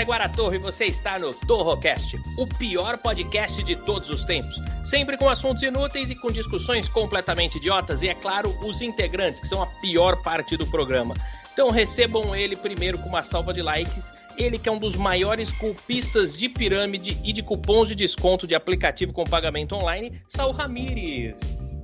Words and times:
Eu 0.00 0.06
sou 0.06 0.14
o 0.14 0.16
Taiguara 0.16 0.28
Torre 0.30 0.56
e 0.56 0.60
você 0.60 0.86
está 0.86 1.18
no 1.18 1.34
Torrocast, 1.34 2.18
o 2.38 2.46
pior 2.46 2.96
podcast 2.96 3.62
de 3.62 3.76
todos 3.76 4.08
os 4.08 4.24
tempos. 4.24 4.56
Sempre 4.82 5.18
com 5.18 5.28
assuntos 5.28 5.62
inúteis 5.62 6.08
e 6.08 6.14
com 6.14 6.30
discussões 6.30 6.88
completamente 6.88 7.58
idiotas, 7.58 8.00
e 8.00 8.08
é 8.08 8.14
claro, 8.14 8.48
os 8.64 8.80
integrantes, 8.80 9.40
que 9.40 9.48
são 9.48 9.62
a 9.62 9.66
pior 9.66 10.22
parte 10.22 10.56
do 10.56 10.66
programa. 10.66 11.14
Então 11.52 11.70
recebam 11.70 12.34
ele 12.34 12.56
primeiro 12.56 12.96
com 12.98 13.10
uma 13.10 13.22
salva 13.22 13.52
de 13.52 13.60
likes. 13.60 14.14
Ele 14.38 14.58
que 14.58 14.70
é 14.70 14.72
um 14.72 14.78
dos 14.78 14.96
maiores 14.96 15.50
golpistas 15.50 16.34
de 16.36 16.48
pirâmide 16.48 17.18
e 17.22 17.32
de 17.32 17.42
cupons 17.42 17.88
de 17.88 17.94
desconto 17.94 18.46
de 18.46 18.54
aplicativo 18.54 19.12
com 19.12 19.24
pagamento 19.24 19.74
online, 19.74 20.22
Saul 20.28 20.52
Ramires. 20.52 21.38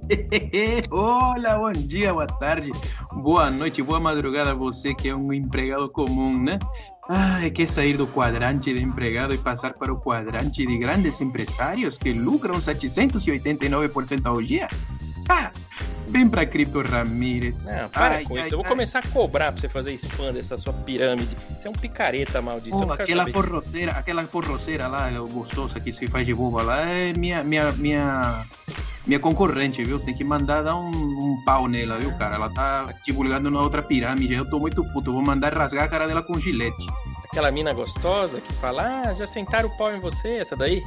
Olá, 0.90 1.58
bom 1.58 1.72
dia, 1.72 2.14
boa 2.14 2.26
tarde, 2.26 2.70
boa 3.12 3.50
noite, 3.50 3.82
boa 3.82 4.00
madrugada 4.00 4.52
a 4.52 4.54
você 4.54 4.94
que 4.94 5.08
é 5.08 5.14
um 5.14 5.32
empregado 5.32 5.88
comum, 5.90 6.42
né? 6.42 6.58
Ai, 7.08 7.50
quer 7.50 7.68
sair 7.68 7.96
do 7.96 8.06
quadrante 8.06 8.74
de 8.74 8.82
empregado 8.82 9.32
e 9.32 9.38
passar 9.38 9.74
para 9.74 9.92
o 9.92 10.00
quadrante 10.00 10.66
de 10.66 10.78
grandes 10.78 11.20
empresários 11.20 11.96
que 11.96 12.12
lucram 12.12 12.60
789% 12.60 14.26
ao 14.26 14.42
dia? 14.42 14.66
Ah, 15.28 15.52
vem 16.08 16.28
pra 16.28 16.44
Cripto 16.44 16.80
Ramírez. 16.82 17.54
Não, 17.62 17.88
para 17.88 18.16
Ai, 18.16 18.24
com 18.24 18.36
ai, 18.36 18.42
isso. 18.42 18.54
Eu 18.54 18.58
vou 18.58 18.64
ai. 18.64 18.70
começar 18.70 18.98
a 19.00 19.08
cobrar 19.08 19.52
pra 19.52 19.60
você 19.60 19.68
fazer 19.68 19.92
spam 19.94 20.32
dessa 20.32 20.56
sua 20.56 20.72
pirâmide. 20.72 21.36
Você 21.50 21.68
é 21.68 21.70
um 21.70 21.74
picareta 21.74 22.42
maldito. 22.42 22.76
Oh, 22.76 22.92
aquela 22.92 23.22
saber. 23.22 23.32
forroceira, 23.32 23.92
aquela 23.92 24.24
forroceira 24.24 24.88
lá, 24.88 25.08
gostosa 25.10 25.78
que 25.78 25.92
se 25.92 26.08
faz 26.08 26.26
de 26.26 26.34
boba 26.34 26.62
lá, 26.62 26.80
é 26.88 27.12
minha, 27.12 27.42
minha, 27.44 27.70
minha, 27.72 28.44
minha 29.06 29.20
concorrente, 29.20 29.84
viu? 29.84 30.00
Tem 30.00 30.14
que 30.14 30.24
mandar 30.24 30.62
dar 30.62 30.76
um, 30.76 30.90
um 30.90 31.42
pau 31.44 31.68
nela, 31.68 31.98
viu, 31.98 32.12
cara? 32.16 32.34
Ela 32.34 32.50
tá 32.50 32.92
divulgando 33.04 33.50
na 33.50 33.60
outra 33.60 33.82
pirâmide, 33.82 34.34
eu 34.34 34.48
tô 34.48 34.58
muito 34.58 34.84
puto, 34.92 35.10
eu 35.10 35.14
vou 35.14 35.22
mandar 35.22 35.54
rasgar 35.54 35.84
a 35.84 35.88
cara 35.88 36.06
dela 36.06 36.22
com 36.22 36.38
gilete. 36.38 36.86
Aquela 37.24 37.50
mina 37.50 37.72
gostosa 37.72 38.40
que 38.40 38.52
fala, 38.54 39.02
ah, 39.06 39.14
já 39.14 39.26
sentaram 39.26 39.68
o 39.68 39.76
pau 39.76 39.92
em 39.92 40.00
você, 40.00 40.38
essa 40.38 40.56
daí? 40.56 40.82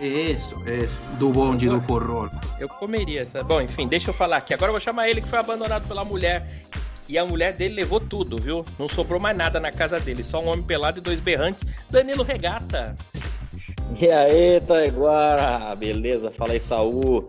Isso, 0.00 0.54
isso, 0.68 0.96
do 1.18 1.30
bonde 1.30 1.68
do 1.68 1.80
forró. 1.80 2.28
Eu 2.60 2.68
comeria 2.68 3.22
essa. 3.22 3.42
Bom, 3.42 3.60
enfim, 3.60 3.88
deixa 3.88 4.10
eu 4.10 4.14
falar 4.14 4.36
aqui. 4.36 4.54
Agora 4.54 4.68
eu 4.68 4.74
vou 4.74 4.80
chamar 4.80 5.08
ele 5.08 5.20
que 5.20 5.28
foi 5.28 5.40
abandonado 5.40 5.88
pela 5.88 6.04
mulher. 6.04 6.46
E 7.08 7.18
a 7.18 7.24
mulher 7.24 7.54
dele 7.54 7.74
levou 7.74 7.98
tudo, 7.98 8.36
viu? 8.36 8.64
Não 8.78 8.88
sobrou 8.88 9.18
mais 9.18 9.36
nada 9.36 9.58
na 9.58 9.72
casa 9.72 9.98
dele. 9.98 10.22
Só 10.22 10.40
um 10.40 10.48
homem 10.48 10.64
pelado 10.64 10.98
e 10.98 11.02
dois 11.02 11.18
berrantes. 11.18 11.64
Danilo 11.90 12.22
Regata. 12.22 12.94
E 13.96 14.10
aí, 14.10 14.60
Taiguara, 14.60 15.74
beleza? 15.74 16.30
Fala 16.30 16.52
aí, 16.52 16.60
Saul. 16.60 17.28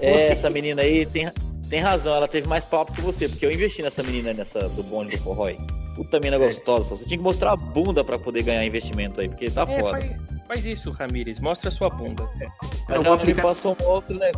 É, 0.00 0.28
essa 0.28 0.48
menina 0.50 0.82
aí 0.82 1.04
tem, 1.06 1.30
tem 1.68 1.80
razão, 1.80 2.14
ela 2.14 2.28
teve 2.28 2.46
mais 2.48 2.64
papo 2.64 2.92
que 2.92 3.00
você, 3.00 3.28
porque 3.28 3.44
eu 3.44 3.52
investi 3.52 3.82
nessa 3.82 4.02
menina 4.02 4.32
nessa 4.32 4.68
do 4.70 4.82
bonde 4.84 5.16
do 5.16 5.22
forró 5.22 5.46
aí. 5.46 5.58
Puta 5.94 6.20
mina 6.20 6.36
gostosa, 6.38 6.94
você 6.96 7.04
tinha 7.06 7.16
que 7.16 7.24
mostrar 7.24 7.52
a 7.52 7.56
bunda 7.56 8.04
pra 8.04 8.18
poder 8.18 8.42
ganhar 8.42 8.64
investimento 8.64 9.20
aí, 9.20 9.28
porque 9.28 9.50
tá 9.50 9.62
É, 9.62 9.80
foda. 9.80 9.90
faz, 9.98 10.16
faz 10.46 10.66
isso, 10.66 10.90
Ramires. 10.90 11.40
Mostra 11.40 11.68
a 11.70 11.72
sua 11.72 11.88
bunda. 11.88 12.28
Mas 12.88 12.98
Eu 12.98 13.02
vou 13.02 13.06
ela 13.06 13.16
me 13.16 13.22
aplicar- 13.22 13.42
passou 13.42 13.76
um 13.80 13.84
outro, 13.86 14.14
né? 14.18 14.30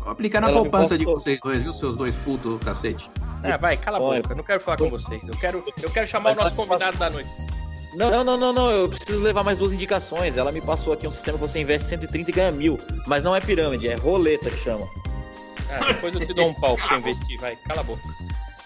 Vou 0.00 0.12
aplicar 0.12 0.40
na 0.40 0.48
Ela 0.48 0.62
me 0.62 0.70
poupança 0.70 0.96
de 0.96 1.04
vocês 1.04 1.38
dois, 1.40 1.62
viu, 1.62 1.74
seus 1.74 1.96
dois 1.96 2.14
putos 2.24 2.58
do 2.58 2.64
cacete. 2.64 3.08
Ah, 3.42 3.56
vai, 3.56 3.76
cala 3.76 3.98
a 3.98 4.00
boca. 4.00 4.32
Eu 4.32 4.36
não 4.36 4.44
quero 4.44 4.60
falar 4.60 4.76
com 4.78 4.88
vocês. 4.88 5.20
Eu 5.26 5.36
quero, 5.36 5.64
eu 5.82 5.90
quero 5.90 6.06
chamar 6.06 6.30
o 6.32 6.36
Mas 6.36 6.44
nosso 6.44 6.56
nós- 6.56 6.66
convidado 6.68 6.96
da 6.96 7.10
noite. 7.10 7.28
Não, 7.96 8.22
não, 8.22 8.36
não, 8.36 8.52
não, 8.52 8.70
eu 8.70 8.88
preciso 8.90 9.22
levar 9.22 9.42
mais 9.42 9.56
duas 9.56 9.72
indicações. 9.72 10.36
Ela 10.36 10.52
me 10.52 10.60
passou 10.60 10.92
aqui 10.92 11.08
um 11.08 11.12
sistema 11.12 11.38
que 11.38 11.44
você 11.44 11.60
investe 11.60 11.88
130 11.88 12.30
e 12.30 12.34
ganha 12.34 12.52
mil. 12.52 12.78
Mas 13.06 13.24
não 13.24 13.34
é 13.34 13.40
pirâmide, 13.40 13.88
é 13.88 13.94
roleta 13.94 14.50
que 14.50 14.58
chama. 14.58 14.86
Ah, 15.70 15.92
depois 15.92 16.14
eu 16.14 16.20
te 16.20 16.34
dou 16.34 16.48
um 16.48 16.54
pau 16.54 16.76
pra 16.76 16.88
você 16.88 16.94
investir, 16.94 17.40
vai, 17.40 17.56
cala 17.56 17.80
a 17.80 17.84
boca. 17.84 18.02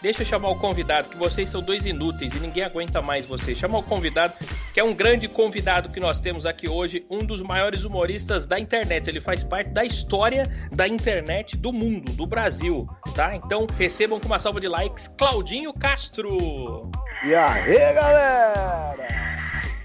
Deixa 0.03 0.23
eu 0.23 0.27
chamar 0.27 0.49
o 0.49 0.57
convidado, 0.59 1.11
que 1.11 1.17
vocês 1.17 1.51
são 1.51 1.61
dois 1.63 1.85
inúteis 1.85 2.33
e 2.33 2.41
ninguém 2.41 2.65
aguenta 2.65 3.03
mais 3.03 3.27
vocês. 3.27 3.59
Chama 3.59 3.79
o 3.79 3.83
convidado, 3.83 4.33
que 4.73 4.81
é 4.81 4.85
um 4.85 4.95
grande 4.95 5.29
convidado 5.29 5.91
que 5.91 6.01
nós 6.01 6.21
temos 6.21 6.47
aqui 6.47 6.69
hoje, 6.71 7.05
um 7.11 7.19
dos 7.19 7.43
maiores 7.43 7.85
humoristas 7.85 8.47
da 8.47 8.59
internet. 8.59 9.09
Ele 9.09 9.21
faz 9.21 9.45
parte 9.45 9.71
da 9.71 9.85
história 9.85 10.51
da 10.73 10.89
internet 10.89 11.55
do 11.55 11.71
mundo, 11.71 12.13
do 12.13 12.27
Brasil, 12.27 12.89
tá? 13.15 13.37
Então 13.37 13.67
recebam 13.79 14.19
com 14.19 14.27
uma 14.27 14.39
salva 14.39 14.59
de 14.59 14.69
likes, 14.69 15.07
Claudinho 15.19 15.73
Castro. 15.75 16.91
E 17.23 17.35
aí, 17.35 17.95
galera? 17.95 19.09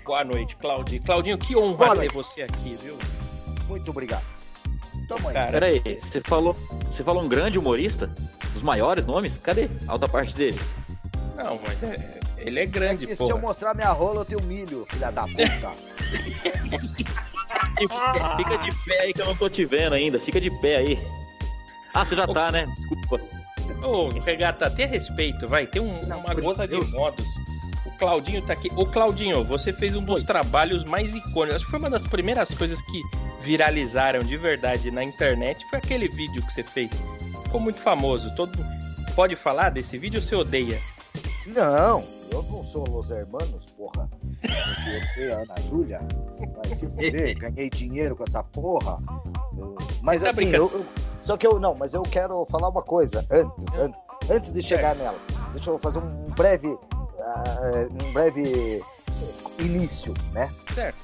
Boa 0.06 0.24
noite, 0.24 0.56
Claudinho. 0.56 1.03
Claudinho, 1.03 1.38
que 1.38 1.58
honra 1.58 1.76
Boa 1.78 1.90
ter 1.90 1.96
noite. 1.96 2.14
você 2.14 2.42
aqui, 2.44 2.78
viu? 2.82 2.97
Muito 3.68 3.90
obrigado. 3.92 4.34
Cara, 5.34 5.52
Pera 5.52 5.66
aí, 5.68 6.00
você 6.02 6.22
falou, 6.22 6.56
você 6.92 7.04
falou 7.04 7.24
um 7.24 7.28
grande 7.28 7.60
humorista? 7.60 8.10
Dos 8.54 8.64
maiores 8.64 9.06
nomes? 9.06 9.38
Cadê 9.38 9.70
a 9.88 9.92
alta 9.92 10.08
parte 10.08 10.34
dele? 10.36 10.60
não, 11.36 11.60
mas 11.66 11.82
é- 11.84 12.20
ele 12.38 12.60
é 12.60 12.64
É 12.64 12.66
grande, 12.66 13.08
que 13.08 13.16
se 13.16 13.24
eu 13.30 13.38
mostrar 13.40 13.74
minha 13.74 13.92
rola, 13.92 14.22
eu 14.22 14.26
tenho 14.26 14.42
milho, 14.42 14.86
filha 14.90 15.12
da 15.12 15.24
puta. 15.24 15.74
Fica 18.38 18.58
de 18.58 18.86
pé 18.86 19.00
aí 19.02 19.14
que 19.14 19.22
eu 19.22 19.26
não 19.26 19.36
tô 19.36 19.50
te 19.50 19.66
vendo 19.66 19.94
ainda. 19.94 20.20
Fica 20.20 20.40
de 20.40 20.50
pé 20.62 20.78
aí. 20.78 21.08
Ah, 21.94 22.06
você 22.06 22.16
já 22.16 22.28
tá, 22.28 22.52
né? 22.52 22.66
Desculpa. 22.68 23.20
Ô, 23.84 24.10
Regata, 24.10 24.70
tenha 24.70 24.88
respeito, 24.88 25.48
vai. 25.48 25.66
Tem 25.66 25.82
um- 25.82 26.06
Não, 26.06 26.20
uma 26.20 26.34
gota 26.34 26.68
de 26.68 26.76
modos. 26.92 27.26
O 27.86 27.92
Claudinho 27.98 28.42
tá 28.42 28.54
aqui. 28.54 28.70
Ô, 28.76 28.86
Claudinho, 28.86 29.44
você 29.44 29.72
fez 29.74 29.96
um 29.96 30.04
dos 30.04 30.24
trabalhos 30.24 30.84
mais 30.86 31.14
icônicos. 31.14 31.56
Acho 31.58 31.66
que 31.66 31.72
foi 31.72 31.80
uma 31.80 31.90
das 31.90 32.04
primeiras 32.08 32.50
coisas 32.56 32.82
que 32.82 33.02
viralizaram 33.46 34.22
de 34.24 34.36
verdade 34.36 34.90
na 34.90 35.04
internet. 35.04 35.64
Foi 35.70 35.78
aquele 35.78 36.08
vídeo 36.08 36.44
que 36.46 36.52
você 36.52 36.64
fez. 36.64 36.92
Ficou 37.44 37.62
muito 37.62 37.80
famoso. 37.80 38.34
Todo 38.36 38.58
Pode 39.16 39.36
falar 39.38 39.70
desse 39.70 39.98
vídeo 39.98 40.20
ou 40.20 40.22
você 40.26 40.36
odeia? 40.36 40.78
Não, 41.48 42.04
eu 42.32 42.44
não 42.44 42.64
sou 42.66 42.86
Los 42.90 43.12
Hermanos, 43.12 43.66
porra. 43.78 44.10
Eu 45.16 45.34
a 45.36 45.42
Ana 45.44 45.56
Júlia. 45.70 46.00
Vai 46.56 46.76
se 46.76 46.86
fuder, 46.88 47.38
ganhei 47.40 47.70
dinheiro 47.70 48.16
com 48.16 48.24
essa 48.24 48.44
porra. 48.44 48.98
Eu- 49.58 49.78
Mas 50.02 50.22
Tá 50.22 50.32
assim, 50.32 50.48
eu, 50.50 50.70
eu- 50.74 50.86
Só 51.22 51.38
que 51.38 51.48
eu. 51.48 51.60
Não, 51.62 51.74
mas 51.76 51.94
eu 51.94 52.02
quero 52.02 52.46
falar 52.52 52.68
uma 52.68 52.82
coisa 52.82 53.26
antes, 53.32 53.78
an- 53.78 53.94
antes 54.30 54.52
de 54.52 54.62
chegar 54.62 54.96
nela. 54.96 55.18
Deixa 55.54 55.70
eu 55.70 55.80
fazer 55.80 56.00
um 56.00 56.26
breve. 56.36 56.78
ah, 57.22 57.88
um 58.10 58.12
breve 58.12 58.84
início, 59.60 60.14
né? 60.34 60.52
Certo. 60.74 60.98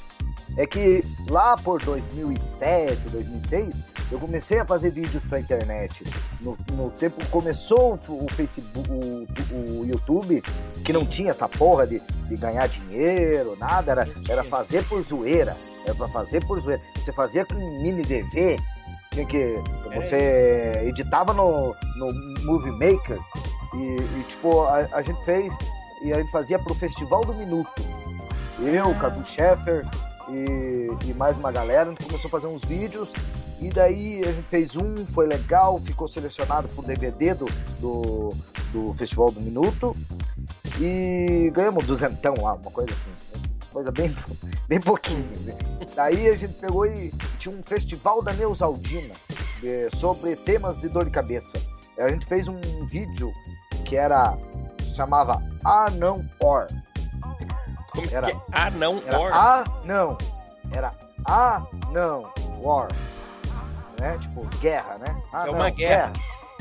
É 0.57 0.65
que 0.65 1.03
lá 1.29 1.55
por 1.57 1.81
2007, 1.81 3.09
2006, 3.09 3.81
eu 4.11 4.19
comecei 4.19 4.59
a 4.59 4.65
fazer 4.65 4.89
vídeos 4.89 5.23
pra 5.23 5.39
internet. 5.39 6.03
No, 6.41 6.57
no 6.73 6.89
tempo 6.91 7.25
começou 7.27 7.99
o, 8.07 8.25
o 8.25 8.27
Facebook, 8.29 8.89
o, 8.89 9.81
o 9.81 9.85
YouTube, 9.85 10.43
que 10.83 10.91
não 10.91 11.05
tinha 11.05 11.31
essa 11.31 11.47
porra 11.47 11.87
de, 11.87 12.01
de 12.27 12.35
ganhar 12.35 12.67
dinheiro, 12.67 13.55
nada, 13.57 13.91
era, 13.91 14.09
era 14.27 14.43
fazer 14.43 14.83
por 14.85 15.01
zoeira. 15.01 15.55
Era 15.85 15.95
pra 15.95 16.07
fazer 16.09 16.45
por 16.45 16.59
zoeira. 16.59 16.81
Você 16.95 17.13
fazia 17.13 17.45
com 17.45 17.55
mini 17.55 18.03
DV, 18.03 18.59
tinha 19.11 19.25
que. 19.25 19.55
Você 19.95 20.81
editava 20.85 21.33
no, 21.33 21.75
no 21.95 22.13
Movie 22.45 22.71
Maker 22.71 23.19
e, 23.73 24.19
e, 24.19 24.25
tipo, 24.27 24.63
a, 24.63 24.87
a 24.91 25.01
gente 25.01 25.23
fez 25.23 25.55
e 26.03 26.11
a 26.11 26.17
gente 26.17 26.31
fazia 26.31 26.59
pro 26.59 26.73
Festival 26.75 27.23
do 27.25 27.33
Minuto. 27.33 27.81
Eu, 28.59 28.93
Cadu 28.95 29.25
Sheffer, 29.25 29.85
e, 30.31 31.09
e 31.09 31.13
mais 31.13 31.37
uma 31.37 31.51
galera, 31.51 31.89
a 31.89 31.91
gente 31.91 32.05
começou 32.05 32.27
a 32.27 32.31
fazer 32.31 32.47
uns 32.47 32.63
vídeos 32.63 33.09
e 33.59 33.69
daí 33.69 34.21
a 34.21 34.31
gente 34.31 34.47
fez 34.49 34.75
um, 34.75 35.05
foi 35.07 35.27
legal, 35.27 35.79
ficou 35.79 36.07
selecionado 36.07 36.67
pro 36.69 36.81
DVD 36.81 37.33
do, 37.33 37.45
do, 37.79 38.33
do 38.71 38.93
Festival 38.95 39.31
do 39.31 39.39
Minuto 39.39 39.95
e 40.79 41.51
ganhamos 41.53 41.85
duzentão 41.85 42.33
lá, 42.41 42.53
uma 42.53 42.71
coisa 42.71 42.91
assim, 42.91 43.41
coisa 43.71 43.91
bem, 43.91 44.15
bem 44.67 44.79
pouquinho. 44.79 45.29
né? 45.45 45.55
Daí 45.95 46.27
a 46.29 46.35
gente 46.35 46.53
pegou 46.53 46.85
e 46.85 47.11
tinha 47.37 47.55
um 47.55 47.61
festival 47.61 48.23
da 48.23 48.33
Neusaldina 48.33 49.13
eh, 49.63 49.89
sobre 49.95 50.35
temas 50.35 50.79
de 50.79 50.89
dor 50.89 51.05
de 51.05 51.11
cabeça. 51.11 51.59
A 51.97 52.09
gente 52.09 52.25
fez 52.25 52.47
um 52.47 52.59
vídeo 52.87 53.31
que 53.85 53.95
era 53.95 54.35
chamava 54.95 55.41
Ah 55.63 55.89
Não 55.91 56.25
Or. 56.39 56.67
Como 57.91 58.07
Era- 58.11 58.27
que 58.27 58.33
é? 58.33 58.41
Ah, 58.51 58.69
não, 58.69 59.01
Era 59.05 59.19
or. 59.19 59.31
ah, 59.33 59.63
não. 59.83 60.17
Era 60.71 60.93
ah, 61.25 61.61
não. 61.91 62.31
War. 62.61 62.87
Né? 63.99 64.17
Tipo, 64.19 64.45
guerra, 64.59 64.97
né? 64.97 65.15
Ah, 65.31 65.43
É 65.43 65.45
não, 65.47 65.53
uma 65.53 65.69
guerra. 65.69 66.13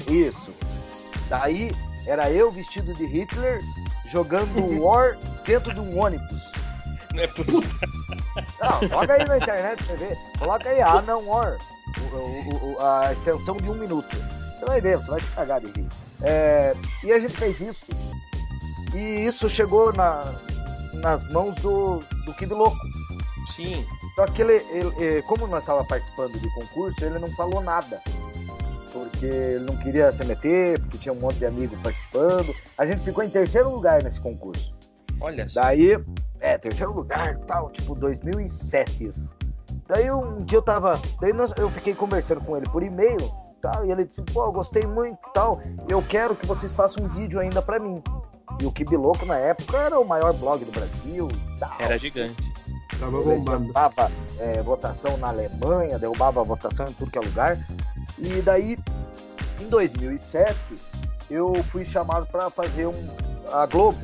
Isso. 0.08 0.52
Daí 1.28 1.74
era 2.06 2.30
eu 2.30 2.50
vestido 2.50 2.92
de 2.94 3.06
Hitler 3.06 3.60
jogando 4.06 4.58
War 4.82 5.16
dentro 5.46 5.72
de 5.72 5.80
um 5.80 5.98
ônibus. 5.98 6.42
Não 7.14 7.22
é 7.22 7.26
possível. 7.26 7.80
Não, 8.60 8.88
joga 8.88 9.14
aí 9.14 9.24
na 9.26 9.36
internet 9.38 9.82
pra 9.82 9.96
você 9.96 10.04
ver. 10.04 10.18
Coloca 10.38 10.68
aí, 10.68 10.80
ah 10.80 11.02
não, 11.02 11.26
War. 11.28 11.56
O- 12.12 12.16
o- 12.16 12.72
o- 12.74 12.80
a 12.80 13.12
extensão 13.12 13.56
de 13.56 13.68
um 13.68 13.74
minuto. 13.74 14.16
Você 14.58 14.64
vai 14.66 14.80
ver, 14.80 14.96
você 14.98 15.10
vai 15.10 15.20
se 15.20 15.30
cagar 15.32 15.60
de 15.60 15.66
rir. 15.72 15.86
É, 16.22 16.74
e 17.02 17.12
a 17.12 17.18
gente 17.18 17.36
fez 17.36 17.60
isso. 17.60 17.86
E 18.94 19.24
isso 19.26 19.48
chegou 19.50 19.92
na, 19.92 20.32
nas 20.94 21.24
mãos 21.30 21.54
do, 21.56 21.98
do 22.24 22.34
Kid 22.34 22.52
Louco. 22.52 22.76
Sim. 23.54 23.84
Só 24.14 24.26
que 24.26 24.42
ele, 24.42 24.54
ele- 24.70 24.94
eh, 25.18 25.22
como 25.22 25.46
nós 25.46 25.60
estávamos 25.62 25.88
participando 25.88 26.38
de 26.38 26.48
concurso, 26.54 27.04
ele 27.04 27.18
não 27.18 27.30
falou 27.32 27.60
nada. 27.62 28.00
Porque 28.92 29.26
ele 29.26 29.64
não 29.64 29.76
queria 29.76 30.10
se 30.12 30.24
meter, 30.24 30.80
porque 30.80 30.98
tinha 30.98 31.12
um 31.12 31.16
monte 31.20 31.36
de 31.36 31.46
amigos 31.46 31.78
participando. 31.80 32.52
A 32.76 32.84
gente 32.86 33.00
ficou 33.02 33.22
em 33.22 33.30
terceiro 33.30 33.70
lugar 33.70 34.02
nesse 34.02 34.20
concurso. 34.20 34.74
Olha 35.20 35.48
só. 35.48 35.60
Daí, 35.60 35.96
é, 36.40 36.58
terceiro 36.58 36.92
lugar, 36.92 37.36
tal, 37.46 37.70
tipo 37.70 37.94
2007 37.94 39.06
isso. 39.06 39.30
Daí 39.86 40.10
um 40.10 40.38
dia 40.44 40.58
eu 40.58 40.62
tava, 40.62 41.00
daí 41.20 41.32
nós- 41.32 41.52
eu 41.56 41.70
fiquei 41.70 41.94
conversando 41.94 42.40
com 42.40 42.56
ele 42.56 42.68
por 42.68 42.82
e-mail, 42.82 43.18
tal, 43.60 43.84
e 43.86 43.90
ele 43.92 44.04
disse, 44.04 44.22
pô, 44.22 44.50
gostei 44.50 44.84
muito, 44.86 45.18
tal, 45.34 45.60
eu 45.88 46.02
quero 46.02 46.34
que 46.34 46.46
vocês 46.46 46.72
façam 46.72 47.04
um 47.04 47.08
vídeo 47.08 47.38
ainda 47.40 47.60
pra 47.60 47.78
mim. 47.78 48.02
E 48.60 48.66
o 48.66 48.72
Kibiloco 48.72 49.24
na 49.24 49.36
época 49.36 49.76
era 49.78 49.98
o 49.98 50.04
maior 50.04 50.32
blog 50.34 50.64
do 50.64 50.72
Brasil, 50.72 51.28
tal. 51.58 51.76
Era 51.78 51.98
gigante. 51.98 52.50
Tava 52.98 53.18
bombando. 53.22 53.60
derrubava 53.60 54.12
é, 54.38 54.62
votação 54.62 55.16
na 55.16 55.28
Alemanha, 55.28 55.98
derrubava 55.98 56.42
votação 56.42 56.88
em 56.88 56.92
tudo 56.92 57.10
que 57.10 57.18
é 57.18 57.20
lugar. 57.20 57.58
E 58.18 58.42
daí, 58.42 58.78
em 59.58 59.68
2007, 59.68 60.56
eu 61.30 61.54
fui 61.64 61.84
chamado 61.84 62.26
para 62.26 62.50
fazer 62.50 62.86
um, 62.86 63.08
a 63.52 63.66
Globo. 63.66 63.98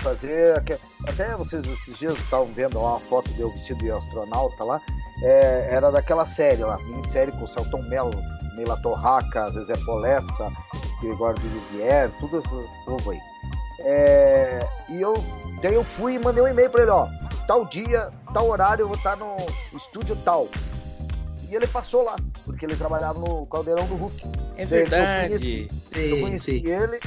Fazer. 0.00 0.62
Até 1.06 1.34
vocês 1.36 1.64
esses 1.66 1.98
dias 1.98 2.14
estavam 2.18 2.46
vendo 2.46 2.80
lá 2.80 2.92
uma 2.92 3.00
foto 3.00 3.28
de 3.32 3.40
eu 3.40 3.50
vestido 3.52 3.80
de 3.80 3.90
astronauta 3.90 4.64
lá. 4.64 4.80
É, 5.22 5.68
era 5.72 5.90
daquela 5.90 6.24
série 6.24 6.62
lá, 6.64 6.78
minissérie 6.78 7.32
com 7.32 7.44
o 7.44 7.48
Celton 7.48 7.82
Mello, 7.82 8.18
Neila 8.56 8.80
Torraca, 8.80 9.50
Zezé 9.50 9.76
Polessa, 9.84 10.50
Gregório 11.02 11.38
de 11.40 11.48
Vivier, 11.48 12.10
tudo 12.18 12.38
esse 12.38 12.84
povo 12.86 13.10
aí. 13.10 13.18
É, 13.80 14.66
e 14.88 15.00
eu, 15.00 15.14
daí 15.62 15.74
eu 15.74 15.84
fui 15.84 16.14
e 16.14 16.18
mandei 16.18 16.42
um 16.42 16.48
e-mail 16.48 16.70
para 16.70 16.82
ele, 16.82 16.90
ó 16.90 17.08
tal 17.46 17.64
dia, 17.64 18.10
tal 18.32 18.48
horário, 18.48 18.84
eu 18.84 18.86
vou 18.86 18.96
estar 18.96 19.16
no 19.16 19.34
estúdio 19.74 20.14
tal. 20.24 20.46
E 21.48 21.54
ele 21.56 21.66
passou 21.66 22.04
lá, 22.04 22.14
porque 22.44 22.64
ele 22.64 22.76
trabalhava 22.76 23.18
no 23.18 23.44
Caldeirão 23.46 23.84
do 23.86 23.96
Hulk. 23.96 24.22
É 24.56 24.62
Eu 24.62 24.66
verdade. 24.68 25.28
conheci. 25.30 25.68
Eu 25.96 26.00
Sim, 26.16 26.20
conheci 26.20 26.50
sim. 26.60 26.66
ele 26.68 27.00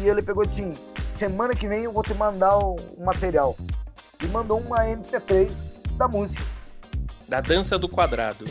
e 0.00 0.08
ele 0.08 0.22
pegou 0.22 0.44
e 0.44 0.46
disse 0.46 0.62
assim, 0.62 0.78
semana 1.14 1.54
que 1.54 1.68
vem 1.68 1.82
eu 1.84 1.92
vou 1.92 2.02
te 2.02 2.14
mandar 2.14 2.56
o, 2.56 2.76
o 2.96 3.04
material. 3.04 3.54
E 4.24 4.26
mandou 4.28 4.60
uma 4.60 4.78
MP3 4.78 5.50
da 5.98 6.08
música. 6.08 6.42
Da 7.28 7.42
dança 7.42 7.78
do 7.78 7.86
quadrado. 7.86 8.46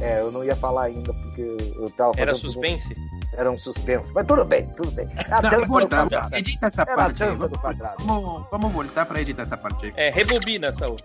É, 0.00 0.20
eu 0.20 0.32
não 0.32 0.42
ia 0.42 0.56
falar 0.56 0.84
ainda, 0.84 1.12
porque 1.12 1.42
eu 1.76 1.90
tava 1.90 2.12
Era 2.16 2.28
fazendo 2.34 2.40
tudo- 2.40 2.52
suspense? 2.52 2.94
Era 3.36 3.50
um 3.50 3.58
suspense. 3.58 4.12
Mas 4.14 4.26
tudo 4.26 4.44
bem, 4.44 4.66
tudo 4.76 4.90
bem. 4.92 5.06
A 5.30 5.42
Não, 5.42 5.50
dança 5.50 5.62
do 5.62 5.68
volta, 5.68 5.96
quadrado. 5.96 6.34
edita 6.36 6.66
essa 6.66 6.82
Era 6.82 6.92
a 6.92 6.96
parte 6.96 7.22
aí. 7.22 7.30
dança 7.30 7.48
do 7.48 7.58
quadrado. 7.58 8.04
Vamos, 8.04 8.46
vamos 8.50 8.72
voltar 8.72 9.04
pra 9.06 9.20
editar 9.20 9.42
essa 9.42 9.56
parte 9.56 9.86
aí. 9.86 9.92
É, 9.96 10.10
rebobina, 10.10 10.72
Saul. 10.74 10.96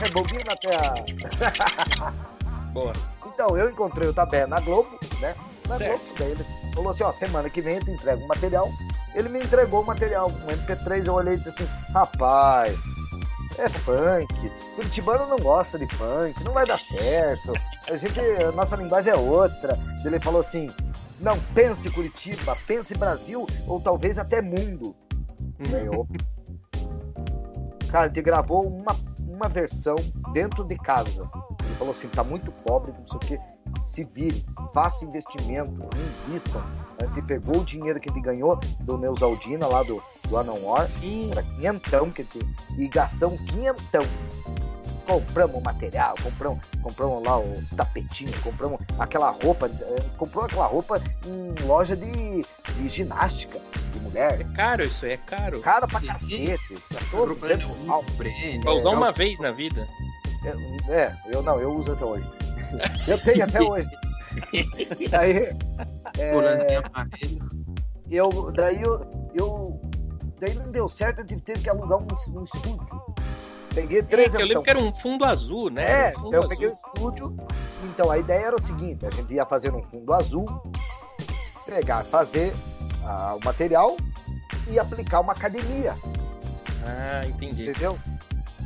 Rebobina 0.00 0.52
até 0.52 0.74
a... 0.76 2.12
Boa. 2.72 2.92
Então, 3.26 3.56
eu 3.58 3.70
encontrei 3.70 4.08
o 4.08 4.14
Tabé 4.14 4.46
na 4.46 4.60
Globo, 4.60 4.98
né? 5.20 5.34
Na 5.68 5.76
Certo. 5.76 5.98
Globo, 5.98 6.14
daí 6.18 6.30
ele 6.30 6.44
falou 6.74 6.90
assim, 6.90 7.02
ó, 7.04 7.12
semana 7.12 7.50
que 7.50 7.60
vem 7.60 7.76
eu 7.76 7.84
te 7.84 7.90
entrego 7.90 8.22
o 8.24 8.28
material. 8.28 8.68
Ele 9.14 9.28
me 9.28 9.40
entregou 9.40 9.82
o 9.82 9.86
material, 9.86 10.28
um 10.28 10.46
MP3, 10.46 11.06
eu 11.06 11.14
olhei 11.14 11.34
e 11.34 11.36
disse 11.36 11.50
assim, 11.50 11.68
rapaz, 11.92 12.76
é 13.58 13.68
funk, 13.68 14.50
Curitibano 14.74 15.26
não 15.28 15.38
gosta 15.38 15.78
de 15.78 15.86
funk, 15.94 16.42
não 16.44 16.52
vai 16.52 16.66
dar 16.66 16.78
certo. 16.80 17.52
A 17.88 17.96
gente, 17.96 18.18
a 18.20 18.50
nossa 18.52 18.74
linguagem 18.76 19.12
é 19.12 19.16
outra. 19.16 19.78
Ele 20.04 20.18
falou 20.18 20.40
assim, 20.40 20.68
não, 21.24 21.38
pense 21.54 21.90
Curitiba, 21.90 22.56
pense 22.66 22.94
Brasil, 22.96 23.46
ou 23.66 23.80
talvez 23.80 24.18
até 24.18 24.42
mundo. 24.42 24.94
Daí 25.70 25.86
eu, 25.86 26.06
Cara, 27.90 28.08
ele 28.08 28.22
gravou 28.22 28.66
uma, 28.66 28.94
uma 29.20 29.48
versão 29.48 29.94
dentro 30.32 30.64
de 30.64 30.76
casa. 30.76 31.30
Ele 31.64 31.74
falou 31.76 31.92
assim, 31.92 32.08
tá 32.08 32.24
muito 32.24 32.50
pobre, 32.50 32.92
não 32.92 33.06
sei 33.06 33.16
o 33.16 33.20
que, 33.20 33.80
se 33.80 34.04
vire, 34.04 34.44
faça 34.74 35.04
investimento, 35.04 35.88
invista. 36.28 36.60
Gente 37.00 37.22
pegou 37.22 37.60
o 37.60 37.64
dinheiro 37.64 38.00
que 38.00 38.10
ele 38.10 38.20
ganhou 38.20 38.58
do 38.80 38.98
Neusaldina 38.98 39.66
lá 39.66 39.82
do, 39.84 40.02
do 40.28 40.36
Anonor, 40.36 40.86
Sim. 40.88 41.30
era 41.30 41.42
quinhentão 41.42 42.10
que 42.10 42.22
ele, 42.22 42.48
e 42.76 42.88
gastamos 42.88 43.40
quinhentão. 43.42 44.02
Compramos 45.06 45.62
material, 45.62 46.14
compramos, 46.22 46.64
compramos 46.82 47.22
lá 47.22 47.38
os 47.38 47.70
tapetinhos, 47.72 48.36
compramos 48.38 48.80
aquela 48.98 49.30
roupa, 49.30 49.66
eh, 49.66 50.02
comprou 50.16 50.44
aquela 50.44 50.66
roupa 50.66 51.00
em 51.26 51.54
loja 51.66 51.94
de, 51.94 52.44
de 52.76 52.88
ginástica 52.88 53.60
de 53.92 53.98
É 53.98 54.02
mulher. 54.02 54.46
caro 54.54 54.84
isso 54.84 55.04
aí, 55.04 55.12
é 55.12 55.16
caro. 55.18 55.60
Cara 55.60 55.86
pra 55.86 56.00
Sim. 56.00 56.06
cacete, 56.06 56.78
pra 56.88 57.00
todo 57.10 57.36
tempo. 57.36 57.84
mal. 57.84 58.04
Pra 58.62 58.72
usar 58.72 58.90
uma 58.90 59.12
vez 59.12 59.38
na 59.38 59.50
vida. 59.50 59.86
É, 60.88 60.92
é, 60.92 61.16
eu 61.26 61.42
não, 61.42 61.60
eu 61.60 61.72
uso 61.72 61.92
até 61.92 62.04
hoje. 62.04 62.26
Eu 63.06 63.18
tenho 63.18 63.44
até 63.44 63.62
hoje. 63.62 63.90
Daí, 65.10 65.54
Volantinho 66.32 66.82
é, 66.82 67.44
eu, 68.10 68.52
daí 68.52 68.82
eu, 68.82 69.30
eu, 69.34 69.80
daí 70.40 70.54
não 70.54 70.70
deu 70.70 70.88
certo, 70.88 71.20
eu 71.20 71.26
tive, 71.26 71.40
que 71.40 71.70
alugar 71.70 71.98
um, 71.98 72.06
um 72.38 72.44
estúdio. 72.44 73.02
Peguei 73.74 73.98
É, 73.98 74.02
três 74.02 74.34
que 74.34 74.40
eu 74.40 74.46
lembro 74.46 74.62
que 74.62 74.70
era 74.70 74.78
um 74.78 74.92
fundo 74.94 75.24
azul, 75.24 75.68
né? 75.70 76.10
É, 76.12 76.14
um 76.16 76.28
então 76.28 76.32
eu 76.32 76.38
azul. 76.40 76.48
peguei 76.50 76.68
o 76.68 76.72
estúdio. 76.72 77.36
Então 77.84 78.10
a 78.10 78.18
ideia 78.18 78.46
era 78.46 78.56
o 78.56 78.62
seguinte: 78.62 79.04
a 79.06 79.10
gente 79.10 79.32
ia 79.34 79.44
fazer 79.44 79.72
um 79.74 79.82
fundo 79.82 80.12
azul, 80.14 80.46
pegar, 81.66 82.04
fazer 82.04 82.52
ah, 83.04 83.36
o 83.40 83.44
material 83.44 83.96
e 84.68 84.78
aplicar 84.78 85.20
uma 85.20 85.32
academia, 85.32 85.96
Ah, 86.86 87.26
entendi. 87.26 87.68
entendeu? 87.68 87.98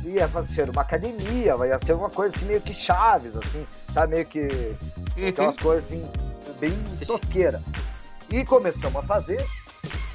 Ia 0.05 0.29
ser 0.47 0.69
uma 0.69 0.81
academia, 0.81 1.57
vai 1.57 1.77
ser 1.79 1.93
uma 1.93 2.09
coisa 2.09 2.33
assim 2.35 2.45
meio 2.45 2.61
que 2.61 2.73
chaves, 2.73 3.35
assim, 3.35 3.65
sabe? 3.93 4.15
Meio 4.15 4.25
que 4.25 4.75
aquelas 5.27 5.57
coisas 5.57 5.85
assim, 5.91 6.05
bem 6.59 6.71
tosqueira. 7.05 7.61
E 8.29 8.45
começamos 8.45 8.95
a 8.95 9.03
fazer, 9.03 9.45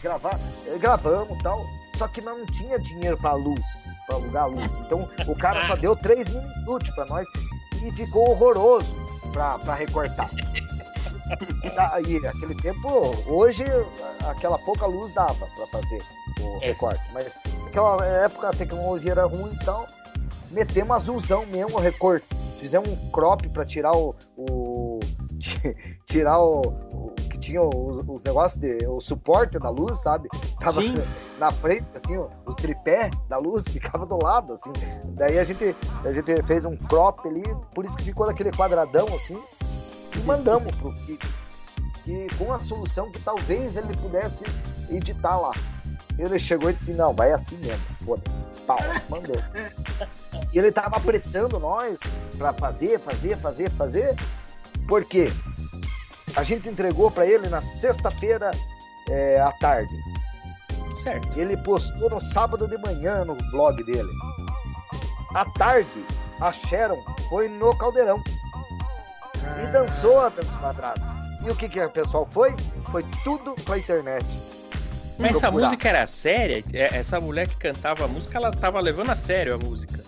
gravar, 0.02 0.38
gravamos 0.80 1.38
e 1.38 1.42
tal, 1.42 1.60
só 1.96 2.08
que 2.08 2.22
não 2.22 2.46
tinha 2.46 2.78
dinheiro 2.78 3.18
pra 3.18 3.34
luz, 3.34 3.60
pra 4.06 4.16
alugar 4.16 4.42
a 4.44 4.46
luz. 4.46 4.70
Então 4.80 5.08
o 5.26 5.36
cara 5.36 5.64
só 5.66 5.76
deu 5.76 5.94
três 5.96 6.28
minutos 6.28 6.90
pra 6.90 7.04
nós 7.06 7.26
e 7.82 7.90
ficou 7.92 8.30
horroroso 8.30 8.94
pra, 9.32 9.58
pra 9.58 9.74
recortar. 9.74 10.30
Aí, 11.92 12.18
aquele 12.26 12.54
tempo, 12.54 12.88
hoje, 13.26 13.64
aquela 14.28 14.58
pouca 14.58 14.86
luz 14.86 15.12
dava 15.14 15.34
pra 15.46 15.66
fazer 15.68 16.02
o 16.40 16.58
É. 16.62 16.66
recorte, 16.66 17.02
mas 17.12 17.38
naquela 17.64 18.04
época 18.04 18.48
a 18.48 18.52
tecnologia 18.52 19.12
era 19.12 19.24
ruim 19.24 19.52
e 19.52 19.64
tal. 19.64 19.88
Metemos 20.50 20.96
azulzão 20.96 21.46
mesmo, 21.46 21.76
o 21.78 21.80
recorte. 21.80 22.26
Fizemos 22.60 22.88
um 22.88 23.10
crop 23.10 23.48
pra 23.48 23.64
tirar 23.64 23.92
o. 23.96 24.14
o 24.36 25.00
tirar 26.06 26.38
o, 26.40 26.60
tinha 27.44 27.62
os, 27.62 28.02
os 28.06 28.22
negócios 28.22 28.58
de. 28.58 28.86
o 28.86 29.00
suporte 29.00 29.58
da 29.58 29.68
luz, 29.68 29.98
sabe? 29.98 30.28
Tava 30.58 30.80
Sim. 30.80 30.94
na 31.38 31.52
frente, 31.52 31.86
assim, 31.94 32.16
os 32.46 32.54
tripé 32.56 33.10
da 33.28 33.36
luz 33.36 33.64
ficava 33.68 34.06
do 34.06 34.22
lado, 34.22 34.54
assim. 34.54 34.72
Daí 35.08 35.38
a 35.38 35.44
gente, 35.44 35.76
a 36.04 36.12
gente 36.12 36.42
fez 36.44 36.64
um 36.64 36.76
crop 36.76 37.26
ali, 37.28 37.44
por 37.74 37.84
isso 37.84 37.96
que 37.96 38.04
ficou 38.04 38.26
daquele 38.26 38.50
quadradão 38.50 39.06
assim, 39.14 39.38
e 40.16 40.18
mandamos 40.20 40.74
pro 40.76 40.92
Kiko. 40.94 41.26
E 42.06 42.26
com 42.36 42.52
a 42.52 42.58
solução 42.58 43.10
que 43.10 43.18
talvez 43.20 43.76
ele 43.76 43.96
pudesse 43.96 44.44
editar 44.90 45.38
lá. 45.38 45.52
Ele 46.18 46.38
chegou 46.38 46.70
e 46.70 46.74
disse, 46.74 46.92
não, 46.92 47.12
vai 47.12 47.32
assim 47.32 47.56
mesmo, 47.56 47.84
foda-se. 48.04 48.44
Pau, 48.66 48.78
mandou. 49.08 49.36
E 50.52 50.58
ele 50.58 50.70
tava 50.70 50.96
apressando 50.96 51.58
nós 51.58 51.98
pra 52.38 52.52
fazer, 52.52 53.00
fazer, 53.00 53.38
fazer, 53.38 53.70
fazer. 53.72 54.14
Por 54.86 55.04
quê? 55.04 55.30
A 56.36 56.42
gente 56.42 56.68
entregou 56.68 57.10
pra 57.10 57.26
ele 57.26 57.48
na 57.48 57.60
sexta-feira 57.62 58.50
é, 59.08 59.40
à 59.40 59.52
tarde. 59.52 59.94
Certo. 61.02 61.38
Ele 61.38 61.56
postou 61.56 62.10
no 62.10 62.20
sábado 62.20 62.66
de 62.66 62.76
manhã 62.78 63.24
no 63.24 63.34
blog 63.50 63.82
dele. 63.84 64.10
À 65.34 65.44
tarde, 65.44 66.04
a 66.40 66.52
Sharon 66.52 67.02
foi 67.28 67.48
no 67.48 67.76
Caldeirão 67.76 68.22
e 69.62 69.66
dançou 69.66 70.20
a 70.20 70.28
dança 70.28 70.56
quadrada. 70.58 71.02
E 71.44 71.50
o 71.50 71.54
que 71.54 71.68
que 71.68 71.80
o 71.80 71.90
pessoal 71.90 72.26
foi? 72.30 72.54
Foi 72.90 73.04
tudo 73.22 73.54
pra 73.64 73.78
internet. 73.78 74.24
Mas 75.18 75.32
essa 75.32 75.40
procurar. 75.42 75.64
música 75.66 75.88
era 75.88 76.06
séria? 76.06 76.64
É, 76.72 76.96
Essa 76.96 77.20
mulher 77.20 77.46
que 77.46 77.56
cantava 77.56 78.04
a 78.04 78.08
música, 78.08 78.36
ela 78.38 78.50
tava 78.50 78.80
levando 78.80 79.10
a 79.10 79.14
sério 79.14 79.54
a 79.54 79.58
música. 79.58 80.03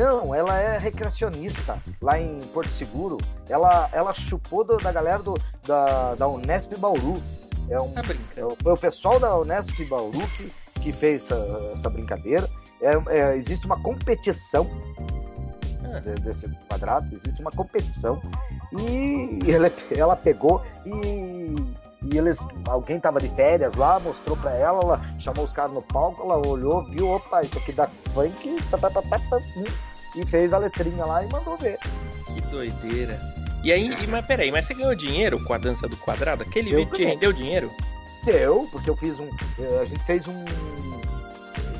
Não, 0.00 0.34
ela 0.34 0.58
é 0.58 0.78
recreacionista 0.78 1.78
lá 2.00 2.18
em 2.18 2.38
Porto 2.54 2.70
Seguro. 2.70 3.18
Ela, 3.48 3.86
ela 3.92 4.14
chupou 4.14 4.64
do- 4.64 4.78
da 4.78 4.90
galera 4.90 5.18
do, 5.22 5.38
da, 5.66 6.14
da 6.14 6.26
Unesp 6.26 6.72
Bauru. 6.78 7.20
É 7.68 7.78
um, 7.78 7.90
Tá 7.92 8.02
brincando. 8.02 8.56
Foi 8.62 8.72
o 8.72 8.76
pessoal 8.78 9.20
da 9.20 9.36
Unesp 9.36 9.78
Bauru 9.90 10.26
que, 10.38 10.50
que 10.80 10.90
fez 10.92 11.24
essa, 11.24 11.70
essa 11.74 11.90
brincadeira. 11.90 12.48
É- 12.80 13.18
é, 13.18 13.36
existe 13.36 13.66
uma 13.66 13.78
competição 13.82 14.66
de- 16.02 16.22
desse 16.22 16.48
quadrado, 16.68 17.14
existe 17.14 17.40
uma 17.42 17.50
competição. 17.50 18.22
E 18.72 19.40
ela, 19.52 19.70
ela 19.94 20.16
pegou 20.16 20.62
e, 20.86 21.54
e 22.10 22.16
eles, 22.16 22.38
alguém 22.68 22.98
tava 22.98 23.20
de 23.20 23.28
férias 23.34 23.74
lá, 23.74 24.00
mostrou 24.00 24.34
pra 24.36 24.52
ela, 24.54 24.80
ela 24.82 25.00
chamou 25.18 25.44
os 25.44 25.52
caras 25.52 25.72
no 25.74 25.82
palco, 25.82 26.22
ela 26.22 26.38
olhou, 26.46 26.84
viu, 26.90 27.06
opa, 27.10 27.42
isso 27.42 27.58
aqui 27.58 27.72
dá 27.72 27.86
funk, 28.14 28.62
pá, 28.70 28.78
pá, 28.78 28.90
pá, 28.90 29.02
pá, 29.02 29.18
pá, 29.28 29.36
hum, 29.56 29.64
e 30.16 30.24
fez 30.26 30.52
a 30.52 30.58
letrinha 30.58 31.04
lá 31.04 31.24
e 31.24 31.28
mandou 31.28 31.56
ver. 31.56 31.78
Que 32.26 32.40
doideira. 32.42 33.18
E 33.62 33.70
aí, 33.72 33.88
e- 33.92 34.06
mas 34.06 34.24
peraí, 34.24 34.50
mas 34.50 34.64
você 34.66 34.74
ganhou 34.74 34.94
dinheiro 34.94 35.42
com 35.44 35.52
a 35.52 35.58
dança 35.58 35.86
do 35.88 35.96
quadrado? 35.96 36.42
Aquele 36.42 36.72
Eu 36.72 36.78
vídeo 36.78 36.94
te 36.96 37.04
rendeu 37.04 37.32
dinheiro? 37.32 37.70
Deu, 38.24 38.68
porque 38.72 38.88
eu 38.90 38.96
fiz 38.96 39.18
um. 39.20 39.28
eh, 39.58 39.80
A 39.82 39.84
gente 39.84 40.02
fez 40.04 40.26
um. 40.28 40.44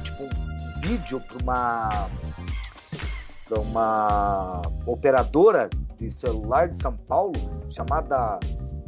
Tipo, 0.04 0.22
um 0.24 0.80
vídeo 0.80 1.20
pra 1.20 1.38
uma. 1.42 2.08
pra 3.48 3.60
uma 3.60 4.62
operadora 4.86 5.68
de 5.98 6.10
celular 6.12 6.68
de 6.68 6.80
São 6.82 6.92
Paulo 6.94 7.32
chamada 7.70 8.38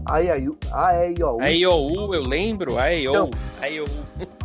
AIO. 0.07 0.57
AIO. 0.73 1.41
AIOU, 1.41 2.15
eu 2.15 2.23
lembro. 2.23 2.79
AIOU. 2.79 3.31
AIOU. 3.61 3.87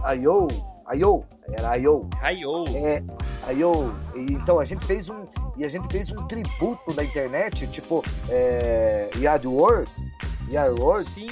AIO. 0.04 0.48
AIO. 0.86 1.24
Era 1.58 1.70
AIO. 1.72 2.10
AIOU. 2.22 2.66
É, 2.76 3.04
AIO. 3.48 3.94
E, 4.16 4.34
Então 4.34 4.60
a 4.60 4.66
gente 4.66 4.86
fez 4.86 5.10
um. 5.10 5.26
E 5.56 5.64
a 5.66 5.70
gente 5.70 5.88
fez 5.92 6.12
um 6.12 6.28
tributo 6.28 6.94
da 6.94 7.04
internet, 7.04 7.68
tipo. 7.68 8.04
É, 8.30 9.10
Yard 9.18 9.48
World. 9.48 9.90
Yard 10.50 10.80
World. 10.80 11.10
Sim, 11.12 11.28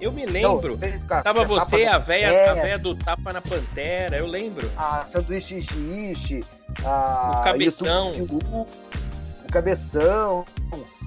eu 0.00 0.12
me 0.12 0.22
Então, 0.24 0.54
lembro. 0.56 0.76
fez 0.78 1.04
a- 1.10 1.22
Tava 1.22 1.44
você, 1.44 1.84
a 1.86 1.98
véia, 1.98 2.26
É. 2.26 2.48
a 2.50 2.54
véia 2.54 2.78
do 2.78 2.94
tapa 2.94 3.32
na 3.32 3.40
pantera, 3.40 4.16
eu 4.16 4.26
lembro. 4.26 4.70
a 4.76 5.04
sanduíche 5.04 5.56
ishi, 5.58 6.44
a 6.84 7.40
O 7.40 7.44
cabeção. 7.44 8.12
YouTube 8.14 8.44
Peru, 8.44 8.66
o 9.48 9.52
cabeção, 9.52 10.44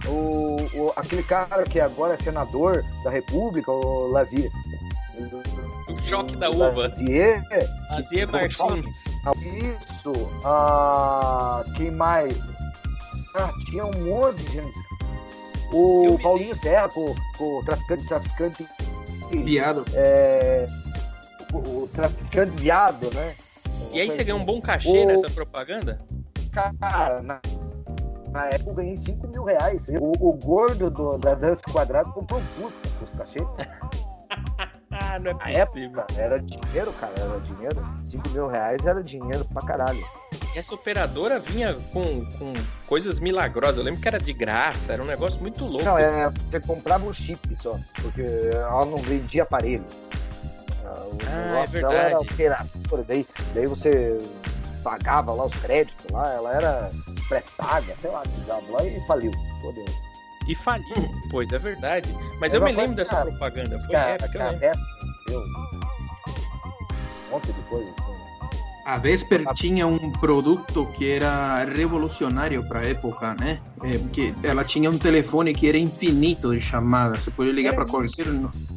o, 0.08 0.58
o- 0.78 0.94
aquele 0.96 1.24
cara 1.24 1.64
que 1.64 1.80
agora 1.80 2.16
é 2.16 2.18
senador 2.18 2.84
da 3.04 3.10
República, 3.10 3.72
o 3.72 4.08
Lazier. 4.12 4.52
Choque 6.06 6.36
da 6.36 6.50
uva. 6.50 6.88
Azier 7.90 8.28
fala? 8.28 8.76
Martins. 8.76 9.04
Isso. 9.46 10.14
Ah, 10.44 11.64
quem 11.76 11.92
mais? 11.92 12.38
Ah, 13.36 13.50
tinha 13.66 13.86
um 13.86 14.06
monte 14.06 14.44
de 14.44 14.54
gente. 14.54 14.80
O 15.74 16.18
Paulinho 16.22 16.56
Serra, 16.56 16.90
com, 16.90 17.16
com 17.38 17.60
o 17.60 17.64
traficante, 17.66 18.08
traficante. 18.08 18.68
Viado. 19.32 19.86
É, 19.94 20.68
o, 21.54 21.58
o 21.84 21.90
traficante 21.94 22.52
viado, 22.62 23.10
né? 23.14 23.34
E 23.94 24.02
aí 24.02 24.12
você 24.12 24.24
ganhou 24.24 24.40
um 24.42 24.46
bom 24.46 24.60
cachê 24.60 24.90
O- 25.04 25.08
nessa 25.08 25.30
propaganda? 25.30 26.00
Cara, 26.52 27.22
na, 27.22 27.40
na 28.32 28.48
época 28.48 28.72
eu 28.72 28.74
ganhei 28.76 28.98
5 28.98 29.26
mil 29.30 29.44
reais. 29.46 29.88
O, 29.90 30.12
o 30.30 30.34
gordo 30.34 30.90
do, 30.90 31.18
da 31.18 31.34
Dança 31.34 31.62
Quadrado 31.72 32.12
comprou 32.12 32.42
um 32.42 32.46
Fusca 32.62 32.82
cachê. 33.18 33.40
Ah, 35.14 35.20
não 35.20 35.34
Na 35.38 35.50
é 35.50 35.66
possível. 35.66 36.00
época 36.02 36.08
era 36.18 36.40
dinheiro, 36.40 36.94
cara, 36.94 37.14
era 37.18 37.40
dinheiro. 37.42 37.84
5 38.06 38.30
mil 38.30 38.48
reais 38.48 38.86
era 38.86 39.04
dinheiro 39.04 39.46
pra 39.46 39.62
caralho. 39.66 40.04
Essa 40.56 40.76
operadora 40.76 41.40
vinha 41.40 41.74
com, 41.94 42.26
com 42.38 42.54
coisas 42.86 43.20
milagrosas. 43.20 43.78
Eu 43.78 43.84
lembro 43.84 44.02
que 44.02 44.08
era 44.08 44.20
de 44.20 44.34
graça, 44.34 44.94
era 44.94 45.02
um 45.02 45.06
negócio 45.06 45.40
muito 45.42 45.66
louco. 45.66 45.86
Não, 45.86 45.98
é, 45.98 46.30
você 46.30 46.60
comprava 46.60 47.06
um 47.06 47.14
chip 47.14 47.56
só, 47.56 47.78
porque 48.02 48.22
ela 48.54 48.86
não 48.86 48.98
vendia 48.98 49.44
aparelho. 49.44 49.86
Ah, 50.86 51.04
O 51.06 51.18
Ah, 51.28 51.64
é 51.64 51.68
dela 51.68 51.94
era 51.94 52.18
verdade. 52.18 52.34
operadora, 52.34 53.04
daí, 53.08 53.28
daí 53.54 53.66
você 53.68 54.18
pagava 54.84 55.32
lá 55.34 55.46
os 55.46 55.56
créditos 55.56 56.06
lá, 56.12 56.34
ela 56.34 56.54
era 56.54 56.90
pré-paga, 57.30 57.96
sei 57.98 58.12
lá, 58.12 58.24
lá, 58.70 58.84
e 58.86 59.00
faliu. 59.08 59.32
Fodeu. 59.62 59.86
E 60.48 60.56
faliu, 60.56 60.86
pois 61.30 61.52
é 61.54 61.60
verdade. 61.60 62.10
Mas 62.40 62.54
eu 62.54 62.60
uma 62.60 62.66
me 62.66 62.72
lembro 62.76 62.96
coisa, 62.96 62.96
dessa 62.96 63.16
cara, 63.16 63.30
propaganda. 63.30 63.80
Foi 63.80 63.90
Cara, 63.90 64.10
época, 64.14 64.38
eu 64.38 64.42
a 64.42 64.46
lembro. 64.50 64.60
Vespa 64.60 64.86
um 65.40 67.30
monte 67.32 67.48
de 67.48 67.62
coisas. 67.70 67.94
A 68.86 68.98
Vesper 68.98 69.44
tinha 69.54 69.86
um 69.86 70.12
produto 70.14 70.88
que 70.96 71.10
era 71.10 71.64
revolucionário 71.66 72.68
para 72.68 72.80
a 72.80 72.88
época, 72.88 73.36
né? 73.40 73.60
É, 73.84 73.98
que 74.12 74.34
ela 74.44 74.64
tinha 74.64 74.90
um 74.90 74.98
telefone 74.98 75.54
que 75.54 75.70
era 75.70 75.78
infinito 75.78 76.52
de 76.54 76.62
chamadas. 76.62 77.20
Você 77.20 77.32
podia 77.32 77.54
ligar 77.54 77.76
para 77.76 77.86
qualquer. 77.86 78.26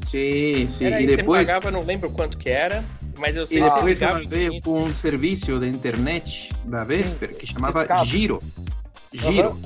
Sim, 0.07 0.69
sim. 0.71 0.85
Era 0.85 1.01
e 1.01 1.07
depois, 1.07 1.47
você 1.47 1.53
pagava, 1.55 1.71
não 1.71 1.83
lembro 1.83 2.11
quanto 2.11 2.37
que 2.37 2.51
era, 2.51 2.85
mas 3.19 3.35
eu 3.35 3.47
sei 3.47 3.59
e 3.59 3.63
que 3.63 3.75
depois 3.75 4.03
ela 4.03 4.19
veio 4.19 4.49
infinito. 4.49 4.65
com 4.65 4.79
um 4.79 4.93
serviço 4.93 5.59
de 5.59 5.69
internet 5.69 6.55
da 6.65 6.85
Vesper 6.85 7.35
que 7.35 7.47
chamava 7.47 7.81
Discado. 7.81 8.05
Giro. 8.05 8.43
Giro. 9.13 9.59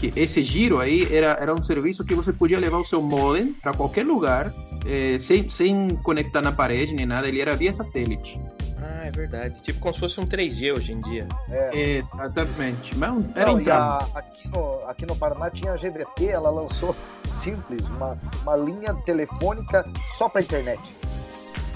Que 0.00 0.12
esse 0.16 0.42
Giro 0.42 0.80
aí 0.80 1.06
era, 1.14 1.38
era 1.40 1.54
um 1.54 1.62
serviço 1.62 2.04
que 2.04 2.14
você 2.14 2.32
podia 2.32 2.58
levar 2.58 2.78
o 2.78 2.84
seu 2.84 3.00
modem 3.00 3.52
para 3.52 3.72
qualquer 3.72 4.04
lugar, 4.04 4.52
eh, 4.86 5.18
sem, 5.20 5.50
sem 5.50 5.88
conectar 5.96 6.40
na 6.40 6.52
parede 6.52 6.92
nem 6.94 7.06
nada. 7.06 7.28
Ele 7.28 7.40
era 7.40 7.54
via 7.56 7.72
satélite. 7.72 8.40
Ah, 8.82 9.06
é 9.06 9.10
verdade. 9.10 9.60
Tipo 9.60 9.78
como 9.80 9.92
se 9.94 10.00
fosse 10.00 10.18
um 10.20 10.24
3G 10.26 10.72
hoje 10.72 10.92
em 10.92 11.00
dia. 11.02 11.26
É. 11.50 11.70
Exatamente. 11.98 12.96
Mas 12.96 13.10
um- 13.10 13.30
era 13.34 13.52
Não, 13.52 13.72
a- 13.72 14.06
aqui, 14.14 14.48
no, 14.48 14.80
aqui 14.88 15.06
no 15.06 15.16
Paraná 15.16 15.50
tinha 15.50 15.72
a 15.72 15.76
GVT, 15.76 16.26
ela 16.28 16.50
lançou 16.50 16.96
simples, 17.26 17.86
uma, 17.88 18.18
uma 18.42 18.56
linha 18.56 18.94
telefônica 19.04 19.86
só 20.16 20.28
para 20.28 20.40
internet. 20.40 20.80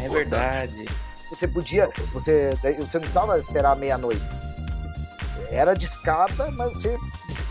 É 0.00 0.08
verdade. 0.08 0.84
Você 1.30 1.46
podia, 1.49 1.88
você, 2.12 2.50
você 2.62 2.73
não 2.78 2.87
precisava 3.00 3.38
esperar 3.38 3.76
meia-noite. 3.76 4.23
Era 5.50 5.75
discada, 5.75 6.50
mas 6.52 6.73
você 6.73 6.96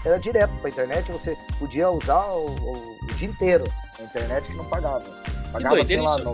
era 0.04 0.18
direto 0.20 0.52
para 0.62 0.70
internet, 0.70 1.12
você 1.12 1.38
podia 1.60 1.90
usar 1.90 2.24
o, 2.32 2.48
o- 2.50 2.98
o 3.04 3.14
dia 3.16 3.28
inteiro 3.28 3.64
a 4.00 4.04
internet 4.04 4.46
que 4.48 4.56
não 4.56 4.66
pagava. 4.66 5.06
Pagava, 5.54 5.76
doideira 5.76 6.04
isso. 6.04 6.32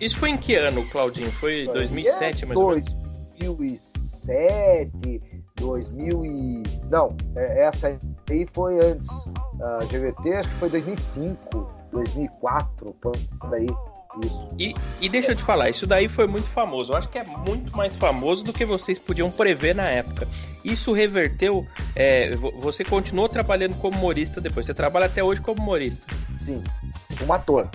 Isso 0.00 0.16
foi 0.18 0.30
em 0.30 0.36
que 0.36 0.54
ano, 0.54 0.84
Claudinho? 0.90 1.30
Foi 1.32 1.64
2007, 1.72 2.44
mais 2.46 2.58
ou 2.60 2.70
menos? 2.72 2.94
2007, 3.38 5.22
2000 5.56 6.24
e... 6.26 6.62
Não, 6.90 7.16
é- 7.34 7.64
essa 7.64 7.88
aí 8.30 8.46
foi 8.52 8.78
antes. 8.84 9.10
A 9.60 9.78
GVT 9.86 10.34
acho 10.34 10.48
que 10.50 10.54
foi 10.56 10.68
2005, 10.70 11.70
2004, 11.92 12.94
por 13.00 13.14
aí. 13.54 13.66
Isso. 14.24 14.48
E, 14.58 14.74
e 15.00 15.08
deixa 15.10 15.32
eu 15.32 15.36
te 15.36 15.42
falar, 15.42 15.68
isso 15.68 15.86
daí 15.86 16.08
foi 16.08 16.26
muito 16.26 16.46
famoso. 16.48 16.92
Eu 16.92 16.96
acho 16.96 17.08
que 17.08 17.18
é 17.18 17.24
muito 17.24 17.76
mais 17.76 17.94
famoso 17.96 18.42
do 18.44 18.52
que 18.52 18.64
vocês 18.64 18.98
podiam 18.98 19.30
prever 19.30 19.74
na 19.74 19.84
época. 19.88 20.26
Isso 20.64 20.92
reverteu. 20.92 21.66
é, 21.94 22.34
vo- 22.34 22.50
você 22.58 22.82
continuou 22.82 23.28
trabalhando 23.28 23.74
como 23.74 23.96
humorista 23.98 24.40
depois. 24.40 24.64
Você 24.66 24.72
trabalha 24.74 25.04
até 25.06 25.22
hoje 25.22 25.40
como 25.42 25.60
humorista. 25.60 26.06
Sim, 26.46 26.64
um 27.26 27.32
ator. 27.32 27.68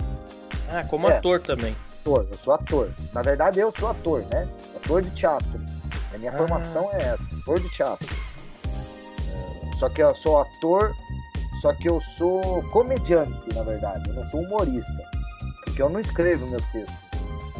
Ah, 0.72 0.84
como 0.84 1.08
É. 1.08 1.16
ator 1.18 1.40
também. 1.40 1.76
ator, 2.00 2.26
eu 2.30 2.38
sou 2.38 2.54
ator. 2.54 2.88
Na 3.12 3.22
verdade, 3.22 3.60
eu 3.60 3.70
sou 3.70 3.88
ator, 3.90 4.22
né? 4.30 4.48
Ator 4.76 5.02
de 5.02 5.10
teatro. 5.10 5.60
A 6.14 6.18
minha 6.18 6.32
Ah. 6.32 6.36
formação 6.36 6.90
é 6.92 7.02
essa, 7.02 7.24
ator 7.40 7.60
de 7.60 7.68
teatro. 7.68 8.08
É, 9.28 9.76
só 9.76 9.88
que 9.88 10.02
eu 10.02 10.14
sou 10.16 10.40
ator, 10.40 10.92
só 11.60 11.72
que 11.74 11.88
eu 11.88 12.00
sou 12.00 12.62
comediante, 12.70 13.54
na 13.54 13.62
verdade. 13.62 14.08
Eu 14.10 14.14
não 14.16 14.26
sou 14.26 14.40
humorista. 14.40 14.92
Porque 15.64 15.80
eu 15.82 15.88
não 15.88 16.00
escrevo 16.00 16.46
meus 16.48 16.64
textos. 16.72 16.94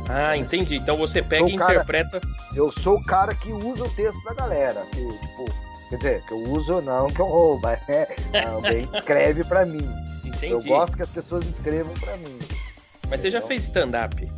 Ah, 0.09 0.37
entendi. 0.37 0.77
Então 0.77 0.97
você 0.97 1.23
pega 1.23 1.49
e 1.49 1.57
cara- 1.57 1.75
interpreta. 1.75 2.21
Eu 2.55 2.71
sou 2.73 2.97
o 2.99 3.05
cara 3.05 3.35
que 3.35 3.53
usa 3.53 3.85
o 3.85 3.91
texto 3.91 4.21
da 4.25 4.35
galera. 4.35 4.83
Que, 4.93 5.01
tipo, 5.01 5.45
quer 5.89 5.97
dizer, 5.97 6.23
que 6.27 6.33
eu 6.35 6.39
uso 6.51 6.81
não 6.83 7.07
que 7.07 7.21
eu 7.21 7.27
roubo, 7.27 7.67
né? 7.89 8.07
Alguém 8.53 8.89
escreve 8.93 9.45
pra 9.45 9.65
mim. 9.65 9.89
Entendi. 10.25 10.49
Eu 10.53 10.63
gosto 10.63 10.97
que 10.97 11.03
as 11.05 11.09
pessoas 11.09 11.47
escrevam 11.47 11.95
pra 11.95 12.17
mim. 12.17 12.37
Mas 13.13 13.21
você 13.21 13.31
já 13.31 13.39
Então- 13.39 13.49
fez 13.49 13.65
stand-up? 13.65 14.33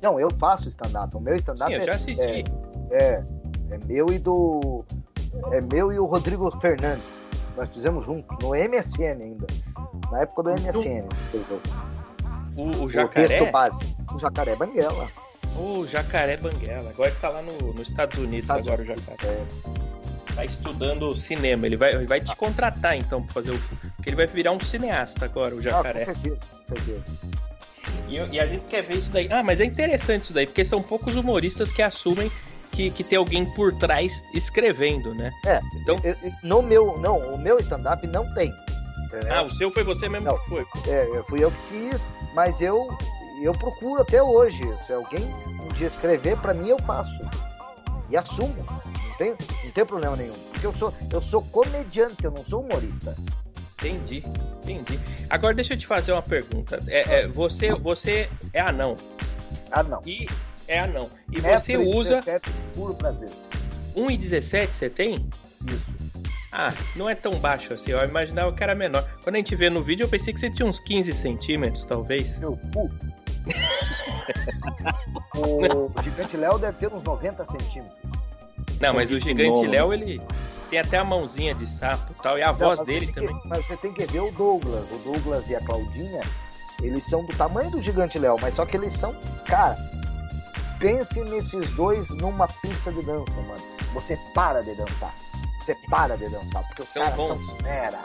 Não, 0.00 0.18
eu 0.20 0.30
faço 0.30 0.68
stand-up. 0.68 1.16
O 1.16 1.20
meu 1.20 1.34
Sim, 1.34 1.40
stand-up 1.40 1.72
eu 1.72 1.80
é, 1.80 1.84
já 1.84 1.92
assisti. 1.92 2.44
É, 2.92 3.22
é 3.70 3.78
meu 3.84 4.06
e 4.12 4.18
do. 4.20 4.84
É 5.50 5.60
meu 5.60 5.92
e 5.92 5.98
o 5.98 6.06
Rodrigo 6.06 6.48
Fernandes. 6.60 7.18
Nós 7.56 7.68
fizemos 7.70 8.04
junto, 8.04 8.32
no 8.40 8.54
MSN 8.54 9.20
ainda. 9.22 9.46
Na 10.10 10.20
época 10.20 10.44
do 10.44 10.50
MSN, 10.50 11.08
escreveu. 11.24 11.60
O, 12.56 12.62
o 12.62 12.84
O 12.84 12.90
jacaré? 12.90 13.26
texto 13.26 13.50
base. 13.50 13.96
O 14.14 14.18
Jacaré 14.20 14.54
Banguela. 14.54 15.08
O 15.56 15.84
jacaré 15.86 16.36
Banguela. 16.36 16.90
Agora 16.90 17.10
ele 17.10 17.18
tá 17.18 17.28
lá 17.28 17.42
no, 17.42 17.72
nos 17.74 17.88
Estados 17.88 18.18
Unidos, 18.18 18.44
Estados 18.44 18.66
agora 18.68 18.82
o 18.82 18.84
jacaré. 18.84 19.28
É, 19.28 19.46
Tá 20.34 20.44
estudando 20.46 21.14
cinema. 21.14 21.66
Ele 21.66 21.76
vai, 21.76 21.94
ele 21.94 22.06
vai 22.06 22.20
te 22.20 22.34
contratar 22.36 22.96
então 22.96 23.22
pra 23.22 23.34
fazer 23.34 23.50
o. 23.50 23.58
Porque 23.96 24.08
ele 24.08 24.16
vai 24.16 24.26
virar 24.26 24.52
um 24.52 24.60
cineasta 24.60 25.24
agora, 25.26 25.54
o 25.54 25.58
ah, 25.58 25.62
jacaré. 25.62 26.04
com 26.06 26.12
certeza, 26.12 26.38
com 26.68 26.76
certeza. 26.76 27.04
E, 28.08 28.16
eu- 28.16 28.28
e 28.28 28.38
a 28.40 28.46
gente 28.46 28.64
quer 28.66 28.82
ver 28.82 28.96
isso 28.96 29.10
daí. 29.10 29.28
Ah, 29.30 29.42
mas 29.42 29.60
é 29.60 29.64
interessante 29.64 30.22
isso 30.22 30.32
daí, 30.32 30.46
porque 30.46 30.64
são 30.64 30.82
poucos 30.82 31.16
humoristas 31.16 31.70
que 31.72 31.82
assumem 31.82 32.30
que, 32.72 32.90
que 32.90 33.04
ter 33.04 33.16
alguém 33.16 33.44
por 33.44 33.72
trás 33.74 34.22
escrevendo, 34.32 35.14
né? 35.14 35.30
É. 35.46 35.60
Então, 35.76 35.96
Eu- 36.02 36.16
eu- 36.22 36.32
no 36.42 36.62
meu, 36.62 36.96
não, 36.98 37.18
o 37.34 37.38
meu 37.38 37.58
stand-up 37.58 38.06
não 38.06 38.32
tem. 38.34 38.52
entendeu? 39.04 39.34
ah, 39.34 39.42
o 39.42 39.50
seu 39.50 39.70
foi 39.70 39.82
você 39.84 40.08
mesmo 40.08 40.26
Não. 40.26 40.38
que 40.38 40.48
foi. 40.48 40.66
É, 40.88 41.22
fui 41.28 41.44
eu 41.44 41.50
que 41.50 41.66
fiz, 41.68 42.06
mas 42.34 42.60
eu 42.62 42.88
eu 43.42 43.52
procuro 43.52 44.00
até 44.02 44.22
hoje. 44.22 44.62
Se 44.78 44.92
alguém 44.92 45.24
um 45.60 45.68
dia 45.74 45.88
escrever 45.88 46.36
pra 46.38 46.54
mim, 46.54 46.68
eu 46.68 46.78
faço. 46.80 47.18
E 48.08 48.16
assumo. 48.16 48.54
Não 48.64 49.16
tem, 49.18 49.30
não 49.64 49.70
tem 49.72 49.84
problema 49.84 50.14
nenhum. 50.16 50.34
Porque 50.52 50.64
eu 50.66 50.72
sou, 50.72 50.94
eu 51.12 51.20
sou 51.20 51.42
comediante, 51.42 52.24
eu 52.24 52.30
não 52.30 52.44
sou 52.44 52.60
humorista. 52.62 53.16
Entendi, 53.82 54.22
entendi. 54.62 55.00
Agora 55.28 55.54
deixa 55.54 55.74
eu 55.74 55.78
te 55.78 55.86
fazer 55.86 56.12
uma 56.12 56.22
pergunta. 56.22 56.80
É, 56.86 57.20
é, 57.20 57.26
você, 57.26 57.74
você 57.74 58.28
é 58.52 58.60
anão 58.60 58.96
Ah, 59.70 59.82
não. 59.82 60.00
e 60.06 60.28
é 60.68 60.78
anão. 60.78 61.10
E 61.30 61.40
você 61.40 61.76
Metro 61.76 61.92
e 61.92 61.96
usa 61.96 62.14
17, 62.16 62.50
puro 62.74 62.94
prazer. 62.94 63.28
1,17 63.96 64.68
você 64.68 64.88
tem? 64.88 65.28
Isso. 65.66 65.94
Ah, 66.52 66.68
não 66.94 67.08
é 67.08 67.14
tão 67.14 67.34
baixo 67.36 67.72
assim. 67.72 67.90
Eu 67.90 68.04
imaginava 68.04 68.52
que 68.52 68.62
era 68.62 68.74
menor. 68.74 69.02
Quando 69.24 69.36
a 69.36 69.38
gente 69.38 69.56
vê 69.56 69.68
no 69.68 69.82
vídeo, 69.82 70.04
eu 70.04 70.08
pensei 70.08 70.32
que 70.32 70.38
você 70.38 70.50
tinha 70.50 70.66
uns 70.66 70.78
15 70.80 71.12
centímetros, 71.12 71.84
talvez. 71.84 72.38
Meu 72.38 72.58
cu. 72.72 72.90
o 75.36 76.02
gigante 76.02 76.36
Léo 76.36 76.58
deve 76.58 76.78
ter 76.78 76.92
uns 76.92 77.02
90 77.02 77.44
centímetros. 77.46 77.98
Não, 78.80 78.94
mas 78.94 79.10
o 79.10 79.18
gigante. 79.18 79.66
Léo, 79.66 79.92
ele 79.92 80.20
tem 80.72 80.78
até 80.80 80.96
a 80.96 81.04
mãozinha 81.04 81.54
de 81.54 81.66
sapo 81.66 82.12
e 82.18 82.22
tal. 82.22 82.38
E 82.38 82.42
a 82.42 82.46
Não, 82.46 82.54
voz 82.54 82.80
dele 82.80 83.12
também. 83.12 83.38
que- 83.38 83.46
mas 83.48 83.66
você 83.66 83.76
tem 83.76 83.92
que 83.92 84.06
ver 84.06 84.20
o 84.20 84.30
Douglas. 84.32 84.90
O 84.90 84.96
Douglas 85.04 85.46
e 85.50 85.54
a 85.54 85.60
Claudinha, 85.60 86.22
eles 86.80 87.04
são 87.04 87.22
do 87.26 87.36
tamanho 87.36 87.70
do 87.70 87.82
gigante 87.82 88.18
Léo, 88.18 88.38
mas 88.40 88.54
só 88.54 88.64
que 88.64 88.78
eles 88.78 88.94
são, 88.94 89.14
cara, 89.46 89.76
pense 90.78 91.22
nesses 91.24 91.70
dois 91.74 92.08
numa 92.08 92.48
pista 92.48 92.90
de 92.90 93.02
dança, 93.02 93.34
mano. 93.42 93.62
Você 93.92 94.18
para 94.34 94.62
de 94.62 94.74
dançar. 94.74 95.14
Você 95.62 95.76
para 95.90 96.16
de 96.16 96.26
dançar, 96.30 96.66
porque 96.68 96.82
os 96.82 96.88
São 96.88 97.02
caras 97.02 97.16
bons. 97.18 97.46
são 97.46 97.56
fera. 97.58 97.98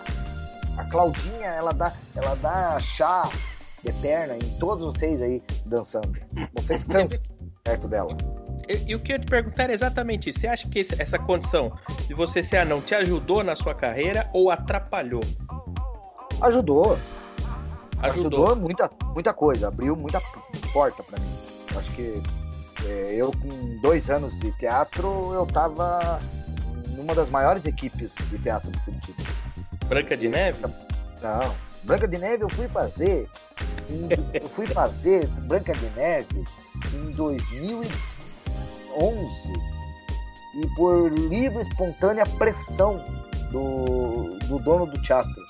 A 0.77 0.83
Claudinha, 0.83 1.47
ela 1.47 1.71
dá, 1.73 1.93
ela 2.17 2.35
dá 2.35 2.77
chá 2.81 3.29
de 3.81 3.93
perna 3.93 4.35
em 4.35 4.59
todos 4.59 4.83
vocês 4.85 5.21
aí 5.21 5.41
dançando. 5.65 6.11
Vocês 6.53 6.83
cansam 6.83 7.17
perto 7.63 7.87
dela. 7.87 8.15
E, 8.69 8.93
o 8.95 8.99
que 8.99 9.11
eu 9.13 9.15
ia 9.15 9.19
te 9.19 9.27
perguntar 9.27 9.63
era 9.63 9.73
exatamente 9.73 10.29
isso. 10.29 10.39
Você 10.39 10.47
acha 10.47 10.67
que 10.69 10.79
esse- 10.79 11.01
essa 11.01 11.17
condição 11.17 11.71
de 12.07 12.13
você 12.13 12.43
ser 12.43 12.57
anão 12.57 12.81
te 12.81 12.93
ajudou 12.95 13.43
na 13.43 13.55
sua 13.55 13.73
carreira 13.73 14.29
ou 14.33 14.51
atrapalhou? 14.51 15.21
Ajudou. 16.41 16.97
Ajudou. 17.99 18.45
ajudou 18.45 18.55
muita, 18.55 18.91
muita 19.13 19.33
coisa, 19.33 19.69
abriu 19.69 19.95
muita 19.95 20.21
porta 20.71 21.01
pra 21.03 21.17
mim. 21.19 21.25
Eu 21.73 21.79
Acho 21.79 21.91
que 21.93 22.21
é, 22.85 23.15
eu 23.15 23.31
com 23.31 23.79
dois 23.81 24.09
anos 24.09 24.37
de 24.39 24.51
teatro, 24.57 25.33
eu 25.33 25.45
tava 25.47 26.19
numa 26.89 27.15
das 27.15 27.29
maiores 27.29 27.65
equipes 27.65 28.13
de 28.29 28.37
teatro 28.37 28.69
de 28.71 28.79
Curitiba. 28.81 29.23
Branca 29.87 30.15
de 30.17 30.27
Neve? 30.29 30.59
Não, 31.21 31.55
Branca 31.83 32.07
de 32.07 32.17
Neve 32.17 32.43
eu 32.43 32.49
fui 32.49 32.67
fazer, 32.67 33.27
em- 33.89 34.09
eu 34.41 34.49
fui 34.49 34.67
fazer 34.67 35.25
Branca 35.27 35.73
de 35.73 35.85
Neve 35.91 36.45
em 36.93 37.11
2011 38.97 39.53
e 40.55 40.67
por 40.75 41.11
livre 41.11 41.61
espontânea 41.61 42.23
pressão 42.37 43.03
do, 43.51 44.37
do 44.47 44.59
dono 44.59 44.85
do 44.87 45.01
teatro. 45.01 45.47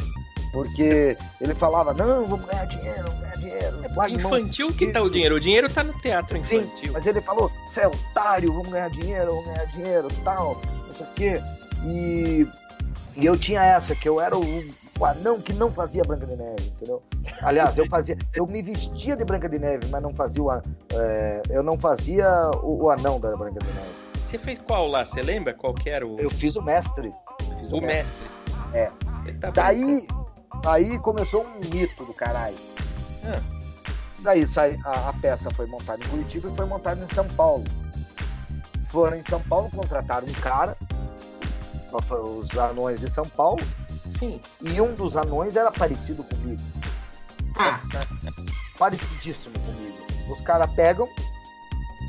Porque 0.51 1.17
ele 1.41 1.53
falava, 1.53 1.93
não, 1.93 2.25
vamos 2.25 2.45
ganhar 2.45 2.65
dinheiro, 2.65 3.03
vamos 3.03 3.19
ganhar 3.19 3.37
dinheiro. 3.37 3.95
Larga 3.95 4.21
mão 4.21 4.37
Infantil 4.39 4.73
que 4.73 4.87
tá 4.87 5.01
o 5.01 5.09
dinheiro? 5.09 5.35
O 5.35 5.39
dinheiro 5.39 5.69
tá 5.69 5.83
no 5.83 5.93
teatro 5.99 6.41
Sim, 6.43 6.59
infantil. 6.59 6.93
mas 6.93 7.05
ele 7.05 7.21
falou, 7.21 7.51
você 7.69 7.81
é 7.81 7.87
otário, 7.87 8.53
vamos 8.53 8.69
ganhar 8.69 8.89
dinheiro, 8.89 9.27
vamos 9.27 9.45
ganhar 9.45 9.65
dinheiro, 9.65 10.07
tal, 10.23 10.61
não 10.87 10.95
sei 10.95 11.05
o 11.05 11.09
quê. 11.15 11.41
E, 11.85 12.47
e 13.17 13.25
eu 13.25 13.37
tinha 13.37 13.63
essa, 13.63 13.95
que 13.95 14.07
eu 14.07 14.19
era 14.19 14.37
o, 14.37 14.43
o 14.99 15.05
anão 15.05 15.39
que 15.39 15.53
não 15.53 15.71
fazia 15.71 16.03
Branca 16.03 16.25
de 16.25 16.35
Neve, 16.35 16.67
entendeu? 16.75 17.03
Aliás, 17.41 17.77
eu 17.77 17.87
fazia, 17.87 18.17
eu 18.33 18.47
me 18.47 18.61
vestia 18.61 19.15
de 19.15 19.23
Branca 19.23 19.47
de 19.47 19.59
Neve, 19.59 19.87
mas 19.89 20.01
não 20.01 20.13
fazia 20.13 20.43
o, 20.43 20.51
é, 20.51 21.41
eu 21.49 21.61
não 21.61 21.77
fazia 21.77 22.29
o, 22.63 22.85
o 22.85 22.89
anão 22.89 23.19
da 23.19 23.35
Branca 23.35 23.59
de 23.59 23.73
Neve. 23.73 23.95
Você 24.25 24.37
fez 24.37 24.59
qual 24.59 24.87
lá? 24.87 25.05
Você 25.05 25.21
lembra 25.21 25.53
qual 25.53 25.73
que 25.73 25.89
era 25.89 26.05
o, 26.05 26.19
Eu 26.19 26.29
fiz 26.29 26.55
o 26.55 26.61
mestre. 26.61 27.13
Fiz 27.59 27.71
o 27.71 27.79
mestre? 27.79 28.23
É. 28.73 28.91
Ele 29.25 29.37
tá 29.37 29.51
Daí, 29.51 30.07
aí 30.65 30.99
começou 30.99 31.45
um 31.45 31.59
mito 31.69 32.03
do 32.03 32.13
caralho. 32.13 32.57
Ah. 33.23 33.41
Daí 34.19 34.45
sai, 34.45 34.79
a, 34.83 35.09
a 35.09 35.13
peça 35.13 35.49
foi 35.51 35.67
montada 35.67 36.03
em 36.03 36.07
Curitiba 36.07 36.49
e 36.49 36.55
foi 36.55 36.65
montada 36.65 37.01
em 37.01 37.13
São 37.13 37.27
Paulo. 37.29 37.63
Foram 38.89 39.17
em 39.17 39.23
São 39.23 39.41
Paulo, 39.41 39.69
contrataram 39.69 40.27
um 40.27 40.33
cara, 40.33 40.75
os 41.91 42.57
anões 42.57 42.99
de 42.99 43.09
São 43.09 43.25
Paulo, 43.25 43.61
Sim. 44.17 44.39
e 44.61 44.79
um 44.81 44.93
dos 44.95 45.15
anões 45.15 45.55
era 45.55 45.71
parecido 45.71 46.23
comigo. 46.23 46.61
Parecidíssimo 48.77 49.57
comigo. 49.59 49.97
Os 50.31 50.41
caras 50.41 50.69
pegam, 50.73 51.07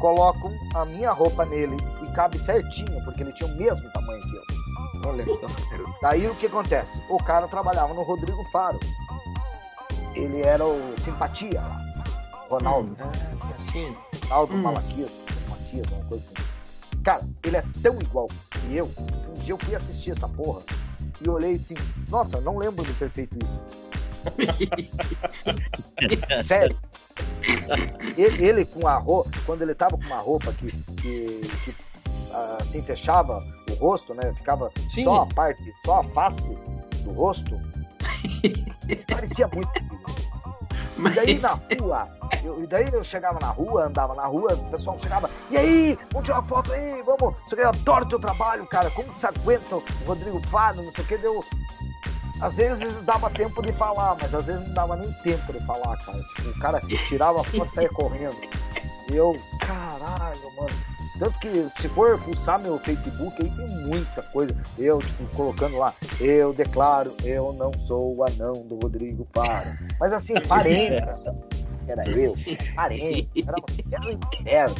colocam 0.00 0.52
a 0.74 0.84
minha 0.84 1.12
roupa 1.12 1.44
nele 1.44 1.76
e 2.02 2.06
cabe 2.12 2.38
certinho, 2.38 3.02
porque 3.04 3.22
ele 3.22 3.32
tinha 3.32 3.50
o 3.52 3.56
mesmo 3.56 3.90
tamanho 3.92 4.20
que 4.22 4.36
eu. 4.36 5.08
Olha 5.08 5.24
só. 5.24 5.46
Daí 6.02 6.26
o 6.28 6.34
que 6.34 6.46
acontece? 6.46 7.00
O 7.08 7.22
cara 7.22 7.46
trabalhava 7.48 7.94
no 7.94 8.02
Rodrigo 8.02 8.42
Faro. 8.50 8.78
Ele 10.14 10.42
era 10.42 10.64
o 10.66 10.94
simpatia 11.00 11.60
lá. 11.60 11.80
Ronaldo. 12.50 12.96
Ah, 13.00 13.12
sim. 13.72 13.96
Ronaldo 14.24 14.54
Hum. 14.54 14.62
Malaquias, 14.62 15.10
Matias, 15.48 15.86
uma 15.92 16.04
coisa 16.06 16.24
assim. 16.24 17.02
Cara, 17.02 17.22
ele 17.44 17.56
é 17.56 17.64
tão 17.82 17.94
igual 18.00 18.28
que 18.50 18.74
eu. 18.76 18.88
que 18.88 19.02
Um 19.30 19.34
dia 19.42 19.52
eu 19.54 19.58
fui 19.58 19.74
assistir 19.74 20.10
essa 20.10 20.28
porra 20.28 20.62
e 21.20 21.28
olhei 21.28 21.56
assim, 21.56 21.74
nossa, 22.08 22.36
eu 22.36 22.40
não 22.40 22.58
lembro 22.58 22.84
de 22.84 22.92
ter 22.94 23.10
feito 23.10 23.36
isso. 23.36 23.78
Sério. 26.44 26.76
Ele, 28.16 28.46
ele 28.46 28.64
com 28.64 28.86
a 28.86 28.98
roupa, 28.98 29.30
quando 29.44 29.62
ele 29.62 29.74
tava 29.74 29.96
com 29.96 30.04
uma 30.04 30.18
roupa 30.18 30.52
que, 30.52 30.70
que, 30.70 31.40
que 31.64 31.74
ah, 32.32 32.58
assim 32.60 32.82
fechava 32.82 33.44
o 33.70 33.74
rosto, 33.74 34.14
né? 34.14 34.32
Ficava 34.34 34.70
Sim. 34.88 35.04
só 35.04 35.22
a 35.22 35.26
parte, 35.26 35.62
só 35.84 36.00
a 36.00 36.04
face 36.04 36.54
do 37.02 37.12
rosto. 37.12 37.60
parecia 39.08 39.48
muito 39.48 39.70
comigo. 40.98 41.12
E 41.12 41.14
daí 41.14 41.38
na 41.38 41.58
rua, 41.80 42.08
eu, 42.44 42.62
e 42.62 42.66
daí 42.66 42.88
eu 42.92 43.04
chegava 43.04 43.38
na 43.40 43.48
rua, 43.48 43.86
andava 43.86 44.14
na 44.14 44.26
rua, 44.26 44.52
o 44.52 44.70
pessoal 44.70 44.98
chegava, 44.98 45.30
e 45.50 45.56
aí, 45.56 45.98
vamos 46.12 46.26
tirar 46.26 46.40
uma 46.40 46.48
foto 46.48 46.72
aí, 46.72 47.02
vamos, 47.02 47.34
eu 47.56 47.68
adoro 47.68 48.06
teu 48.06 48.18
trabalho, 48.18 48.66
cara, 48.66 48.90
como 48.90 49.08
você 49.12 49.26
aguenta 49.26 49.76
o 49.76 49.82
Rodrigo 50.06 50.40
Faro, 50.48 50.82
não 50.82 50.92
sei 50.92 51.04
o 51.04 51.06
que, 51.06 51.16
deu. 51.16 51.44
Às 52.40 52.56
vezes 52.56 52.94
dava 53.04 53.28
tempo 53.30 53.60
de 53.62 53.72
falar, 53.72 54.16
mas 54.20 54.32
às 54.32 54.46
vezes 54.46 54.64
não 54.64 54.74
dava 54.74 54.94
nem 54.94 55.12
tempo 55.24 55.52
de 55.52 55.58
falar, 55.66 55.96
cara. 56.04 56.22
Tipo, 56.22 56.50
o 56.50 56.58
cara 56.60 56.80
tirava 57.08 57.40
a 57.40 57.44
foto 57.44 57.70
e 57.72 57.74
saia 57.74 57.88
correndo. 57.88 58.36
E 59.10 59.16
eu, 59.16 59.36
caralho, 59.58 60.52
mano. 60.56 60.97
Tanto 61.18 61.38
que 61.40 61.68
se 61.80 61.88
for 61.88 62.18
fuçar 62.18 62.60
meu 62.60 62.78
Facebook, 62.78 63.42
aí 63.42 63.50
tem 63.50 63.68
muita 63.68 64.22
coisa. 64.22 64.54
Eu, 64.78 64.98
tipo, 65.00 65.26
colocando 65.34 65.76
lá, 65.76 65.92
eu 66.20 66.52
declaro, 66.52 67.12
eu 67.24 67.52
não 67.54 67.72
sou 67.80 68.16
o 68.16 68.24
anão 68.24 68.52
do 68.66 68.78
Rodrigo 68.78 69.26
Faro. 69.34 69.68
Mas 69.98 70.12
assim, 70.12 70.34
parentes. 70.46 71.24
Era 71.88 72.08
eu, 72.10 72.34
parente, 72.74 73.28
era, 73.46 73.56
era 73.90 74.06
um 74.06 74.38
inferno. 74.40 74.74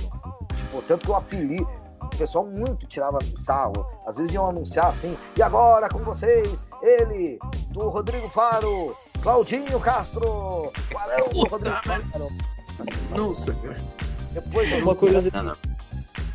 Tipo, 0.57 0.83
tanto 0.83 1.05
que 1.05 1.11
eu 1.11 1.17
apeli. 1.17 1.67
O 2.01 2.17
pessoal 2.17 2.47
muito 2.47 2.87
tirava 2.87 3.19
sarro. 3.37 3.87
Às 4.07 4.17
vezes 4.17 4.33
iam 4.33 4.49
anunciar 4.49 4.87
assim, 4.87 5.17
e 5.37 5.43
agora 5.43 5.89
com 5.89 5.99
vocês, 5.99 6.65
ele, 6.83 7.39
do 7.71 7.89
Rodrigo 7.89 8.29
Faro, 8.31 8.97
Claudinho 9.23 9.79
Castro, 9.81 10.27
o 10.27 10.99
anão 10.99 11.29
do 11.29 11.49
Rodrigo 11.49 11.77
Faro. 11.83 12.29
Nossa, 13.11 13.53
cara. 13.55 13.77
Depois 14.33 14.73
Uma 14.83 14.95
curiosidade. 14.95 15.59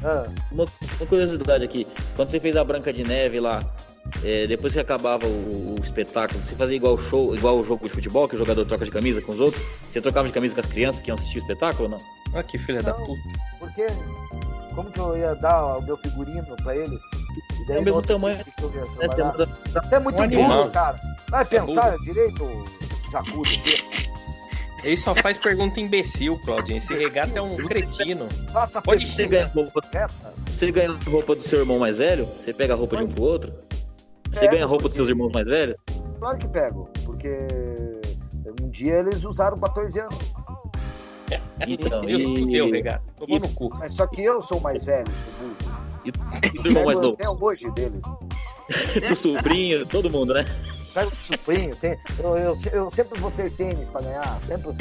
Ah, 0.03 0.27
uma, 0.51 0.65
uma 0.99 1.05
curiosidade 1.07 1.63
aqui. 1.63 1.87
Quando 2.15 2.29
você 2.29 2.39
fez 2.39 2.55
a 2.55 2.63
Branca 2.63 2.91
de 2.91 3.03
Neve 3.03 3.39
lá, 3.39 3.63
é, 4.23 4.45
depois 4.47 4.73
que 4.73 4.79
acabava 4.79 5.25
o, 5.25 5.75
o 5.79 5.83
espetáculo, 5.83 6.39
você 6.43 6.55
fazia 6.55 6.75
igual 6.75 6.95
o 6.95 6.97
show, 6.97 7.35
igual 7.35 7.57
o 7.59 7.63
jogo 7.63 7.87
de 7.87 7.93
futebol, 7.93 8.27
que 8.27 8.35
o 8.35 8.39
jogador 8.39 8.65
troca 8.65 8.85
de 8.85 8.91
camisa 8.91 9.21
com 9.21 9.31
os 9.31 9.39
outros? 9.39 9.63
Você 9.91 10.01
trocava 10.01 10.27
de 10.27 10.33
camisa 10.33 10.53
com 10.55 10.61
as 10.61 10.67
crianças 10.67 11.01
que 11.01 11.09
iam 11.09 11.15
assistir 11.17 11.39
o 11.39 11.41
espetáculo 11.41 11.83
ou 11.85 11.89
não? 11.89 12.01
Olha 12.33 12.43
que 12.43 12.57
filha 12.57 12.81
da 12.81 12.91
Não. 12.93 13.05
puta. 13.05 13.21
porque 13.59 13.87
como 14.75 14.91
que 14.91 14.99
eu 14.99 15.17
ia 15.17 15.35
dar 15.35 15.77
o 15.77 15.81
meu 15.81 15.95
figurino 15.97 16.43
pra 16.63 16.75
ele? 16.75 16.97
E 17.67 17.71
É 17.71 17.79
o 17.79 17.83
mesmo 17.83 18.01
tamanho, 18.01 18.37
Né, 18.37 18.43
Você 19.07 19.95
é 19.95 19.99
muito 19.99 20.21
Um 20.21 20.27
burro, 20.29 20.71
cara. 20.71 20.99
Vai 21.29 21.45
pensar 21.45 21.97
direito, 21.99 22.65
Jacudo. 23.11 23.49
Ele 24.83 24.97
só 24.97 25.15
faz 25.15 25.37
pergunta 25.37 25.79
imbecil, 25.79 26.37
Claudinho. 26.43 26.77
Esse 26.77 26.93
regato 26.93 27.35
é 27.37 27.41
um 27.41 27.55
cretino. 27.55 28.27
Faça 28.51 28.81
Pode 28.81 29.05
Você 29.07 29.25
ganha, 29.25 29.49
correta. 29.49 30.09
você 30.45 30.71
ganha 30.71 30.91
roupa 31.07 31.35
do 31.35 31.43
seu 31.43 31.59
irmão 31.61 31.79
mais 31.79 31.97
velho? 31.97 32.25
Você 32.25 32.53
pega 32.53 32.73
a 32.73 32.77
roupa 32.77 32.97
de 32.97 33.03
um 33.03 33.07
pro 33.07 33.23
outro? 33.23 33.53
Você 34.31 34.47
ganha 34.47 34.65
roupa 34.65 34.87
dos 34.87 34.95
seus 34.95 35.07
irmãos 35.07 35.31
mais 35.31 35.47
velhos? 35.47 35.77
Claro 36.19 36.37
que 36.37 36.47
pego, 36.47 36.89
porque 37.05 37.29
um 38.61 38.69
dia 38.69 38.95
eles 38.99 39.23
usaram 39.23 39.57
14 39.59 39.99
anos. 39.99 40.33
Então, 41.67 42.01
Deus 42.05 42.23
e- 42.23 42.39
fudeu, 42.39 42.71
regato. 42.71 43.07
Tomou 43.15 43.39
no 43.39 43.49
cu. 43.49 43.69
Mas 43.77 43.93
só 43.93 44.05
que 44.07 44.21
eu 44.23 44.41
sou 44.41 44.57
o 44.57 44.61
mais 44.61 44.83
velho 44.83 45.05
do. 45.05 45.73
E, 46.05 46.09
e 46.09 46.61
do 46.61 46.67
irmão 46.67 46.85
mais 46.85 46.99
novo? 46.99 47.15
Tem 47.15 47.27
hoje 47.39 47.71
dele. 47.71 48.01
Do 49.09 49.15
sobrinho, 49.15 49.85
todo 49.85 50.09
mundo, 50.09 50.33
né? 50.33 50.45
Pega 50.93 51.07
o 51.07 51.15
sobrinho, 51.15 51.75
tem, 51.75 51.97
eu, 52.19 52.37
eu, 52.37 52.55
eu 52.71 52.89
sempre 52.91 53.19
vou 53.19 53.31
ter 53.31 53.51
tênis 53.51 53.89
pra 53.89 54.01
ganhar, 54.01 54.39
sempre, 54.45 54.73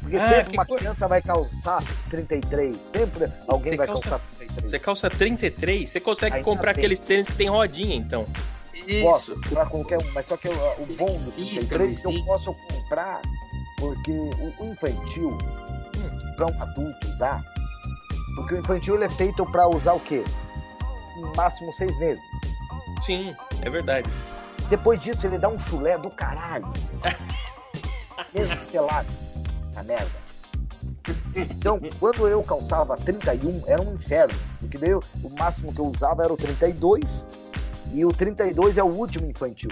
porque 0.00 0.16
Ah, 0.16 0.28
sempre 0.28 0.52
uma 0.56 0.66
coisa. 0.66 0.84
criança 0.84 1.08
vai 1.08 1.22
calçar 1.22 1.82
33, 2.10 2.76
sempre 2.92 3.28
alguém 3.48 3.72
Você 3.72 3.76
vai 3.78 3.86
calça- 3.86 4.10
calçar 4.10 4.20
33. 4.38 4.70
Você 4.70 4.78
calça 4.78 5.10
33, 5.10 5.88
você 5.90 6.00
consegue 6.00 6.36
Ainda 6.36 6.44
comprar 6.44 6.74
bem. 6.74 6.80
aqueles 6.82 6.98
tênis 6.98 7.26
que 7.28 7.32
tem 7.34 7.48
rodinha, 7.48 7.96
então. 7.96 8.26
Posso 9.00 9.34
comprar 9.40 9.66
qualquer 9.70 9.98
um, 9.98 10.12
mas 10.12 10.26
só 10.26 10.36
que 10.36 10.48
eu- 10.48 10.52
o 10.78 10.86
bom 10.98 11.18
do 11.18 11.30
Isso, 11.40 11.66
33 11.66 11.96
eu 11.96 12.02
camisinha. 12.02 12.26
posso 12.26 12.52
comprar 12.54 13.22
porque 13.78 14.10
o, 14.12 14.64
infantil, 14.66 15.38
Hum. 15.96 16.32
para 16.36 16.46
um 16.46 16.62
adulto 16.62 17.08
usar, 17.08 17.42
porque 18.34 18.54
o 18.56 18.58
infantil 18.58 19.02
é 19.02 19.08
feito 19.08 19.46
para 19.46 19.66
usar 19.66 19.94
o 19.94 20.00
quê? 20.00 20.22
No 21.16 21.32
máximo 21.34 21.72
seis 21.72 21.96
meses. 21.98 22.22
Sim, 23.06 23.34
é 23.62 23.70
verdade. 23.70 24.10
Depois 24.72 24.98
disso 25.02 25.26
ele 25.26 25.36
dá 25.36 25.50
um 25.50 25.58
chulé 25.60 25.98
do 25.98 26.08
caralho. 26.08 26.64
Mesmo 28.32 28.56
pelado. 28.72 29.06
A 29.76 29.82
merda. 29.82 30.10
Então, 31.36 31.78
quando 32.00 32.26
eu 32.26 32.42
calçava 32.42 32.96
31, 32.96 33.64
era 33.66 33.82
um 33.82 33.92
inferno. 33.96 34.34
Porque 34.58 34.78
daí 34.78 34.88
eu- 34.88 35.04
o 35.22 35.28
máximo 35.28 35.74
que 35.74 35.78
eu 35.78 35.84
usava 35.88 36.24
era 36.24 36.32
o 36.32 36.38
32. 36.38 37.26
E 37.92 38.02
o 38.02 38.14
32 38.14 38.78
é 38.78 38.82
o 38.82 38.86
último 38.86 39.26
infantil. 39.30 39.68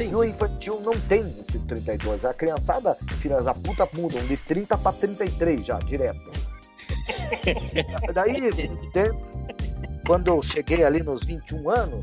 E 0.00 0.12
o 0.12 0.24
infantil 0.24 0.80
não 0.80 0.98
tem 1.02 1.32
esse 1.38 1.60
32. 1.60 2.24
A 2.24 2.34
criançada, 2.34 2.96
filha 3.20 3.40
da 3.40 3.54
puta, 3.54 3.88
mudam 3.92 4.20
de 4.26 4.36
30 4.38 4.76
para 4.76 4.90
33 4.92 5.64
já, 5.64 5.78
direto. 5.78 6.32
Daí, 8.12 8.52
de- 8.52 8.70
quando 10.04 10.26
eu 10.26 10.42
cheguei 10.42 10.82
ali 10.82 11.00
nos 11.00 11.22
21 11.22 11.70
anos, 11.70 12.00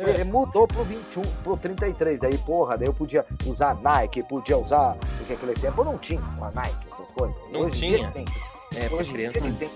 eh, 0.00 0.24
mudou 0.24 0.66
pro 0.66 0.84
21, 0.84 1.22
pro 1.42 1.56
33. 1.56 2.18
Daí, 2.20 2.36
porra, 2.38 2.76
daí 2.78 2.88
eu 2.88 2.94
podia 2.94 3.24
usar 3.46 3.74
Nike, 3.80 4.22
podia 4.22 4.56
usar. 4.58 4.96
Porque 5.18 5.32
aquele 5.34 5.54
tempo 5.54 5.80
eu 5.80 5.84
não 5.84 5.98
tinha 5.98 6.20
uma 6.20 6.50
Nike, 6.50 6.86
essas 6.92 7.08
coisas. 7.14 7.36
Não 7.52 7.60
Hoje 7.60 7.78
tinha. 7.78 8.10
tem. 8.10 8.24
É, 8.76 8.86
Hoje 8.94 9.10
em 9.10 9.16
dia 9.16 9.30
criança. 9.30 9.38
ele 9.38 9.56
tem. 9.56 9.70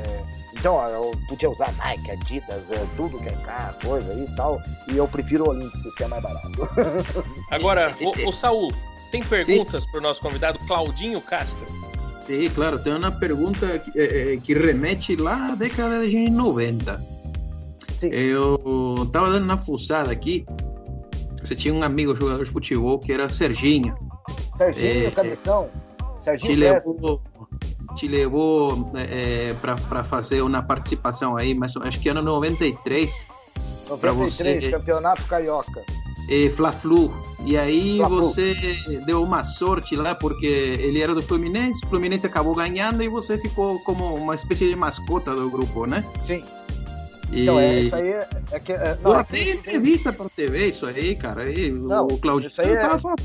É, 0.00 0.24
então, 0.58 0.74
ó, 0.74 0.86
eu 0.88 1.12
podia 1.28 1.50
usar 1.50 1.72
Nike, 1.76 2.10
Adidas, 2.10 2.70
é, 2.70 2.86
tudo 2.96 3.18
que 3.18 3.28
é 3.28 3.32
cara, 3.44 3.74
coisa 3.82 4.12
aí 4.12 4.24
e 4.24 4.36
tal. 4.36 4.60
E 4.88 4.96
eu 4.96 5.06
prefiro 5.08 5.48
Olímpicos, 5.48 5.94
que 5.94 6.04
é 6.04 6.08
mais 6.08 6.22
barato. 6.22 6.68
Agora, 7.50 7.94
o, 8.00 8.28
o 8.28 8.32
Saul, 8.32 8.72
tem 9.10 9.22
perguntas 9.22 9.84
pro 9.86 10.00
nosso 10.00 10.20
convidado 10.20 10.58
Claudinho 10.66 11.20
Castro? 11.20 11.66
Sim, 12.26 12.48
claro, 12.54 12.78
tem 12.78 12.94
uma 12.94 13.10
pergunta 13.10 13.78
que, 13.80 13.98
eh, 13.98 14.38
que 14.42 14.54
remete 14.54 15.16
lá 15.16 15.52
à 15.52 15.54
década 15.56 16.06
de 16.06 16.30
90. 16.30 17.00
Sim. 18.08 18.14
Eu 18.14 18.94
estava 19.04 19.30
dando 19.30 19.44
uma 19.44 19.58
fuçada 19.58 20.10
aqui. 20.10 20.44
Você 21.42 21.54
tinha 21.54 21.72
um 21.74 21.82
amigo 21.82 22.14
jogador 22.16 22.44
de 22.44 22.50
futebol 22.50 22.98
que 22.98 23.12
era 23.12 23.28
Serginho. 23.28 23.96
Serginho, 24.56 25.06
É, 25.08 25.10
Cabeção. 25.10 25.68
Te 26.18 26.24
Serginho 26.24 26.58
Festa. 26.58 26.88
levou, 26.90 27.20
te 27.96 28.08
levou 28.08 28.90
para 29.60 30.04
fazer 30.04 30.40
uma 30.42 30.62
participação 30.62 31.36
aí, 31.36 31.54
mas 31.54 31.76
acho 31.76 32.00
que 32.00 32.08
ano 32.08 32.22
93, 32.22 33.10
pra 34.00 34.12
93, 34.12 34.62
você- 34.64 34.70
Campeonato 34.70 35.24
Carioca. 35.24 35.82
eh, 36.30 36.48
Fla-Flu. 36.50 37.12
E 37.44 37.58
aí 37.58 37.96
Fla-Flu. 37.98 38.22
você 38.22 38.54
deu 39.04 39.20
uma 39.24 39.42
sorte 39.42 39.96
lá, 39.96 40.14
porque 40.14 40.46
ele 40.46 41.00
era 41.00 41.12
do 41.12 41.20
Fluminense, 41.20 41.84
o 41.84 41.88
Fluminense 41.88 42.24
acabou 42.24 42.54
ganhando 42.54 43.02
e 43.02 43.08
você 43.08 43.36
ficou 43.36 43.80
como 43.80 44.14
uma 44.14 44.36
espécie 44.36 44.68
de 44.68 44.76
mascota 44.76 45.34
do 45.34 45.50
grupo, 45.50 45.84
né? 45.86 46.04
Sim. 46.24 46.44
E... 47.32 47.42
Então, 47.42 47.58
é, 47.58 47.74
isso 47.80 47.96
aí 47.96 48.08
é, 48.12 48.28
é 48.52 48.60
que. 48.60 48.72
É, 48.72 48.98
não, 49.02 49.18
é 49.18 49.24
tem 49.24 49.50
entrevista 49.52 50.12
pra 50.12 50.28
TV 50.28 50.66
isso 50.68 50.86
aí, 50.86 51.16
cara. 51.16 51.42
Aí, 51.42 51.70
Não, 51.70 52.06
o 52.06 52.18
Claudinho 52.18 52.48
isso 52.50 52.60
aí 52.60 52.72
é- 52.72 52.80
tava 52.80 52.98
falando. 52.98 53.22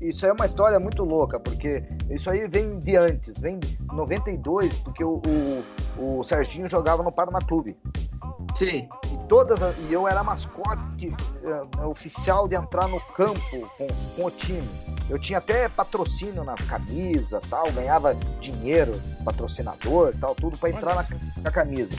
isso 0.00 0.24
é 0.26 0.32
uma 0.32 0.46
história 0.46 0.80
muito 0.80 1.04
louca, 1.04 1.38
porque 1.38 1.82
isso 2.10 2.30
aí 2.30 2.48
vem 2.48 2.78
de 2.78 2.96
antes, 2.96 3.38
vem 3.38 3.58
de 3.58 3.78
92, 3.92 4.72
porque 4.78 5.04
o, 5.04 5.20
o, 5.98 6.18
o 6.18 6.22
Serginho 6.24 6.68
jogava 6.68 7.02
no 7.02 7.12
Paraná 7.12 7.38
Clube. 7.40 7.76
Sim. 8.56 8.88
E, 9.12 9.18
todas 9.28 9.62
as- 9.62 9.74
e 9.90 9.92
eu 9.92 10.08
era 10.08 10.22
mascote 10.24 11.12
eh, 11.42 11.84
oficial 11.86 12.46
de 12.48 12.54
entrar 12.54 12.88
no 12.88 13.00
campo 13.00 13.40
com, 13.76 13.86
com 14.16 14.24
o 14.24 14.30
time. 14.30 14.62
Eu 15.10 15.18
tinha 15.18 15.38
até 15.38 15.68
patrocínio 15.68 16.44
na 16.44 16.54
camisa, 16.54 17.40
tal, 17.50 17.70
ganhava 17.72 18.14
dinheiro, 18.40 18.98
patrocinador, 19.24 20.14
tal, 20.18 20.34
tudo 20.34 20.56
para 20.56 20.70
entrar 20.70 20.94
na, 20.94 21.06
na 21.42 21.50
camisa. 21.50 21.90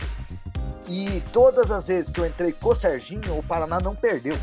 E 0.87 1.21
todas 1.33 1.71
as 1.71 1.83
vezes 1.83 2.11
que 2.11 2.19
eu 2.19 2.25
entrei 2.27 2.51
com 2.51 2.69
o 2.69 2.75
Serginho, 2.75 3.37
o 3.37 3.43
Paraná 3.43 3.79
não 3.79 3.95
perdeu. 3.95 4.35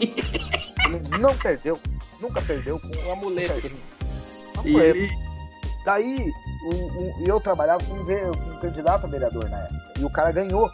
Ele 0.00 1.18
não 1.18 1.36
perdeu, 1.36 1.78
nunca 2.20 2.40
perdeu 2.42 2.78
com 2.78 2.88
Um 3.08 3.12
amuleto. 3.12 3.66
E, 4.64 4.68
Amuleto. 4.68 4.98
e- 4.98 5.26
Daí, 5.84 6.32
o, 6.64 6.74
o- 6.74 7.14
eu 7.26 7.40
trabalhava 7.40 7.82
com 7.84 7.94
um, 7.94 8.52
um 8.54 8.56
candidato 8.58 9.06
a 9.06 9.08
vereador 9.08 9.48
na 9.48 9.58
época. 9.60 9.92
E 10.00 10.04
o 10.04 10.10
cara 10.10 10.32
ganhou 10.32 10.68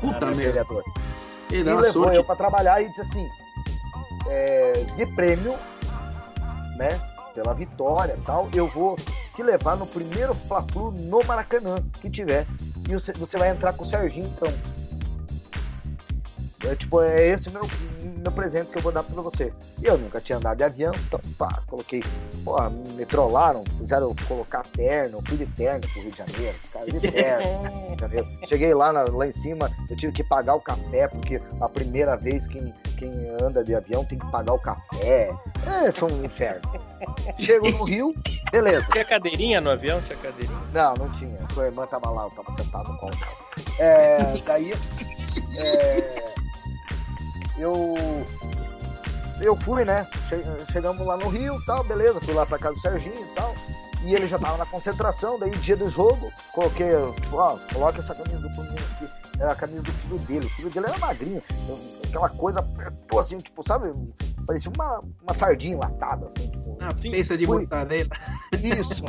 puta 0.00 0.26
merda. 0.26 0.34
vereador. 0.34 0.82
E 1.50 1.56
E 1.56 1.62
levou 1.62 1.92
sorte. 2.04 2.16
eu 2.16 2.24
pra 2.24 2.34
trabalhar 2.34 2.80
e 2.82 2.88
disse 2.88 3.02
assim: 3.02 3.28
é, 4.28 4.72
de 4.96 5.06
prêmio, 5.14 5.54
né? 6.78 6.88
Pela 7.34 7.52
vitória 7.52 8.14
e 8.18 8.22
tal, 8.22 8.48
eu 8.54 8.66
vou 8.68 8.96
te 9.34 9.42
levar 9.42 9.76
no 9.76 9.86
primeiro 9.86 10.34
Fla-Flu 10.34 10.90
no 10.92 11.22
Maracanã 11.24 11.76
que 12.00 12.08
tiver. 12.08 12.46
E 12.88 12.92
você, 12.92 13.12
você 13.12 13.36
vai 13.38 13.50
entrar 13.50 13.72
com 13.72 13.82
o 13.84 13.86
Serginho, 13.86 14.30
então. 14.36 14.52
É, 16.64 16.74
tipo, 16.74 17.00
é 17.00 17.28
esse 17.28 17.48
meu, 17.50 17.62
meu 18.00 18.32
presente 18.32 18.70
que 18.70 18.78
eu 18.78 18.82
vou 18.82 18.90
dar 18.90 19.02
pra 19.04 19.20
você. 19.22 19.52
E 19.80 19.86
eu 19.86 19.96
nunca 19.98 20.20
tinha 20.20 20.38
andado 20.38 20.56
de 20.56 20.64
avião, 20.64 20.92
então, 21.06 21.20
pá, 21.38 21.60
coloquei. 21.66 22.02
Porra, 22.44 22.70
me 22.70 23.04
trollaram, 23.06 23.62
fizeram 23.78 24.14
colocar 24.26 24.64
terno, 24.74 25.22
fui 25.26 25.36
de 25.36 25.46
terno 25.46 25.80
pro 25.80 26.02
Rio 26.02 26.10
de 26.10 26.18
Janeiro, 26.18 26.58
cara, 26.72 26.86
de 26.86 26.98
terno. 27.12 27.92
Entendeu? 27.92 28.26
Cheguei 28.46 28.72
lá, 28.74 28.92
na- 28.92 29.04
lá 29.04 29.26
em 29.28 29.32
cima, 29.32 29.70
eu 29.88 29.96
tive 29.96 30.12
que 30.12 30.24
pagar 30.24 30.54
o 30.54 30.60
café, 30.60 31.06
porque 31.08 31.40
a 31.60 31.68
primeira 31.68 32.16
vez 32.16 32.48
quem, 32.48 32.72
quem 32.96 33.12
anda 33.40 33.62
de 33.62 33.74
avião 33.74 34.04
tem 34.04 34.18
que 34.18 34.26
pagar 34.30 34.54
o 34.54 34.58
café. 34.58 35.30
É, 35.66 35.92
foi 35.92 36.10
um 36.12 36.24
inferno. 36.24 36.62
Chego 37.38 37.70
no 37.70 37.84
Rio, 37.84 38.14
beleza. 38.62 38.90
Tinha 38.92 39.04
cadeirinha 39.04 39.60
no 39.60 39.70
avião? 39.70 40.00
Tinha 40.02 40.16
cadeirinha? 40.18 40.58
Não, 40.72 40.94
não 40.94 41.10
tinha. 41.10 41.38
A 41.56 41.64
irmã 41.64 41.86
tava 41.86 42.10
lá, 42.10 42.24
eu 42.24 42.30
tava 42.30 42.52
sentado 42.62 42.90
no 42.92 42.98
colo. 42.98 43.16
É, 43.78 44.18
daí, 44.44 44.72
é, 44.72 46.32
eu, 47.58 47.94
eu 49.40 49.56
fui, 49.56 49.84
né? 49.84 50.06
Che- 50.28 50.44
Chegamos 50.72 51.06
lá 51.06 51.16
no 51.16 51.28
Rio 51.28 51.58
tal, 51.66 51.82
beleza. 51.84 52.20
Fui 52.20 52.34
lá 52.34 52.44
pra 52.46 52.58
casa 52.58 52.74
do 52.74 52.80
Serginho 52.80 53.20
e 53.20 53.34
tal. 53.34 53.54
E 54.02 54.14
ele 54.14 54.28
já 54.28 54.38
tava 54.38 54.56
na 54.58 54.66
concentração, 54.66 55.36
daí 55.38 55.50
dia 55.50 55.76
do 55.76 55.88
jogo, 55.88 56.30
coloquei, 56.52 56.90
tipo, 57.22 57.36
ó, 57.38 57.56
coloca 57.72 57.98
essa 57.98 58.14
camisa 58.14 58.38
do 58.38 58.54
Fluminense 58.54 58.84
aqui. 58.92 59.08
Era 59.40 59.52
a 59.52 59.56
camisa 59.56 59.82
do 59.82 59.92
filho 59.92 60.18
dele. 60.20 60.46
O 60.46 60.50
filho 60.50 60.70
dele 60.70 60.86
era 60.86 60.98
magrinho. 60.98 61.42
Aquela 62.06 62.28
coisa, 62.28 62.62
pô, 63.08 63.18
assim, 63.18 63.38
tipo, 63.38 63.66
sabe? 63.66 63.92
Parecia 64.46 64.70
uma, 64.74 65.02
uma 65.22 65.34
sardinha 65.34 65.74
enlatada, 65.74 66.26
assim, 66.28 66.50
tipo. 66.50 66.70
Uma 66.80 66.96
Sim, 66.96 67.10
peça 67.10 67.36
de 67.36 67.46
mortadela. 67.46 68.10
Isso, 68.62 69.04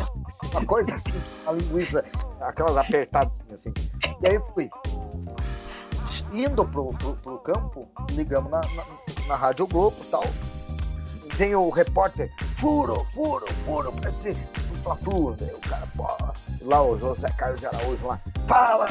uma 0.52 0.66
coisa 0.66 0.96
assim, 0.96 1.22
uma 1.44 1.54
linguiça, 1.54 2.04
aquelas 2.42 2.78
apertadinhas 2.78 3.54
assim. 3.54 3.74
E 4.22 4.28
aí 4.28 4.36
eu 4.36 4.46
fui. 4.54 4.70
Indo 6.32 6.66
pro, 6.66 6.90
pro, 6.94 7.16
pro 7.16 7.40
campo, 7.40 7.88
ligamos 8.12 8.52
na, 8.52 8.62
na, 8.62 8.86
na 9.28 9.36
Rádio 9.36 9.68
Globo 9.68 9.96
e 10.02 10.06
tal. 10.06 10.24
Vem 11.36 11.56
o 11.56 11.70
repórter, 11.70 12.32
furo, 12.58 13.06
furo, 13.14 13.46
furo, 13.66 13.94
parece 13.94 14.36
Fla-Flu. 14.84 15.36
Daí 15.38 15.54
o 15.54 15.60
cara, 15.60 15.88
pô, 15.96 16.08
lá 16.62 16.82
o 16.82 16.98
José 16.98 17.30
Carlos 17.38 17.60
de 17.60 17.68
Araújo 17.68 18.08
lá, 18.08 18.20
fala, 18.48 18.88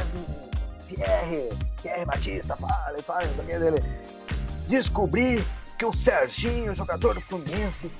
Pierre, 0.87 1.50
Pierre 1.82 2.04
Batista, 2.04 2.56
fala, 2.56 3.02
fala, 3.02 3.24
não 3.24 3.35
sei 3.35 3.44
o 3.44 3.46
que 3.48 3.59
dele. 3.59 3.85
Descobri 4.68 5.44
que 5.79 5.85
o 5.85 5.93
Serginho, 5.93 6.75
jogador 6.75 7.15
do 7.15 7.21
Fluminense, 7.21 7.91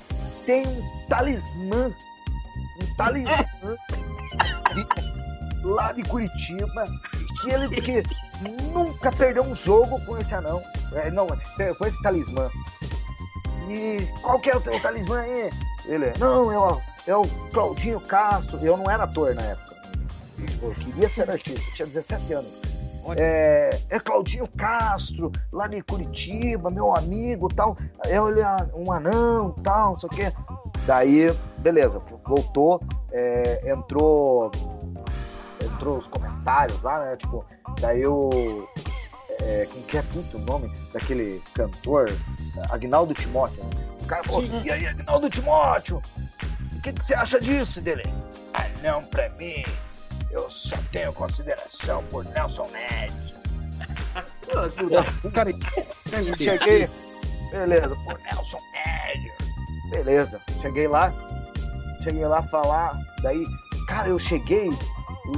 tem 0.45 0.65
um 0.67 1.07
talismã, 1.07 1.91
um 2.81 2.95
talismã 2.95 3.45
de- 4.73 5.67
lá 5.67 5.91
de 5.91 6.03
Curitiba, 6.03 6.87
que 7.41 7.49
ele 7.49 7.69
que 7.81 8.03
nunca 8.73 9.11
perdeu 9.11 9.43
um 9.43 9.55
jogo 9.55 9.99
com 10.05 10.17
esse 10.17 10.33
anão, 10.33 10.61
é, 10.93 11.09
não, 11.11 11.27
é, 11.59 11.73
com 11.73 11.85
esse 11.85 12.01
talismã. 12.01 12.49
E 13.67 14.07
qual 14.21 14.39
que 14.39 14.49
é 14.49 14.55
o 14.55 14.61
teu 14.61 14.79
talismã 14.81 15.19
aí? 15.21 15.51
Ele, 15.85 16.13
não, 16.19 16.51
é 16.51 16.57
o, 16.57 16.81
é 17.07 17.15
o 17.15 17.23
Claudinho 17.51 17.99
Castro, 18.01 18.57
eu 18.65 18.77
não 18.77 18.89
era 18.89 19.03
ator 19.03 19.33
na 19.35 19.41
época, 19.41 19.75
eu 20.61 20.71
queria 20.71 21.09
ser 21.09 21.29
artista, 21.29 21.59
eu 21.69 21.73
tinha 21.75 21.87
17 21.87 22.33
anos. 22.33 22.66
É, 23.15 23.69
é 23.89 23.99
Claudinho 23.99 24.47
Castro, 24.57 25.31
lá 25.51 25.67
de 25.67 25.81
Curitiba, 25.81 26.69
meu 26.69 26.95
amigo 26.95 27.47
tal. 27.53 27.77
É 28.05 28.19
olha, 28.19 28.69
um 28.73 28.91
anão 28.91 29.51
tal, 29.63 29.93
não 29.93 29.99
sei 29.99 30.07
o 30.07 30.11
quê. 30.11 30.33
Daí, 30.85 31.31
beleza, 31.57 32.01
voltou, 32.25 32.81
é, 33.11 33.71
entrou. 33.71 34.51
mostrou 35.61 35.97
os 35.97 36.07
comentários 36.07 36.83
lá, 36.83 37.05
né? 37.05 37.15
Tipo, 37.17 37.45
daí 37.79 38.05
o. 38.05 38.67
É, 39.39 39.67
quem 39.71 39.83
que 39.83 39.97
é 39.97 40.01
puto 40.01 40.37
o 40.37 40.41
nome 40.41 40.71
daquele 40.91 41.41
cantor? 41.53 42.09
Agnaldo 42.69 43.13
Timóteo, 43.13 43.63
né? 43.63 43.69
O 44.01 44.05
cara 44.05 44.23
falou, 44.23 44.43
e 44.43 44.71
aí, 44.71 44.87
Agnaldo 44.87 45.29
Timóteo? 45.29 46.01
O 46.75 46.81
que, 46.81 46.93
que 46.93 47.05
você 47.05 47.13
acha 47.13 47.39
disso, 47.39 47.81
dele? 47.81 48.03
Ah, 48.53 48.67
não, 48.81 49.03
pra 49.03 49.29
mim. 49.29 49.63
Eu 50.31 50.49
só 50.49 50.75
tenho 50.91 51.13
consideração 51.13 52.03
por 52.05 52.25
Nelson 52.25 52.69
Ned. 52.71 53.35
Cara, 55.33 55.51
Cheguei. 56.37 56.89
Beleza, 57.51 57.95
por 58.03 58.19
Nelson 58.19 58.59
Ned. 58.73 59.31
Beleza, 59.89 60.41
cheguei 60.61 60.87
lá. 60.87 61.13
Cheguei 62.03 62.25
lá 62.25 62.41
falar. 62.43 62.99
Daí, 63.21 63.43
cara, 63.87 64.09
eu 64.09 64.19
cheguei. 64.19 64.69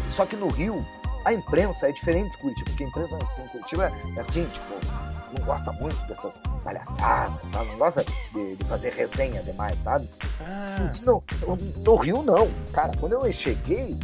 Só 0.10 0.25
que 0.25 0.36
no 0.36 0.47
Rio, 0.49 0.86
a 1.25 1.34
imprensa 1.34 1.89
é 1.89 1.91
diferente 1.91 2.32
de 2.32 2.38
Curitiba, 2.38 2.69
porque 2.69 2.84
a 2.84 2.88
imprensa 2.88 3.15
em 3.15 3.47
Curitiba 3.47 3.91
é 4.15 4.19
assim, 4.19 4.45
tipo, 4.45 4.75
não 5.38 5.45
gosta 5.45 5.71
muito 5.73 5.95
dessas 6.08 6.39
palhaçadas, 6.63 7.39
tá? 7.52 7.63
não 7.63 7.78
gosta 7.78 8.06
de, 8.34 8.56
de 8.56 8.63
fazer 8.65 8.93
resenha 8.93 9.41
demais, 9.43 9.82
sabe? 9.82 10.10
Ah, 10.41 10.91
No, 11.04 11.23
no 11.78 11.95
Rio, 11.95 12.21
não. 12.23 12.49
Cara, 12.71 12.91
quando 12.99 13.13
eu 13.13 13.32
cheguei, 13.32 13.97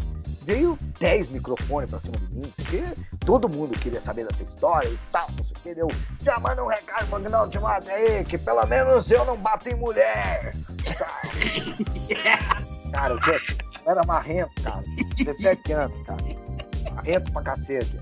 veio 0.46 0.78
10 1.00 1.30
microfones 1.30 1.90
pra 1.90 2.00
cima 2.00 2.18
de 2.18 2.34
mim, 2.34 2.54
porque 2.56 2.84
todo 3.26 3.50
mundo 3.50 3.78
queria 3.80 4.00
saber 4.00 4.26
dessa 4.28 4.44
história 4.44 4.88
e 4.88 5.00
tal, 5.12 5.28
não 5.38 5.44
sei 5.44 5.54
o 5.56 5.60
que. 5.62 5.76
Deu, 5.76 5.88
já 6.22 6.40
manda 6.40 6.64
um 6.64 6.68
recado 6.68 7.08
pro 7.08 7.16
Agnaldo 7.18 7.52
Timóteo 7.52 7.92
aí, 7.92 8.24
que 8.24 8.38
pelo 8.38 8.66
menos 8.68 9.10
eu 9.10 9.26
não 9.26 9.36
bato 9.38 9.68
em 9.70 9.76
mulher. 9.76 10.54
Cara, 12.92 13.20
tinha- 13.20 13.42
eu 13.86 13.92
era 13.92 14.04
marrento, 14.06 14.62
cara. 14.64 14.84
17 15.18 15.74
anos, 15.74 15.98
cara. 16.06 16.18
Marrento 16.94 17.32
pra 17.32 17.42
cacete. 17.42 18.00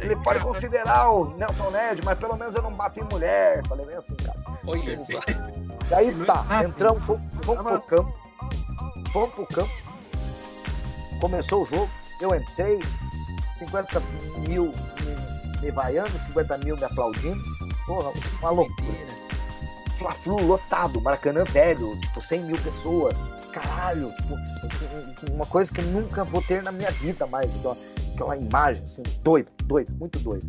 Ele 0.00 0.16
pode 0.16 0.40
considerar 0.40 1.10
o 1.10 1.36
Nelson 1.36 1.70
Ned, 1.70 2.00
mas 2.04 2.18
pelo 2.18 2.36
menos 2.36 2.54
eu 2.54 2.62
não 2.62 2.72
bato 2.72 2.98
em 2.98 3.04
mulher. 3.04 3.64
Falei 3.68 3.86
bem 3.86 3.96
assim, 3.96 4.16
cara. 4.16 4.38
olha 4.66 5.02
só. 5.04 5.20
Daí 5.88 6.12
tá, 6.24 6.44
Ah, 6.48 6.64
entramos, 6.64 7.04
fomos, 7.04 7.22
fomos 7.44 7.62
pro 7.62 7.80
campo. 7.82 8.14
Fomos 9.12 9.34
pro 9.34 9.46
campo. 9.46 9.70
Começou 11.22 11.62
o 11.62 11.66
jogo, 11.66 11.88
eu 12.20 12.34
entrei, 12.34 12.80
50 13.56 14.00
mil 14.48 14.72
me, 14.72 15.60
me 15.60 15.70
vaiando, 15.70 16.10
50 16.24 16.58
mil 16.58 16.76
me 16.76 16.82
aplaudindo. 16.82 17.40
Porra, 17.86 18.10
uma 18.40 18.50
loucura. 18.50 19.22
Fla-Flu 19.98 20.44
lotado, 20.44 21.00
Maracanã 21.00 21.44
velho, 21.44 21.96
tipo, 22.00 22.20
100 22.20 22.40
mil 22.40 22.58
pessoas. 22.58 23.16
Caralho, 23.52 24.10
tipo, 24.16 25.32
uma 25.32 25.46
coisa 25.46 25.72
que 25.72 25.80
eu 25.80 25.84
nunca 25.86 26.24
vou 26.24 26.42
ter 26.42 26.60
na 26.60 26.72
minha 26.72 26.90
vida 26.90 27.24
mais. 27.28 27.54
Então, 27.54 27.76
aquela 28.14 28.36
imagem, 28.36 28.84
assim, 28.84 29.04
doida, 29.22 29.48
doida, 29.62 29.92
muito 29.92 30.18
doida. 30.18 30.44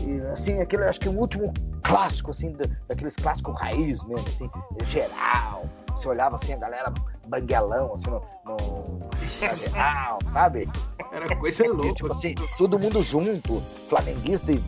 E, 0.00 0.20
assim, 0.32 0.60
aquele, 0.60 0.82
acho 0.86 0.98
que 0.98 1.08
o 1.08 1.16
último 1.16 1.54
clássico, 1.84 2.32
assim, 2.32 2.50
da- 2.50 2.68
daqueles 2.88 3.14
clássicos 3.14 3.54
raiz 3.60 4.02
mesmo, 4.02 4.26
assim, 4.26 4.50
geral. 4.86 5.66
Você 5.94 6.08
olhava 6.08 6.36
assim, 6.36 6.52
a 6.52 6.56
galera 6.56 6.92
banguelão, 7.26 7.94
assim, 7.94 8.10
no, 8.10 8.22
no 8.44 9.10
geral, 9.58 10.18
sabe? 10.32 10.68
Era 11.12 11.36
coisa 11.36 11.66
louca. 11.66 11.94
tipo 11.94 12.12
assim, 12.12 12.34
todo 12.58 12.78
mundo 12.78 13.02
junto, 13.02 13.60
flamenguista 13.88 14.52
e, 14.52 14.62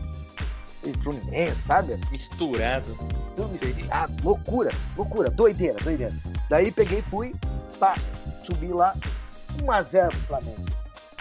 e 0.83 0.93
fluminense, 1.01 1.59
sabe? 1.61 1.99
Misturado. 2.09 2.97
Tudo 3.35 3.49
misturado, 3.49 4.13
loucura, 4.23 4.71
loucura, 4.95 5.29
doideira, 5.29 5.77
doideira. 5.83 6.13
Daí 6.49 6.71
peguei, 6.71 7.01
fui, 7.03 7.35
pá, 7.79 7.95
subi 8.43 8.67
lá, 8.67 8.95
1x0 9.59 10.07
pro 10.09 10.19
Flamengo. 10.19 10.65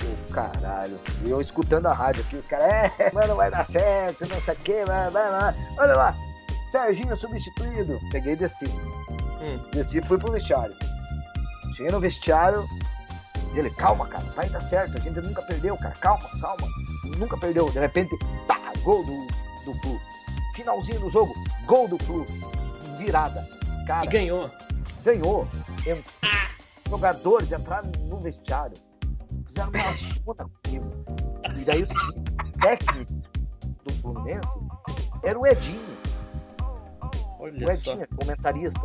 Ô, 0.03 0.33
caralho. 0.33 0.99
E 1.25 1.31
eu 1.31 1.41
escutando 1.41 1.87
a 1.87 1.93
rádio 1.93 2.23
aqui, 2.23 2.37
os 2.37 2.47
caras, 2.47 2.93
é, 2.99 3.11
mano, 3.13 3.35
vai 3.35 3.51
dar 3.51 3.65
certo, 3.65 4.27
não 4.29 4.41
sei 4.41 4.55
o 4.55 4.57
que, 4.59 4.85
vai, 4.85 5.11
vai 5.11 5.31
lá. 5.31 5.55
Olha 5.79 5.95
lá, 5.95 6.17
Serginho 6.69 7.17
substituído. 7.17 7.99
Peguei 8.11 8.35
e 8.35 8.37
desci. 8.37 8.67
Hum. 9.41 9.59
Desci 9.73 9.99
e 9.99 10.03
fui 10.03 10.19
pro 10.19 10.33
vestiário. 10.33 10.75
Cheguei 11.75 11.93
no 11.93 12.01
vestiário, 12.01 12.67
ele, 13.55 13.71
calma, 13.71 14.07
cara, 14.07 14.25
vai 14.35 14.49
dar 14.49 14.61
certo, 14.61 14.97
a 14.97 15.01
gente 15.01 15.21
nunca 15.21 15.43
perdeu, 15.43 15.77
cara, 15.77 15.95
calma, 15.97 16.29
calma. 16.41 16.67
Nunca 17.19 17.37
perdeu. 17.37 17.71
De 17.71 17.79
repente, 17.79 18.17
pá, 18.47 18.59
gol 18.83 19.05
do, 19.05 19.27
do 19.73 19.79
Flu. 19.81 20.01
Finalzinho 20.55 21.01
do 21.01 21.11
jogo, 21.11 21.33
gol 21.67 21.87
do 21.89 21.99
Flu. 22.05 22.27
Virada. 22.99 23.47
Cara, 23.87 24.05
E 24.05 24.09
ganhou. 24.09 24.51
ganhou. 25.05 25.47
Ent- 25.87 26.05
Jogadores 26.89 27.51
entraram 27.51 27.91
no 28.09 28.19
vestiário, 28.21 28.77
fizeram 29.49 29.71
uma 29.71 29.89
ajuda 29.91 30.47
comigo. 30.65 30.87
E 31.61 31.65
daí 31.65 31.83
o 31.83 31.87
seguinte, 31.87 32.33
técnico 32.61 33.13
do 33.85 33.93
Fluminense 33.95 34.59
era 35.25 35.39
o 35.39 35.45
Edinho. 35.47 35.97
O 37.39 37.43
Olha 37.45 37.75
só. 37.77 37.93
Edinho, 37.93 38.09
comentarista, 38.17 38.81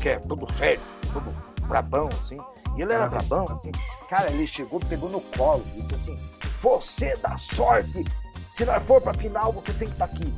que 0.00 0.08
é 0.10 0.18
tudo 0.18 0.46
sério, 0.54 0.80
tudo 1.12 1.30
brabão, 1.66 2.08
assim. 2.08 2.38
E 2.76 2.82
ele 2.82 2.92
era 2.92 3.06
brabão, 3.06 3.44
assim. 3.56 3.70
Cara, 4.08 4.30
ele 4.30 4.46
chegou, 4.46 4.80
pegou 4.80 5.08
no 5.10 5.20
colo 5.20 5.64
e 5.76 5.82
disse 5.82 5.94
assim: 5.94 6.18
Você 6.60 7.16
dá 7.16 7.36
sorte! 7.36 8.04
Se 8.48 8.64
nós 8.64 8.82
for 8.84 9.00
pra 9.00 9.14
final, 9.14 9.52
você 9.52 9.72
tem 9.72 9.88
que 9.88 9.94
estar 9.94 10.04
aqui. 10.06 10.32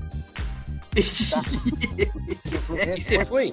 Tá? 1.31 1.43
E 2.97 3.01
você 3.01 3.25
foi? 3.25 3.53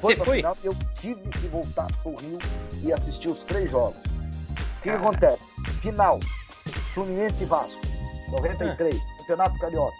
foi 0.00 0.14
Você 0.14 0.16
pra 0.16 0.24
foi? 0.24 0.36
final 0.38 0.56
eu 0.64 0.74
tive 0.98 1.20
que 1.28 1.46
voltar 1.48 1.86
pro 2.02 2.14
Rio 2.16 2.38
e 2.82 2.92
assistir 2.92 3.28
os 3.28 3.40
três 3.40 3.70
jogos. 3.70 3.96
O 3.98 4.82
que, 4.82 4.88
que 4.88 4.90
acontece? 4.90 5.44
Final, 5.82 6.18
Fluminense 6.94 7.44
e 7.44 7.46
Vasco, 7.46 7.80
93, 8.30 8.96
Ah. 8.96 9.18
Campeonato 9.18 9.58
Carioca. 9.58 9.96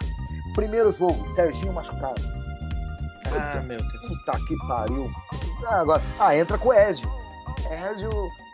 Primeiro 0.55 0.91
jogo, 0.91 1.33
Serginho 1.35 1.71
machucado. 1.71 2.21
Ah, 3.33 3.61
meu 3.61 3.77
Deus. 3.79 4.07
Puta 4.07 4.37
que 4.47 4.57
pariu. 4.67 5.11
Ah, 5.67 5.79
agora, 5.79 6.01
ah, 6.19 6.35
entra 6.35 6.57
com 6.57 6.69
o 6.69 6.73
Ézio. 6.73 7.09
Ézio, 7.69 8.09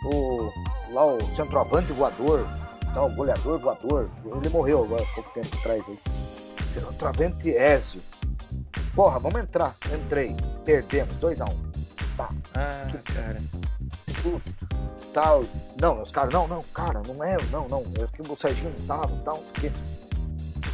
o, 0.05 0.51
lá 0.91 1.05
o 1.05 1.35
centroavante 1.35 1.91
voador, 1.93 2.45
tá, 2.93 3.03
o 3.03 3.09
goleador 3.15 3.59
voador. 3.59 4.09
Ele 4.35 4.49
morreu 4.49 4.83
agora, 4.83 5.03
pouco 5.15 5.29
tempo 5.33 5.55
atrás 5.57 5.83
aí. 5.87 5.99
Centroavante 6.65 7.55
Ézio. 7.55 8.01
Porra, 8.93 9.19
vamos 9.19 9.41
entrar. 9.41 9.75
Entrei. 9.93 10.35
Perdemos, 10.65 11.15
2x1. 11.17 11.55
Tá, 12.17 12.29
Ah, 12.55 12.87
cara. 13.13 13.41
puto, 14.23 14.51
tal. 15.13 15.45
Não, 15.79 16.01
os 16.01 16.11
caras, 16.11 16.33
não, 16.33 16.47
não, 16.47 16.63
cara, 16.73 17.01
não 17.07 17.23
é, 17.23 17.37
não, 17.51 17.67
não. 17.67 17.81
É 18.01 18.07
que 18.11 18.21
o 18.23 18.35
Serginho 18.35 18.73
não 18.79 18.85
tava, 18.87 19.15
tal, 19.23 19.37
porque 19.53 19.71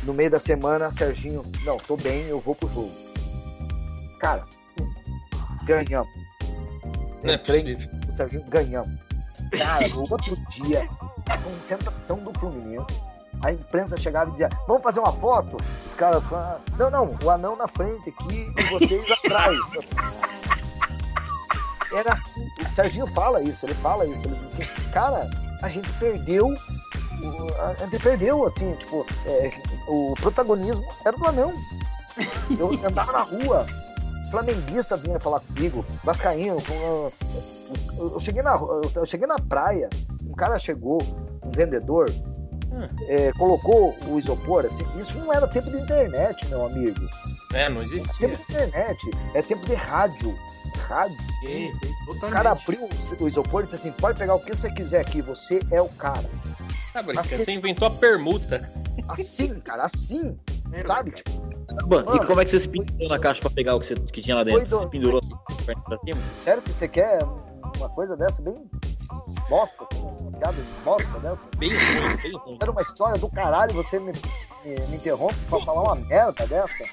no 0.03 0.13
meio 0.13 0.31
da 0.31 0.39
semana, 0.39 0.89
Serginho, 0.91 1.43
não, 1.65 1.77
tô 1.77 1.97
bem, 1.97 2.23
eu 2.27 2.39
vou 2.39 2.55
pro 2.55 2.69
jogo. 2.69 3.02
Cara, 4.23 4.45
ganhamos. 5.65 6.07
Não 7.21 7.33
é 7.33 7.37
possível. 7.37 7.89
o 8.07 8.15
Serginho, 8.15 8.45
ganhamos. 8.45 8.97
Cara, 9.51 9.85
no 9.89 10.01
outro 10.09 10.37
dia, 10.49 10.87
a 11.29 11.37
concentração 11.39 12.17
do 12.19 12.39
Fluminense, 12.39 13.03
a 13.43 13.51
imprensa 13.51 13.97
chegava 13.97 14.29
e 14.29 14.31
dizia, 14.31 14.47
vamos 14.65 14.81
fazer 14.81 15.01
uma 15.01 15.11
foto? 15.11 15.57
Os 15.85 15.93
caras 15.93 16.23
falavam, 16.23 16.61
não, 16.77 16.89
não, 16.89 17.19
o 17.21 17.29
anão 17.29 17.57
na 17.57 17.67
frente 17.67 18.11
aqui 18.11 18.53
e 18.57 18.63
vocês 18.63 19.11
atrás. 19.11 19.59
Era. 21.93 22.17
O 22.61 22.75
Serginho 22.75 23.07
fala 23.07 23.41
isso, 23.41 23.65
ele 23.65 23.75
fala 23.75 24.05
isso, 24.05 24.25
ele 24.25 24.35
diz 24.35 24.53
assim, 24.53 24.91
cara, 24.91 25.29
a 25.61 25.67
gente 25.67 25.91
perdeu. 25.99 26.47
A 27.59 27.85
gente 27.85 28.01
perdeu, 28.01 28.45
assim, 28.45 28.73
tipo, 28.75 29.05
é, 29.25 29.51
o 29.87 30.13
protagonismo 30.15 30.85
era 31.05 31.15
do 31.15 31.27
anão. 31.27 31.53
Eu 32.57 32.71
andava 32.85 33.11
na 33.11 33.21
rua, 33.21 33.67
flamenguista 34.33 34.97
vinha 34.97 35.19
falar 35.19 35.39
comigo, 35.41 35.85
Vascaíno, 36.03 36.57
ah, 36.71 37.11
eu, 37.99 38.19
cheguei 38.19 38.41
na, 38.41 38.59
eu 38.95 39.05
cheguei 39.05 39.27
na 39.27 39.37
praia, 39.37 39.89
um 40.27 40.33
cara 40.33 40.57
chegou, 40.57 40.97
um 41.45 41.51
vendedor, 41.51 42.09
Hum. 42.71 42.87
é, 43.07 43.31
colocou 43.33 43.95
o 44.07 44.17
isopor, 44.17 44.65
assim, 44.65 44.83
isso 44.97 45.15
não 45.19 45.31
era 45.31 45.47
tempo 45.47 45.69
de 45.69 45.77
internet, 45.77 46.47
meu 46.47 46.65
amigo. 46.65 46.99
É, 47.53 47.69
não 47.69 47.83
É 47.83 47.85
tempo 47.85 47.95
existia. 47.95 48.27
de 48.29 48.33
internet, 48.33 49.11
é 49.35 49.41
tempo 49.43 49.63
de 49.67 49.75
rádio. 49.75 50.35
Rádio. 50.87 51.15
Sim, 51.41 51.71
sim, 51.71 51.91
O 52.09 52.13
totalmente. 52.15 52.31
cara 52.33 52.51
abriu 52.53 52.89
o 53.19 53.27
isopor 53.27 53.61
e 53.61 53.65
disse 53.67 53.75
assim: 53.75 53.91
pode 53.91 54.17
pegar 54.17 54.33
o 54.33 54.39
que 54.39 54.55
você 54.55 54.71
quiser 54.71 55.01
aqui, 55.01 55.21
você 55.21 55.61
é 55.69 55.79
o 55.79 55.87
cara. 55.89 56.27
Brincando. 57.05 57.19
Assim- 57.19 57.37
Você 57.45 57.51
inventou 57.51 57.87
a 57.87 57.91
permuta. 57.91 58.67
Assim, 59.07 59.59
cara, 59.59 59.83
assim, 59.83 60.35
sabe? 60.87 61.11
cara. 61.11 61.23
Tipo, 61.23 61.42
Mano, 61.89 62.05
Mano, 62.05 62.15
e 62.23 62.25
como 62.25 62.41
é 62.41 62.45
que 62.45 62.51
você 62.51 62.59
se 62.59 62.67
pendurou 62.67 63.07
na 63.09 63.19
caixa 63.19 63.41
pra 63.41 63.49
pegar 63.49 63.75
o 63.75 63.79
que, 63.79 63.85
você, 63.87 63.95
que 63.95 64.21
tinha 64.21 64.35
lá 64.35 64.43
dentro? 64.43 64.65
Do- 64.67 64.79
Se 64.81 64.87
pendurou 64.89 65.21
perna 65.65 65.81
pra 65.83 65.97
cima? 65.99 66.17
sério 66.37 66.61
que 66.61 66.71
você 66.71 66.87
quer 66.87 67.19
uma 67.77 67.89
coisa 67.89 68.15
dessa 68.17 68.41
bem 68.41 68.69
bosta, 69.49 69.85
assim, 69.91 70.31
piada 70.39 70.57
bosta 70.83 71.19
dessa? 71.19 71.47
Bem 71.57 71.69
ruim, 71.69 72.17
bem 72.21 72.37
ruim. 72.37 72.57
Era 72.61 72.71
uma 72.71 72.81
história 72.81 73.19
do 73.19 73.29
caralho 73.29 73.73
você 73.73 73.99
me, 73.99 74.11
me, 74.65 74.79
me 74.87 74.95
interrompe 74.95 75.35
pra 75.49 75.59
falar 75.61 75.81
uma 75.83 75.95
merda 75.95 76.47
dessa? 76.47 76.83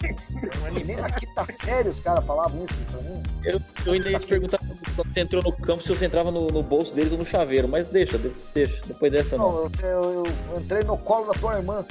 E 0.79 0.85
nem 0.85 0.99
aqui 1.01 1.27
tá 1.35 1.47
sério 1.51 1.91
os 1.91 2.01
caras 2.01 2.25
falavam 2.25 2.65
isso 2.65 2.85
pra 2.91 3.01
mim. 3.03 3.23
Eu, 3.45 3.61
eu 3.87 3.93
ainda 3.93 4.11
ia 4.11 4.19
te 4.19 4.27
perguntar 4.27 4.59
quando 4.59 4.81
você 5.13 5.21
entrou 5.21 5.43
no 5.43 5.53
campo, 5.53 5.83
se 5.83 5.89
você 5.89 6.07
entrava 6.07 6.31
no, 6.31 6.49
no 6.49 6.63
bolso 6.63 6.95
deles 6.95 7.13
ou 7.13 7.19
no 7.19 7.27
chaveiro. 7.27 7.69
Mas 7.69 7.89
deixa, 7.89 8.19
de- 8.19 8.33
deixa. 8.53 8.83
Depois 8.87 9.11
dessa 9.13 9.37
não. 9.39 9.53
Não, 9.53 9.71
eu, 9.83 10.03
eu- 10.03 10.25
eu 10.53 10.61
entrei 10.61 10.83
no 10.85 10.99
colo 10.99 11.27
da 11.33 11.39
tua 11.39 11.57
irmã. 11.57 11.85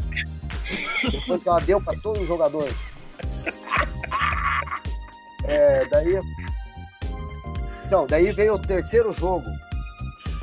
Depois 1.12 1.42
que 1.42 1.50
ela 1.50 1.60
deu 1.62 1.82
pra 1.82 1.96
todos 2.00 2.22
os 2.22 2.28
jogadores. 2.28 2.76
É, 5.46 5.86
daí. 5.88 6.20
Então, 7.90 8.06
daí 8.06 8.32
veio 8.32 8.54
o 8.54 8.60
terceiro 8.60 9.12
jogo. 9.12 9.50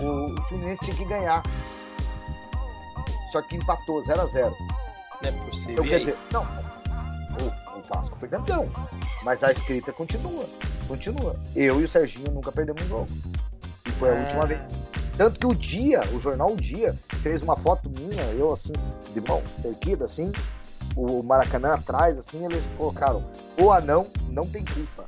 O, 0.01 0.33
o 0.35 0.43
Fluminense 0.49 0.85
tinha 0.85 0.97
que 0.97 1.05
ganhar. 1.05 1.45
Só 3.31 3.41
que 3.41 3.55
empatou 3.55 4.03
0x0. 4.03 4.53
Não 5.23 5.29
é 5.29 5.31
possível. 5.31 5.73
Então, 5.75 5.85
quer 5.85 5.99
dizer, 6.01 6.17
não, 6.33 6.43
o, 6.43 7.79
o 7.79 7.83
Vasco 7.89 8.17
foi 8.19 8.29
campeão. 8.29 8.69
Mas 9.23 9.45
a 9.45 9.53
escrita 9.53 9.93
continua. 9.93 10.45
Continua. 10.89 11.37
Eu 11.55 11.81
e 11.81 11.85
o 11.85 11.89
Serginho 11.89 12.33
nunca 12.33 12.51
perdemos 12.51 12.83
um 12.83 12.87
jogo. 12.87 13.09
E 13.87 13.91
foi 13.93 14.11
a 14.11 14.15
Ah. 14.15 14.23
última 14.23 14.47
vez. 14.47 14.61
Tanto 15.17 15.39
que 15.39 15.47
o 15.47 15.55
Dia, 15.55 16.01
o 16.13 16.21
jornal 16.21 16.51
O 16.53 16.57
Dia, 16.57 16.97
fez 17.23 17.43
uma 17.43 17.57
foto 17.57 17.89
minha, 17.89 18.25
eu 18.33 18.53
assim, 18.53 18.73
de 19.15 19.21
mão 19.21 19.41
erguida, 19.65 20.05
assim, 20.05 20.33
o 20.97 21.23
Maracanã 21.23 21.75
atrás, 21.75 22.19
assim, 22.19 22.45
eles 22.45 22.61
colocaram: 22.77 23.25
o 23.57 23.71
anão 23.71 24.09
não 24.31 24.47
tem 24.49 24.65
culpa. 24.65 25.05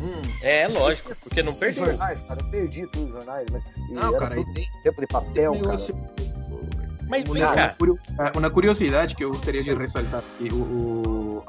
Hum. 0.00 0.22
É, 0.42 0.68
lógico, 0.68 1.12
porque 1.22 1.42
não 1.42 1.52
Os 1.52 1.58
perdeu. 1.58 1.86
jornais, 1.86 2.20
cara, 2.20 2.40
eu 2.40 2.46
perdi 2.50 2.86
tudo 2.86 3.06
os 3.06 3.12
jornais, 3.12 3.46
mas 3.50 3.62
Não, 3.90 4.12
cara, 4.18 4.38
e 4.38 4.44
tudo 4.44 4.54
tem 4.54 4.70
tempo 4.84 5.00
de 5.00 5.06
papel, 5.08 5.52
cara. 5.52 5.64
negócio- 5.66 5.96
Mas 7.08 7.24
vem 7.28 7.42
Uma, 7.42 7.54
cá. 7.54 7.74
uma 8.36 8.50
curiosidade 8.50 9.14
que 9.16 9.24
eu 9.24 9.30
gostaria 9.30 9.64
de 9.64 9.74
ressaltar 9.74 10.20
aqui, 10.20 10.52
o, 10.52 10.62
o, 10.62 11.44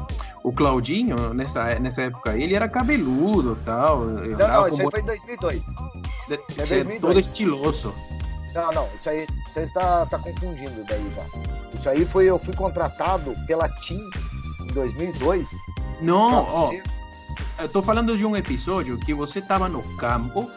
o 0.45 0.53
Claudinho, 0.53 1.33
nessa, 1.33 1.65
nessa 1.79 2.03
época, 2.03 2.37
ele 2.37 2.55
era 2.55 2.67
cabeludo 2.69 3.57
e 3.61 3.65
tal. 3.65 3.99
Não, 4.05 4.23
não, 4.47 4.67
isso 4.67 4.81
aí 4.81 4.87
foi 4.89 5.01
em 5.01 5.05
2002. 5.05 5.61
de- 5.61 6.33
é 6.33 6.65
ser 6.65 6.83
2002. 6.85 7.01
todo 7.01 7.19
estiloso. 7.19 7.93
Não, 8.55 8.71
não, 8.71 8.89
isso 8.95 9.09
aí 9.09 9.27
você 9.51 9.61
está 9.61 10.05
tá 10.07 10.17
confundindo 10.17 10.83
daí 10.87 11.11
já. 11.13 11.77
Isso 11.77 11.89
aí 11.89 12.05
foi, 12.05 12.25
eu 12.25 12.39
fui 12.39 12.55
contratado 12.55 13.35
pela 13.45 13.67
TIM 13.81 13.99
em 14.61 14.67
2002. 14.73 15.49
Não, 16.01 16.45
ó, 16.45 16.69
ser- 16.69 16.83
eu 17.59 17.69
tô 17.69 17.81
falando 17.81 18.17
de 18.17 18.25
um 18.25 18.35
episódio 18.35 18.99
que 18.99 19.13
você 19.13 19.41
tava 19.41 19.67
no 19.67 19.83
campo 19.97 20.49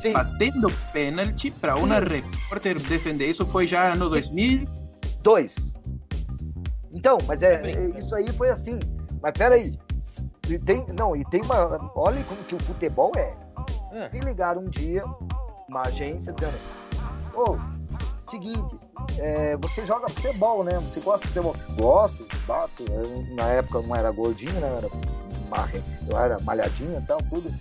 Sim, 0.00 0.12
batendo 0.12 0.70
pênalti 0.92 1.50
para 1.50 1.76
uma 1.76 1.98
repórter 1.98 2.80
defender. 2.80 3.28
Isso 3.28 3.46
foi 3.46 3.66
já 3.66 3.94
no 3.94 4.08
2000. 4.10 4.66
dois. 5.22 5.72
Então, 6.92 7.18
mas 7.26 7.42
é, 7.42 7.54
é, 7.54 7.98
isso 7.98 8.14
aí 8.14 8.32
foi 8.32 8.50
assim. 8.50 8.78
Mas 9.22 9.32
peraí. 9.32 9.78
E 10.48 10.58
tem, 10.58 10.86
não, 10.88 11.14
e 11.14 11.24
tem 11.24 11.42
uma. 11.42 11.90
Olha 11.94 12.24
como 12.24 12.42
que 12.44 12.54
o 12.54 12.60
futebol 12.60 13.12
é. 13.16 13.34
Ah. 13.92 14.08
Me 14.12 14.20
ligaram 14.20 14.62
um 14.62 14.68
dia, 14.70 15.04
uma 15.68 15.82
agência, 15.82 16.32
dizendo: 16.32 16.58
Ô, 17.34 17.56
seguinte, 18.30 18.78
é, 19.18 19.56
você 19.58 19.84
joga 19.84 20.08
futebol, 20.08 20.64
né? 20.64 20.74
Você 20.74 21.00
gosta 21.00 21.26
de 21.26 21.32
futebol? 21.32 21.56
Gosto, 21.76 22.26
bato. 22.46 22.84
Eu, 22.90 23.34
na 23.34 23.46
época 23.48 23.78
eu 23.78 23.82
não 23.82 23.94
era 23.94 24.10
gordinho, 24.10 24.54
né? 24.54 24.68
Eu 24.68 24.78
era, 24.78 24.88
marre- 25.48 25.82
eu 26.08 26.18
era 26.18 26.38
malhadinho 26.40 26.98
e 26.98 27.06
tal, 27.06 27.18
tudo. 27.22 27.52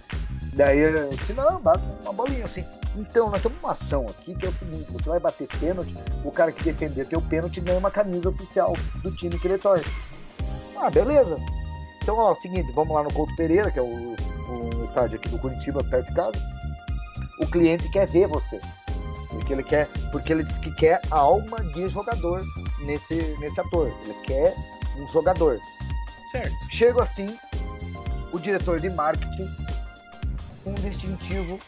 Daí 0.54 0.80
eu 0.80 1.10
disse: 1.10 1.34
Não, 1.34 1.60
bato 1.60 1.84
uma 2.02 2.14
bolinha 2.14 2.46
assim. 2.46 2.64
Então, 2.96 3.30
nós 3.30 3.42
temos 3.44 3.60
uma 3.60 3.72
ação 3.72 4.08
aqui 4.10 4.36
que 4.36 4.46
é 4.46 4.50
o 4.50 4.54
seguinte: 4.54 4.92
você 4.92 5.10
vai 5.10 5.20
bater 5.20 5.48
pênalti, 5.60 5.96
o 6.24 6.32
cara 6.32 6.52
que 6.52 6.64
defender 6.64 7.06
teu 7.06 7.22
pênalti 7.22 7.60
ganha 7.62 7.78
uma 7.78 7.92
camisa 7.92 8.30
oficial 8.30 8.74
do 9.04 9.12
time 9.16 9.38
que 9.38 9.48
ele 9.48 9.58
torce. 9.58 9.86
Ah, 10.80 10.90
beleza. 10.90 11.38
Então, 12.02 12.18
ó, 12.18 12.34
seguinte, 12.36 12.72
vamos 12.72 12.96
lá 12.96 13.04
no 13.04 13.14
Couto 13.14 13.36
Pereira, 13.36 13.70
que 13.70 13.80
é 13.80 13.82
o, 13.82 14.16
um 14.50 14.84
estádio 14.84 15.18
aqui 15.18 15.30
do 15.30 15.38
Curitiba, 15.40 15.84
perto 15.84 16.08
de 16.08 16.14
casa. 16.14 16.40
O 17.42 17.48
cliente 17.48 17.90
quer 17.90 18.08
ver 18.08 18.28
você. 18.28 18.60
Porque 19.30 19.54
ele 19.54 19.64
quer, 19.64 19.88
porque 20.12 20.32
ele 20.34 20.44
diz 20.44 20.58
que 20.58 20.72
quer 20.72 21.02
a 21.12 21.18
alma 21.18 21.62
de 21.74 21.90
jogador 21.90 22.44
nesse, 22.80 23.36
nesse 23.40 23.60
ator. 23.60 23.92
Ele 24.04 24.14
quer 24.24 24.56
um 24.98 25.08
jogador. 25.08 25.60
Certo. 26.32 26.56
Chego 26.72 27.02
assim, 27.02 27.38
o 28.32 28.40
diretor 28.40 28.80
de 28.80 28.90
marketing, 28.90 29.50
um 30.66 30.74
distintivo 30.74 31.60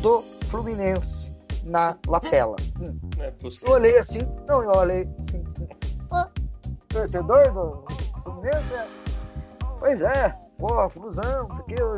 do 0.00 0.22
Fluminense 0.48 1.32
na 1.64 1.96
lapela. 2.06 2.56
Hum. 2.80 2.98
É 3.18 3.32
Eu 3.62 3.72
olhei 3.72 3.98
assim, 3.98 4.20
não, 4.46 4.62
eu 4.62 4.70
olhei 4.70 5.08
assim, 5.20 5.44
assim. 5.50 5.68
Ah, 6.10 6.28
torcedor 6.88 7.52
do 7.52 7.84
Fluminense? 8.22 8.74
é? 8.74 8.88
Pois 9.78 10.00
é, 10.00 10.30
porra, 10.58 10.88
Flusão, 10.88 11.48
isso 11.50 11.60
aqui. 11.60 11.74
Eu. 11.78 11.96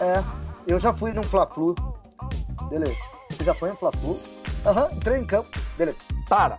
É, 0.00 0.24
eu 0.66 0.78
já 0.78 0.92
fui 0.92 1.12
num 1.12 1.22
Fla-Flu. 1.22 1.74
Beleza. 2.68 2.98
Você 3.30 3.44
já 3.44 3.54
foi 3.54 3.70
no 3.70 3.76
Fla-Flu? 3.76 4.18
Aham, 4.66 4.90
entrei 4.92 5.18
em 5.18 5.26
campo. 5.26 5.48
Beleza. 5.76 5.98
Para. 6.28 6.58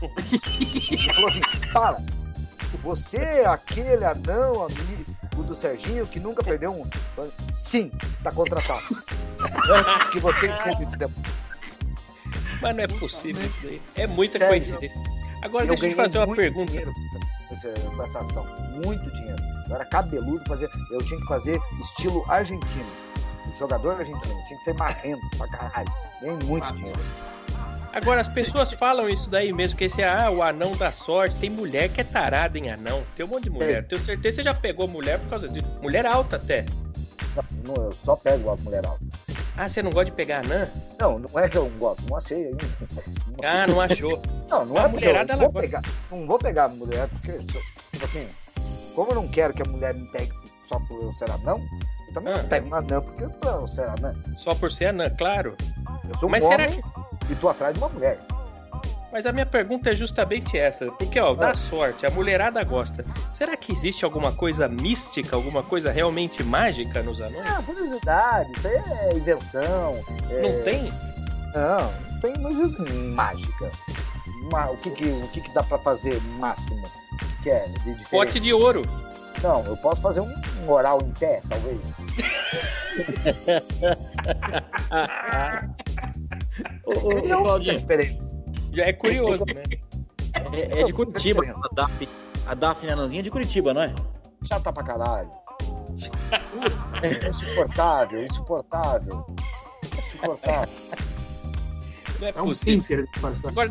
Ele 0.00 1.14
falou 1.14 1.28
assim, 1.28 1.40
para. 1.72 2.15
Você 2.82 3.16
é 3.18 3.46
aquele 3.46 4.04
anão 4.04 4.64
amigo 4.64 5.42
do 5.42 5.54
Serginho 5.54 6.06
que 6.06 6.18
nunca 6.20 6.42
perdeu 6.42 6.72
um. 6.72 6.88
Sim, 7.52 7.90
tá 8.22 8.30
contratado. 8.32 8.80
que 10.12 10.18
você 10.20 10.46
entende 10.46 10.86
de. 10.96 11.06
Mas 12.60 12.76
não 12.76 12.84
é 12.84 12.86
possível 12.88 13.44
isso 13.44 13.58
daí. 13.62 13.82
É 13.96 14.06
muita 14.06 14.38
Sério. 14.38 14.54
coincidência. 14.54 15.00
Agora 15.42 15.64
Eu 15.64 15.68
deixa 15.68 15.86
eu 15.86 15.90
te 15.90 15.96
fazer 15.96 16.18
uma 16.18 16.26
muito 16.26 16.38
pergunta. 16.38 16.70
dinheiro 16.72 16.92
com 17.96 18.02
essa, 18.02 18.20
ação. 18.20 18.44
Muito 18.84 19.10
dinheiro. 19.10 19.42
Eu 19.68 19.74
era 19.76 19.84
cabeludo, 19.84 20.42
fazia, 20.46 20.68
eu 20.90 20.98
tinha 21.04 21.20
que 21.20 21.26
fazer 21.26 21.60
estilo 21.80 22.24
argentino. 22.28 22.90
Jogador 23.58 23.92
argentino. 23.98 24.32
Eu 24.40 24.46
tinha 24.46 24.58
que 24.58 24.64
ser 24.64 24.74
marrento 24.74 25.22
pra 25.36 25.48
caralho. 25.48 25.92
Ganhei 26.20 26.38
muito 26.44 26.72
dinheiro. 26.72 27.00
Agora 27.96 28.20
as 28.20 28.28
pessoas 28.28 28.70
falam 28.72 29.08
isso 29.08 29.30
daí 29.30 29.50
mesmo, 29.54 29.78
que 29.78 29.84
esse 29.84 30.02
ah, 30.02 30.30
o 30.30 30.42
anão 30.42 30.76
da 30.76 30.92
sorte. 30.92 31.34
Tem 31.36 31.48
mulher 31.48 31.88
que 31.88 32.02
é 32.02 32.04
tarada 32.04 32.58
em 32.58 32.70
anão. 32.70 33.02
Tem 33.16 33.24
um 33.24 33.28
monte 33.30 33.44
de 33.44 33.50
mulher. 33.50 33.86
Tenho 33.86 33.98
certeza 34.00 34.36
que 34.36 34.42
você 34.42 34.42
já 34.42 34.52
pegou 34.52 34.86
mulher 34.86 35.18
por 35.18 35.30
causa 35.30 35.48
disso. 35.48 35.66
Mulher 35.80 36.04
alta 36.04 36.36
até. 36.36 36.66
Não, 37.64 37.74
eu 37.74 37.92
só 37.94 38.14
pego 38.14 38.50
a 38.50 38.56
mulher 38.56 38.84
alta. 38.84 39.00
Ah, 39.56 39.66
você 39.66 39.82
não 39.82 39.90
gosta 39.90 40.04
de 40.06 40.12
pegar 40.12 40.44
anã? 40.44 40.68
Não, 41.00 41.18
não 41.18 41.40
é 41.40 41.48
que 41.48 41.56
eu 41.56 41.70
não 41.70 41.78
gosto, 41.78 42.02
não 42.06 42.18
achei 42.18 42.48
ainda. 42.48 42.64
Ah, 43.42 43.66
não 43.66 43.80
achou. 43.80 44.20
Não, 44.46 44.66
não 44.66 44.76
a 44.76 44.82
é 44.82 44.88
porque 44.88 45.04
eu 45.06 45.08
mulherada, 45.08 45.32
não 45.32 45.42
ela 45.42 45.42
vou 45.44 45.52
gosta. 45.52 45.66
pegar. 45.66 45.82
Não 46.10 46.26
vou 46.26 46.38
pegar 46.38 46.64
a 46.64 46.68
mulher, 46.68 47.08
porque, 47.08 47.32
tipo 47.32 48.04
assim, 48.04 48.28
como 48.94 49.12
eu 49.12 49.14
não 49.14 49.28
quero 49.28 49.54
que 49.54 49.62
a 49.62 49.64
mulher 49.64 49.94
me 49.94 50.06
pegue 50.08 50.30
só 50.68 50.78
por 50.80 51.02
eu 51.02 51.14
ser 51.14 51.30
anão, 51.30 51.62
eu 52.08 52.12
também 52.12 52.34
Ah. 52.34 52.42
não 52.42 52.48
pego 52.48 52.66
uma 52.66 52.76
anã 52.78 53.00
porque 53.00 53.26
por 53.26 53.48
eu 53.48 53.66
ser 53.68 53.88
anã. 53.88 54.14
Só 54.36 54.54
por 54.54 54.70
ser 54.70 54.86
anã, 54.88 55.08
claro. 55.08 55.56
Eu 56.06 56.14
sou 56.18 56.28
um 56.28 56.32
Mas 56.32 56.44
será 56.44 56.64
homem 56.66 56.82
e 57.30 57.34
tô 57.34 57.48
atrás 57.48 57.74
de 57.74 57.80
uma 57.80 57.88
mulher. 57.88 58.18
Mas 59.12 59.24
a 59.24 59.32
minha 59.32 59.46
pergunta 59.46 59.88
é 59.90 59.92
justamente 59.92 60.58
essa. 60.58 60.86
Porque, 60.92 61.18
ó, 61.18 61.32
dá 61.34 61.50
Ah. 61.50 61.54
sorte, 61.54 62.04
a 62.04 62.10
mulherada 62.10 62.62
gosta. 62.64 63.04
Será 63.32 63.56
que 63.56 63.72
existe 63.72 64.04
alguma 64.04 64.32
coisa 64.32 64.68
mística, 64.68 65.34
alguma 65.34 65.62
coisa 65.62 65.90
realmente 65.90 66.42
mágica 66.44 67.02
nos 67.02 67.20
anões? 67.20 67.46
Ah, 67.46 67.62
curiosidade, 67.62 68.52
isso 68.56 68.68
aí 68.68 68.74
é 68.76 69.14
invenção. 69.14 69.98
é- 70.30 70.42
Não 70.42 70.62
tem? 70.64 70.92
Não, 71.54 71.92
não 72.12 72.20
tem 72.20 72.34
coisa 72.42 72.68
mágica. 73.14 73.70
Ma- 74.52 74.66
o 74.70 74.76
que 74.76 74.90
que, 74.90 75.04
o 75.06 75.28
que 75.28 75.40
que 75.40 75.54
dá 75.54 75.62
pra 75.62 75.78
fazer 75.78 76.20
máximo? 76.38 76.86
Que 77.42 77.50
é 77.50 77.66
de? 77.84 77.94
Pote 78.10 78.38
de 78.38 78.52
ouro. 78.52 78.84
Não, 79.42 79.64
eu 79.64 79.76
posso 79.78 80.00
fazer 80.02 80.20
um, 80.20 80.34
um 80.66 80.70
oral 80.70 81.00
em 81.02 81.10
pé, 81.12 81.40
talvez. 81.48 81.80
Ô, 86.86 86.90
ô, 86.92 87.18
ô, 87.18 87.42
Claudinho. 87.42 87.78
Já 88.72 88.84
é 88.86 88.92
curioso, 88.92 89.44
né? 89.46 89.62
é, 90.52 90.80
é 90.80 90.84
de 90.84 90.92
Curitiba. 90.92 91.42
A 91.44 91.74
Daphne, 91.74 92.08
a 92.46 92.54
Daphne 92.54 92.92
Ananzinha 92.92 93.20
é 93.20 93.22
de 93.22 93.30
Curitiba, 93.30 93.74
não 93.74 93.82
é? 93.82 93.94
Chata 94.44 94.72
pra 94.72 94.82
caralho. 94.84 95.30
Insuportável, 97.28 98.24
insuportável. 98.24 99.26
Insuportável. 99.84 100.74
Não 102.20 102.28
é 102.28 102.32
É 102.34 102.42
um 102.42 102.46
possível. 102.46 103.06
passar. 103.20 103.48
Agora, 103.48 103.70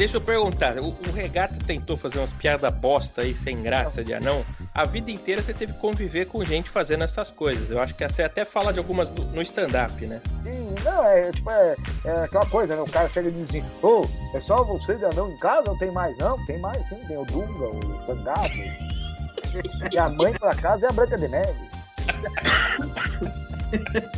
deixa 0.00 0.16
eu 0.16 0.20
perguntar. 0.22 0.78
O, 0.78 0.88
o 0.88 1.12
Regata 1.14 1.54
tentou 1.66 1.94
fazer 1.94 2.18
umas 2.18 2.32
piadas 2.32 2.72
bosta 2.72 3.20
aí, 3.20 3.34
sem 3.34 3.60
graça 3.62 4.02
de 4.02 4.14
anão. 4.14 4.42
A 4.74 4.86
vida 4.86 5.10
inteira 5.10 5.42
você 5.42 5.52
teve 5.52 5.74
que 5.74 5.78
conviver 5.78 6.24
com 6.26 6.42
gente 6.42 6.70
fazendo 6.70 7.04
essas 7.04 7.28
coisas. 7.28 7.70
Eu 7.70 7.78
acho 7.78 7.94
que 7.94 8.08
você 8.08 8.22
até 8.22 8.46
fala 8.46 8.72
de 8.72 8.78
algumas 8.78 9.10
do- 9.10 9.24
no 9.24 9.42
stand-up, 9.42 10.06
né? 10.06 10.22
Sim, 10.42 10.74
não, 10.82 11.04
é 11.04 11.30
tipo, 11.30 11.50
é, 11.50 11.76
é 12.06 12.10
aquela 12.24 12.46
coisa, 12.46 12.74
né? 12.76 12.80
O 12.80 12.90
cara 12.90 13.10
chega 13.10 13.28
e 13.28 13.32
diz 13.32 13.50
assim, 13.50 13.62
ô, 13.82 14.06
é 14.34 14.40
só 14.40 14.64
você 14.64 14.94
de 14.94 15.04
anão 15.04 15.30
em 15.30 15.38
casa 15.38 15.70
ou 15.70 15.78
tem 15.78 15.90
mais? 15.90 16.16
Não, 16.16 16.42
tem 16.46 16.58
mais 16.58 16.82
sim, 16.88 16.96
tem 17.06 17.18
o 17.18 17.24
Dunga, 17.26 17.66
o 17.66 18.06
Sangato. 18.06 18.50
e 19.92 19.98
a 19.98 20.08
mãe 20.08 20.32
pra 20.32 20.54
casa 20.54 20.86
é 20.86 20.88
a 20.88 20.92
Branca 20.92 21.18
de 21.18 21.28
Neve. 21.28 21.70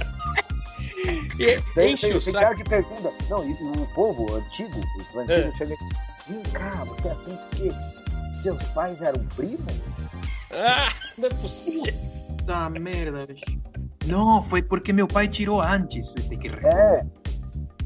E 1.39 1.61
Tem, 1.75 1.93
enche 1.95 2.09
tem, 2.09 2.17
o 2.17 2.21
tem 2.23 2.33
saco. 2.33 2.45
cara 2.45 2.55
que 2.57 2.65
pergunta, 2.65 3.13
não, 3.31 3.45
e 3.45 3.53
o 3.53 3.87
povo 3.95 4.35
antigo, 4.37 4.79
os 4.99 5.17
antigos, 5.17 5.57
chegam 5.57 5.77
e 6.29 6.33
vem 6.33 6.43
cá, 6.53 6.85
você 6.85 7.09
é 7.09 7.13
assim 7.13 7.37
porque 7.51 7.73
seus 8.43 8.63
pais 8.69 9.01
eram 9.03 9.25
primos? 9.37 9.83
Ah, 10.53 10.93
não 11.17 11.29
é 11.29 11.31
possível. 11.35 11.93
Puta 12.39 12.69
merda, 12.71 13.27
bicho. 13.27 13.45
Não, 14.07 14.43
foi 14.43 14.63
porque 14.63 14.93
meu 14.93 15.07
pai 15.09 15.29
tirou 15.29 15.61
antes 15.61 16.13
de 16.15 16.37
que 16.37 16.49
É. 16.49 17.05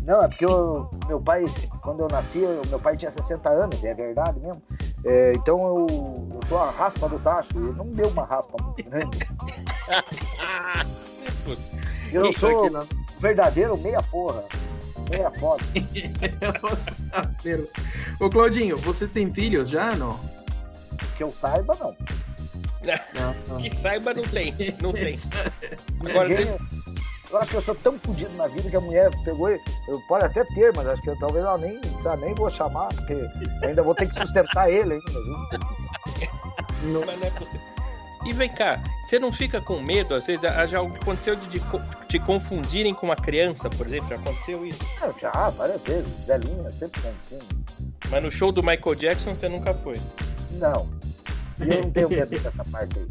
Não, 0.03 0.22
é 0.22 0.28
porque 0.28 0.44
eu- 0.44 0.88
meu 1.09 1.20
pai, 1.20 1.44
quando 1.82 2.01
eu 2.01 2.09
nasci, 2.09 2.38
eu- 2.38 2.62
meu 2.68 2.78
pai 2.78 2.97
tinha 2.97 3.11
60 3.11 3.49
anos, 3.51 3.82
é 3.84 3.92
verdade 3.92 4.38
mesmo. 4.40 4.62
É, 5.05 5.32
então 5.34 5.59
eu, 5.66 5.86
eu 6.32 6.40
sou 6.49 6.59
a 6.59 6.70
raspa 6.70 7.09
do 7.09 7.18
tacho, 7.18 7.51
e 7.55 7.59
ele 7.59 7.72
não 7.72 7.86
deu 7.88 8.09
uma 8.09 8.24
raspa 8.24 8.57
muito 8.62 8.82
grande. 8.88 9.18
Eu 12.12 12.30
Isso 12.30 12.40
sou 12.40 12.64
aqui 12.66 12.88
verdadeiro 13.20 13.76
meia 13.78 14.02
porra. 14.02 14.44
Meia 15.10 15.30
foda. 15.32 15.62
Ô 18.20 18.28
Claudinho, 18.28 18.76
você 18.78 19.06
tem 19.06 19.32
filhos 19.32 19.70
já, 19.70 19.94
não? 19.94 20.18
Que 21.16 21.22
eu 21.22 21.30
saiba, 21.30 21.76
não. 21.78 21.96
Não, 23.14 23.34
não. 23.48 23.62
Que 23.62 23.74
saiba, 23.76 24.12
não 24.14 24.22
tem. 24.24 24.54
Não 24.80 24.92
tem. 24.92 25.18
Agora, 26.08 26.28
Ninguém- 26.28 26.46
deixa- 26.46 26.58
Eu 27.30 27.38
acho 27.38 27.50
que 27.50 27.56
eu 27.56 27.62
sou 27.62 27.74
tão 27.74 27.98
fodido 27.98 28.32
na 28.36 28.46
vida 28.48 28.70
que 28.70 28.76
a 28.76 28.80
mulher 28.80 29.10
pegou 29.24 29.50
e. 29.50 29.60
Eu 29.88 30.00
pode 30.08 30.24
até 30.24 30.44
ter, 30.44 30.72
mas 30.74 30.86
acho 30.86 31.02
que 31.02 31.10
eu, 31.10 31.18
talvez 31.18 31.44
ela 31.44 31.58
nem, 31.58 31.80
sabe, 32.02 32.24
nem 32.24 32.34
vou 32.34 32.48
chamar, 32.50 32.88
porque 32.94 33.12
eu 33.12 33.68
ainda 33.68 33.82
vou 33.82 33.94
ter 33.94 34.08
que 34.08 34.14
sustentar 34.14 34.70
ele 34.70 34.94
ainda, 34.94 35.10
viu? 36.82 37.04
mas 37.06 37.20
não 37.20 37.26
é 37.26 37.30
possível. 37.30 37.60
E 38.26 38.32
vem 38.32 38.48
cá, 38.48 38.82
você 39.06 39.18
não 39.18 39.30
fica 39.30 39.60
com 39.60 39.80
medo, 39.80 40.14
às 40.14 40.26
vezes, 40.26 40.44
ah, 40.44 40.66
já 40.66 40.80
aconteceu 40.80 41.36
de, 41.36 41.60
te 42.08 42.18
confundirem 42.18 42.92
com 42.92 43.06
uma 43.06 43.14
criança, 43.16 43.70
por 43.70 43.86
exemplo? 43.86 44.08
Já 44.08 44.16
aconteceu 44.16 44.66
isso? 44.66 44.80
Eu 45.00 45.14
já, 45.18 45.50
várias 45.50 45.82
vezes, 45.82 46.08
velhinha, 46.26 46.68
sempre 46.70 47.00
confundo. 47.00 47.44
Mas 48.10 48.22
no 48.22 48.30
show 48.30 48.50
do 48.50 48.62
Michael 48.62 48.94
Jackson 48.96 49.34
você 49.34 49.48
nunca 49.48 49.72
foi. 49.74 50.00
Não. 50.52 50.88
Eu 51.60 51.82
não 51.82 51.90
tenho 51.90 52.08
medo 52.08 52.38
dessa 52.38 52.64
parte 52.64 52.98
aí. 52.98 53.06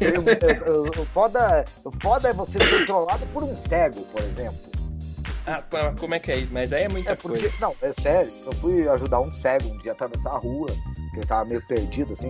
Eu- 0.00 0.22
eu- 0.24 0.84
eu- 0.84 0.90
O 1.02 1.04
foda, 1.06 1.64
o 1.84 1.90
foda 2.00 2.28
é 2.30 2.32
você 2.32 2.58
ser 2.58 2.78
controlado 2.80 3.26
por 3.26 3.42
um 3.44 3.54
cego, 3.56 4.00
por 4.06 4.22
exemplo. 4.22 4.58
Ah, 5.46 5.62
como 5.98 6.14
é 6.14 6.18
que 6.18 6.32
é 6.32 6.38
isso? 6.38 6.52
Mas 6.52 6.72
aí 6.72 6.84
é 6.84 6.88
muita 6.88 7.12
É 7.12 7.14
porque, 7.14 7.40
coisa. 7.40 7.54
não, 7.60 7.74
é 7.82 7.92
sério. 7.92 8.32
Eu 8.46 8.52
fui 8.54 8.88
ajudar 8.88 9.20
um 9.20 9.30
cego 9.30 9.68
um 9.68 9.78
dia 9.78 9.92
a 9.92 9.94
atravessar 9.94 10.30
a 10.30 10.38
rua, 10.38 10.66
porque 10.68 11.18
ele 11.18 11.26
tava 11.26 11.44
meio 11.44 11.62
perdido, 11.66 12.12
assim, 12.14 12.28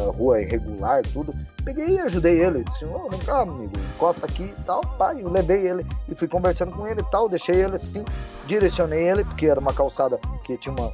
rua 0.00 0.40
irregular 0.40 1.02
tudo. 1.12 1.34
Peguei 1.64 1.96
e 1.96 2.00
ajudei 2.00 2.42
ele. 2.42 2.64
Disse, 2.64 2.84
ô, 2.84 3.08
vem 3.08 3.20
cá, 3.20 3.40
amigo, 3.40 3.72
encosta 3.94 4.26
aqui 4.26 4.54
e 4.58 4.64
tal. 4.64 4.80
Pai, 4.98 5.22
eu 5.22 5.30
levei 5.30 5.66
ele 5.68 5.86
e 6.08 6.14
fui 6.14 6.28
conversando 6.28 6.72
com 6.72 6.86
ele 6.86 7.00
e 7.00 7.10
tal. 7.10 7.28
Deixei 7.28 7.56
ele 7.62 7.76
assim, 7.76 8.04
direcionei 8.46 9.08
ele, 9.08 9.24
porque 9.24 9.46
era 9.46 9.60
uma 9.60 9.72
calçada 9.72 10.18
que 10.44 10.56
tinha 10.56 10.74
uma, 10.74 10.90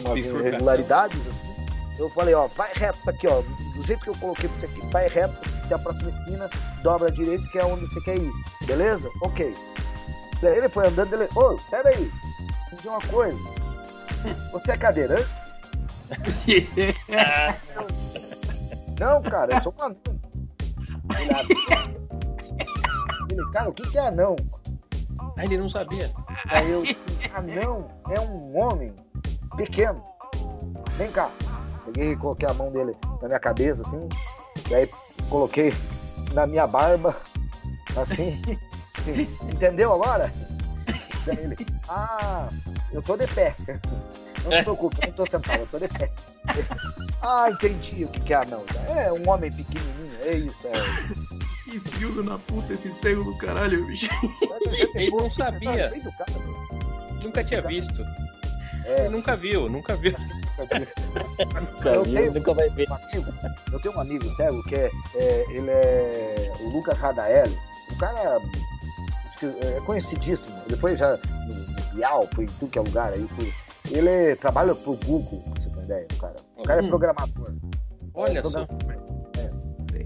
umas 0.00 0.14
Bifurcação. 0.14 0.40
irregularidades, 0.40 1.26
assim. 1.26 1.52
Eu 1.98 2.08
falei, 2.10 2.34
ó, 2.34 2.46
vai 2.46 2.70
reto 2.72 2.98
aqui, 3.08 3.26
ó. 3.26 3.42
Do 3.76 3.86
jeito 3.86 4.02
que 4.02 4.10
eu 4.10 4.16
coloquei 4.16 4.48
pra 4.48 4.58
você 4.58 4.66
aqui, 4.66 4.80
vai 4.88 5.08
reto 5.08 5.34
até 5.64 5.74
a 5.74 5.78
próxima 5.78 6.10
esquina, 6.10 6.50
dobra 6.82 7.08
à 7.08 7.10
direita, 7.10 7.44
que 7.50 7.58
é 7.58 7.64
onde 7.64 7.86
você 7.86 8.00
quer 8.00 8.16
ir. 8.16 8.32
Beleza? 8.66 9.08
Ok. 9.22 9.54
Daí 10.40 10.58
ele 10.58 10.68
foi 10.68 10.88
andando, 10.88 11.12
ele, 11.12 11.28
ô, 11.36 11.58
peraí, 11.70 12.10
me 12.70 12.76
diz 12.76 12.84
uma 12.84 13.00
coisa. 13.02 13.38
Você 14.52 14.72
é 14.72 14.76
cadeirante? 14.76 15.28
Não, 18.98 19.22
cara, 19.22 19.54
eu 19.54 19.62
sou 19.62 19.74
um 19.78 19.82
anão. 19.82 19.96
Ele, 23.30 23.50
cara, 23.50 23.70
o 23.70 23.72
que 23.72 23.82
que 23.90 23.98
é 23.98 24.06
anão? 24.06 24.36
Ah, 25.36 25.44
ele 25.44 25.58
não 25.58 25.68
sabia. 25.68 26.10
Aí 26.48 26.70
eu, 26.70 26.82
anão 27.34 27.88
é 28.10 28.20
um 28.20 28.56
homem 28.58 28.94
pequeno. 29.56 30.02
Vem 30.96 31.10
cá. 31.10 31.30
Peguei 31.86 32.12
e 32.12 32.16
coloquei 32.16 32.48
a 32.48 32.54
mão 32.54 32.70
dele 32.70 32.96
na 33.20 33.28
minha 33.28 33.40
cabeça, 33.40 33.82
assim. 33.82 34.08
E 34.70 34.74
aí 34.74 34.88
coloquei 35.28 35.74
na 36.32 36.46
minha 36.46 36.66
barba, 36.66 37.16
assim. 37.96 38.40
Entendeu 39.50 39.92
agora? 39.92 40.32
Daí 41.26 41.38
ele, 41.38 41.56
ah, 41.88 42.48
eu 42.92 43.02
tô 43.02 43.16
de 43.16 43.26
pé. 43.28 43.54
Não 44.44 44.50
se 44.52 44.62
preocupe, 44.62 44.96
eu 45.02 45.06
não 45.08 45.14
tô 45.14 45.26
sentado, 45.26 45.60
eu 45.60 45.66
tô 45.68 45.78
de 45.78 45.88
pé. 45.88 46.10
Ah, 47.22 47.48
entendi 47.50 48.04
o 48.04 48.08
que 48.08 48.20
que 48.20 48.32
é 48.32 48.36
anão. 48.36 48.64
É 48.88 49.12
um 49.12 49.28
homem 49.28 49.52
pequenininho, 49.52 50.12
é 50.22 50.34
isso. 50.34 50.66
É. 50.66 50.72
Que 51.64 51.78
filho 51.90 52.22
na 52.24 52.36
puta 52.38 52.72
esse 52.74 52.92
cego 52.94 53.22
do 53.24 53.36
caralho, 53.38 53.86
bicho. 53.86 54.08
Ele 54.94 55.10
não 55.10 55.30
sabia. 55.30 55.90
Cara, 56.18 56.32
Nunca 57.22 57.44
tinha 57.44 57.62
visto. 57.62 58.04
É. 58.84 59.08
Nunca 59.08 59.36
viu, 59.36 59.68
nunca 59.70 59.94
viu. 59.94 60.12
Eu 60.58 60.66
tenho- 62.04 62.32
nunca 62.34 62.52
vai 62.52 62.68
ver. 62.70 62.88
um 62.90 62.94
amigo, 62.94 63.34
eu 63.72 63.80
tenho 63.80 63.96
um 63.96 64.00
amigo 64.00 64.34
cego 64.34 64.62
que 64.64 64.74
é, 64.74 64.90
é- 65.14 65.44
ele 65.50 65.70
é 65.70 66.52
o 66.60 66.68
Lucas 66.68 66.98
Radaelli. 66.98 67.56
O 67.90 67.96
cara 67.96 68.40
é, 69.46 69.76
é 69.76 69.80
conhecidíssimo. 69.80 70.54
Ele 70.66 70.76
foi 70.76 70.96
já 70.96 71.16
no, 71.16 71.94
Bial, 71.94 72.28
foi 72.34 72.44
em 72.44 72.48
tudo 72.58 72.70
que 72.70 72.78
é 72.78 72.82
lugar 72.82 73.12
aí. 73.12 73.26
Foi. 73.36 73.52
Ele 73.90 74.36
trabalha 74.36 74.74
pro 74.74 74.94
Google, 75.04 75.42
pra 75.52 75.62
você 75.62 75.68
ter 75.68 75.74
uma 75.76 75.84
ideia, 75.84 76.06
o 76.12 76.16
cara. 76.18 76.36
O 76.56 76.62
cara 76.62 76.80
é 76.80 76.84
Hum. 76.84 76.88
programador. 76.88 77.52
Olha 78.14 78.38
É, 78.38 78.42
só. 78.42 78.66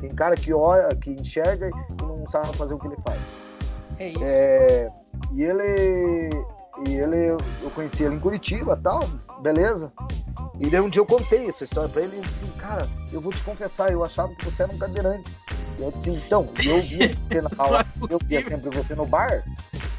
Tem 0.01 0.11
cara 0.15 0.35
que 0.37 0.53
olha, 0.53 0.95
que 0.97 1.11
enxerga 1.11 1.69
e 1.69 2.03
não 2.03 2.29
sabe 2.31 2.55
fazer 2.57 2.75
o 2.75 2.79
que 2.79 2.87
ele 2.87 2.97
faz. 3.05 3.21
É 3.99 4.09
isso. 4.11 4.21
É, 4.23 4.89
e 5.33 5.43
ele. 5.43 6.31
E 6.85 6.95
ele, 6.95 7.29
eu 7.63 7.71
conheci 7.75 8.03
ele 8.03 8.17
em 8.17 8.21
Curitiba 8.21 8.77
tal, 8.77 9.01
beleza. 9.41 9.93
E 10.59 10.69
daí 10.69 10.81
um 10.81 10.89
dia 10.89 11.01
eu 11.01 11.07
contei 11.07 11.49
essa 11.49 11.65
história 11.65 11.89
pra 11.89 12.03
ele 12.03 12.17
e 12.17 12.19
ele 12.19 12.27
disse, 12.27 12.45
assim, 12.45 12.59
cara, 12.59 12.89
eu 13.13 13.21
vou 13.21 13.33
te 13.33 13.43
confessar, 13.43 13.91
eu 13.91 14.05
achava 14.05 14.35
que 14.35 14.45
você 14.45 14.63
era 14.63 14.73
um 14.73 14.79
cadeirante. 14.79 15.31
E 15.79 15.83
eu 15.83 15.91
disse, 15.93 16.11
então, 16.11 16.49
eu 16.65 16.83
via 16.83 17.17
você 17.29 17.41
na 17.41 17.51
aula, 17.57 17.87
eu 18.11 18.19
via 18.25 18.43
sempre 18.43 18.71
você 18.71 18.95
no 18.95 19.07
bar 19.07 19.43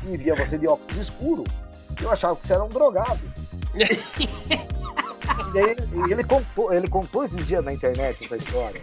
e 0.07 0.17
via 0.17 0.35
você 0.35 0.57
de 0.57 0.67
óculos 0.67 0.97
escuro. 0.97 1.43
E 1.99 2.03
eu 2.03 2.11
achava 2.11 2.35
que 2.35 2.47
você 2.47 2.53
era 2.53 2.63
um 2.63 2.69
drogado. 2.69 3.19
E 5.37 5.53
daí 5.53 5.75
e 6.07 6.11
ele 6.11 6.23
contou, 6.23 6.73
ele 6.73 6.87
contou 6.87 7.23
esses 7.23 7.47
dias 7.47 7.63
na 7.63 7.71
internet 7.71 8.23
essa 8.23 8.35
história. 8.35 8.81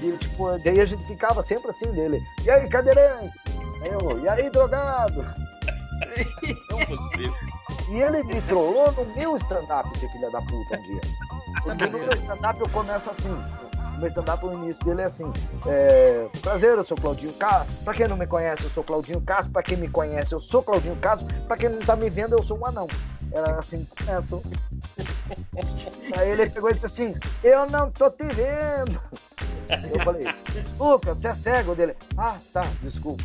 E 0.00 0.12
tipo, 0.18 0.58
daí 0.58 0.80
a 0.80 0.84
gente 0.84 1.06
ficava 1.06 1.42
sempre 1.42 1.70
assim 1.70 1.90
dele. 1.92 2.20
E 2.44 2.50
aí, 2.50 2.68
cadeirante? 2.68 3.32
Eu, 3.84 4.20
e 4.20 4.28
aí, 4.28 4.50
drogado? 4.50 5.24
Não 6.70 6.80
é 6.80 6.86
possível. 6.86 7.34
E 7.90 8.00
ele 8.00 8.22
me 8.22 8.40
trollou 8.42 8.90
no 8.92 9.04
meu 9.14 9.36
stand-up, 9.36 9.88
esse 9.96 10.08
filho 10.08 10.30
da 10.30 10.40
puta, 10.40 10.78
um 10.78 10.82
dia. 10.82 11.00
Porque 11.62 11.86
no 11.86 11.98
meu 11.98 12.12
stand-up 12.14 12.60
eu 12.60 12.68
começo 12.68 13.10
assim. 13.10 13.32
O 13.32 13.98
meu 13.98 14.08
stand-up, 14.08 14.44
o 14.44 14.52
início 14.52 14.84
dele 14.84 15.02
é 15.02 15.04
assim. 15.04 15.30
É, 15.66 16.26
Prazer, 16.40 16.76
eu 16.76 16.84
sou 16.84 16.96
Claudinho 16.96 17.32
Castro. 17.34 17.74
Pra 17.84 17.94
quem 17.94 18.08
não 18.08 18.16
me 18.16 18.26
conhece, 18.26 18.64
eu 18.64 18.70
sou 18.70 18.82
Claudinho 18.82 19.20
Castro. 19.20 19.52
Pra 19.52 19.62
quem 19.62 19.76
me 19.76 19.88
conhece, 19.88 20.32
eu 20.32 20.40
sou 20.40 20.62
Claudinho 20.62 20.96
Castro. 20.96 21.26
Pra 21.46 21.56
quem 21.56 21.68
não 21.68 21.80
tá 21.80 21.94
me 21.94 22.08
vendo, 22.08 22.32
eu 22.36 22.42
sou 22.42 22.58
um 22.58 22.66
anão. 22.66 22.88
Era 23.30 23.58
assim, 23.58 23.86
começa. 23.98 24.40
Aí 26.16 26.30
ele 26.30 26.50
pegou 26.50 26.70
e 26.70 26.74
disse 26.74 26.86
assim: 26.86 27.14
Eu 27.42 27.68
não 27.68 27.90
tô 27.90 28.10
te 28.10 28.24
vendo. 28.24 29.00
Eu 29.92 30.04
falei: 30.04 30.26
Lucas, 30.78 31.18
você 31.18 31.28
é 31.28 31.34
cego 31.34 31.74
dele? 31.74 31.96
Ah, 32.16 32.36
tá, 32.52 32.66
desculpa. 32.82 33.22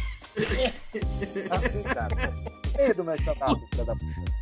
Assim, 1.51 1.84
cara. 1.84 2.34
Meio 2.78 2.95
do 2.95 3.13
stand-up, 3.15 3.61
filho 3.71 3.86
da 3.86 3.95
puta. 3.95 4.38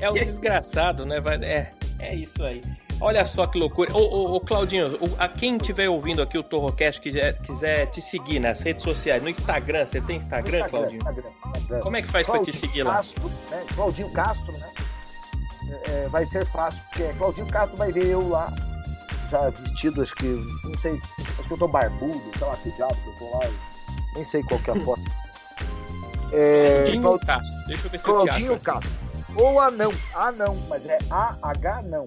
É 0.00 0.10
o 0.10 0.14
desgraçado, 0.14 1.04
né? 1.06 1.16
É, 1.42 1.72
é 1.98 2.14
isso 2.14 2.42
aí. 2.42 2.62
Olha 3.00 3.24
só 3.26 3.46
que 3.46 3.58
loucura. 3.58 3.92
Ô, 3.92 3.98
ô, 3.98 4.36
ô, 4.36 4.40
Claudinho, 4.40 4.96
o- 4.96 5.16
a 5.18 5.28
quem 5.28 5.56
estiver 5.56 5.88
ouvindo 5.88 6.22
aqui 6.22 6.38
o 6.38 6.42
Torrocast 6.42 7.00
quiser, 7.00 7.36
quiser 7.42 7.86
te 7.86 8.00
seguir 8.00 8.38
nas 8.38 8.60
redes 8.60 8.82
sociais, 8.84 9.22
no 9.22 9.28
Instagram, 9.28 9.86
você 9.86 10.00
tem 10.00 10.16
Instagram, 10.16 10.68
Claudinho? 10.68 10.98
Instagram, 10.98 11.30
Instagram. 11.56 11.80
Como 11.80 11.96
é 11.96 12.02
que 12.02 12.08
faz 12.08 12.26
pra 12.26 12.40
te 12.40 12.52
seguir 12.52 12.84
lá? 12.84 12.94
Castro, 12.96 13.28
né? 13.50 13.64
Claudinho 13.74 14.10
Castro, 14.12 14.52
né? 14.52 14.68
É, 15.68 15.90
é, 16.04 16.08
vai 16.08 16.24
ser 16.24 16.46
fácil, 16.46 16.80
porque 16.90 17.12
Claudinho 17.14 17.46
Castro 17.48 17.76
vai 17.76 17.90
ver 17.92 18.06
eu 18.06 18.28
lá, 18.28 18.52
já 19.30 19.50
vestido, 19.50 20.00
acho 20.02 20.14
que, 20.14 20.26
não 20.64 20.78
sei, 20.78 21.00
acho 21.18 21.48
que 21.48 21.50
eu 21.54 21.58
tô 21.58 21.66
barbudo, 21.68 22.22
sei 22.38 22.46
lá 22.46 22.56
que 22.56 22.70
que 22.70 22.80
eu 22.82 22.88
tô 23.18 23.36
lá, 23.36 23.50
nem 24.14 24.22
sei 24.24 24.42
qual 24.44 24.60
que 24.60 24.70
é 24.70 24.74
a 24.74 24.80
foto. 24.84 25.02
É, 26.32 26.74
Claudinho 26.82 27.02
Clau- 27.02 27.18
Castro. 27.18 27.54
Deixa 27.66 27.86
eu 27.86 27.90
ver 27.90 27.98
se 27.98 28.04
Claudinho 28.04 28.52
eu 28.52 28.58
te 28.58 28.70
acho. 28.70 28.80
Castro. 28.80 28.90
Ou 29.36 29.60
anão, 29.60 29.92
anão, 30.14 30.56
mas 30.68 30.86
é 30.86 30.98
A-H 31.10 31.82
não. 31.82 32.04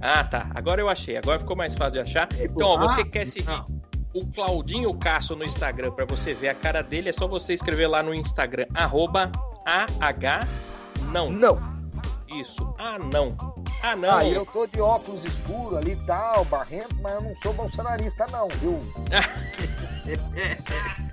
Ah, 0.00 0.24
tá. 0.24 0.46
Agora 0.54 0.80
eu 0.80 0.88
achei. 0.88 1.16
Agora 1.16 1.38
ficou 1.38 1.56
mais 1.56 1.74
fácil 1.74 1.92
de 1.94 2.00
achar. 2.00 2.28
Então, 2.38 2.68
ó, 2.68 2.78
você 2.88 3.04
quer 3.04 3.26
seguir 3.26 3.46
o 4.14 4.26
Claudinho 4.26 4.92
Castro 4.94 5.36
no 5.36 5.44
Instagram 5.44 5.92
pra 5.92 6.04
você 6.04 6.32
ver 6.34 6.48
a 6.48 6.54
cara 6.54 6.82
dele, 6.82 7.10
é 7.10 7.12
só 7.12 7.28
você 7.28 7.52
escrever 7.52 7.86
lá 7.86 8.02
no 8.02 8.12
Instagram, 8.14 8.66
arroba 8.74 9.30
AH 9.64 10.46
não. 11.12 11.30
Não. 11.30 11.60
Isso, 12.28 12.74
ah 12.78 12.96
não. 12.98 13.36
Ah 13.82 13.96
não. 13.96 14.10
Ah, 14.10 14.24
eu 14.24 14.46
tô 14.46 14.66
de 14.66 14.80
óculos 14.80 15.24
escuros 15.24 15.76
ali 15.78 15.92
e 15.92 16.06
tal, 16.06 16.44
barrento, 16.44 16.94
mas 17.02 17.14
eu 17.14 17.20
não 17.22 17.36
sou 17.36 17.52
bolsonarista 17.52 18.26
não, 18.30 18.48
viu? 18.48 18.78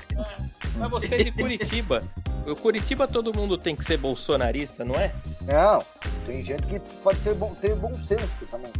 Mas 0.76 0.90
você 0.92 1.16
é 1.16 1.24
de 1.24 1.32
Curitiba. 1.32 2.04
O 2.46 2.56
Curitiba 2.56 3.08
todo 3.08 3.34
mundo 3.34 3.58
tem 3.58 3.76
que 3.76 3.84
ser 3.84 3.98
bolsonarista, 3.98 4.86
não 4.86 4.96
é? 4.96 5.12
Não, 5.42 5.84
tem 6.26 6.44
gente 6.46 6.64
que 6.68 6.80
pode 7.04 7.20
ser 7.20 7.34
bom, 7.34 7.54
ter 7.56 7.76
bom 7.76 7.94
senso 7.96 8.46
também. 8.50 8.72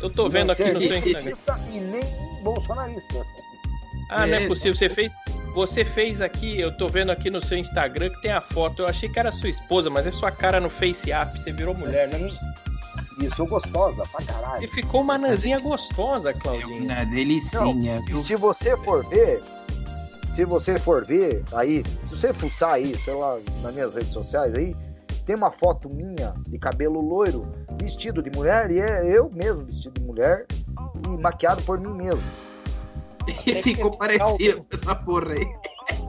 Eu 0.00 0.08
tô 0.08 0.28
vendo 0.28 0.52
aqui 0.52 0.64
no 0.70 0.80
seu 0.80 0.96
Instagram. 0.96 1.32
E 1.70 1.80
nem 1.80 2.04
bolsonarista. 2.42 3.14
Ah, 4.10 4.26
não 4.26 4.34
é 4.36 4.46
possível. 4.46 4.74
Você 4.74 4.88
fez, 4.88 5.12
Você 5.54 5.84
fez 5.84 6.20
aqui, 6.20 6.58
eu 6.58 6.76
tô 6.76 6.88
vendo 6.88 7.10
aqui 7.12 7.30
no 7.30 7.40
seu 7.44 7.56
Instagram 7.58 8.10
que 8.10 8.22
tem 8.22 8.32
a 8.32 8.40
foto. 8.40 8.82
Eu 8.82 8.88
achei 8.88 9.08
que 9.08 9.18
era 9.18 9.30
sua 9.30 9.48
esposa, 9.50 9.88
mas 9.90 10.06
é 10.06 10.10
sua 10.10 10.30
cara 10.30 10.58
no 10.60 10.68
Face 10.70 11.12
App. 11.12 11.38
Você 11.38 11.52
virou 11.52 11.74
mulher, 11.74 12.08
né? 12.08 12.30
E 13.20 13.34
sou 13.36 13.46
gostosa 13.46 14.04
pra 14.10 14.20
E 14.22 14.24
caralho. 14.26 14.68
ficou 14.72 15.00
uma 15.02 15.16
nanzinha 15.16 15.60
gostosa, 15.60 16.30
É 16.30 16.34
Claudinho. 16.34 16.84
uma 16.84 17.04
delicinha, 17.04 18.00
E 18.02 18.06
viu? 18.06 18.16
se 18.16 18.34
você 18.34 18.76
for 18.78 19.06
ver, 19.08 19.42
se 20.34 20.44
você 20.44 20.80
for 20.80 21.04
ver 21.04 21.44
aí, 21.52 21.84
se 22.04 22.16
você 22.16 22.34
fuçar 22.34 22.72
aí, 22.72 22.98
sei 22.98 23.14
lá, 23.14 23.38
nas 23.62 23.72
minhas 23.72 23.94
redes 23.94 24.12
sociais 24.12 24.52
aí, 24.52 24.74
tem 25.24 25.36
uma 25.36 25.52
foto 25.52 25.88
minha 25.88 26.34
de 26.48 26.58
cabelo 26.58 27.00
loiro, 27.00 27.46
vestido 27.80 28.20
de 28.20 28.30
mulher, 28.36 28.68
e 28.72 28.80
é 28.80 29.06
eu 29.06 29.30
mesmo 29.32 29.64
vestido 29.64 30.00
de 30.00 30.04
mulher 30.04 30.44
e 31.06 31.16
maquiado 31.16 31.62
por 31.62 31.78
mim 31.78 31.94
mesmo. 31.94 32.28
E 33.46 33.62
ficou 33.62 33.96
parecido 33.96 34.64
com 34.64 34.76
essa 34.76 34.94
porra 34.96 35.34
aí. 35.34 35.46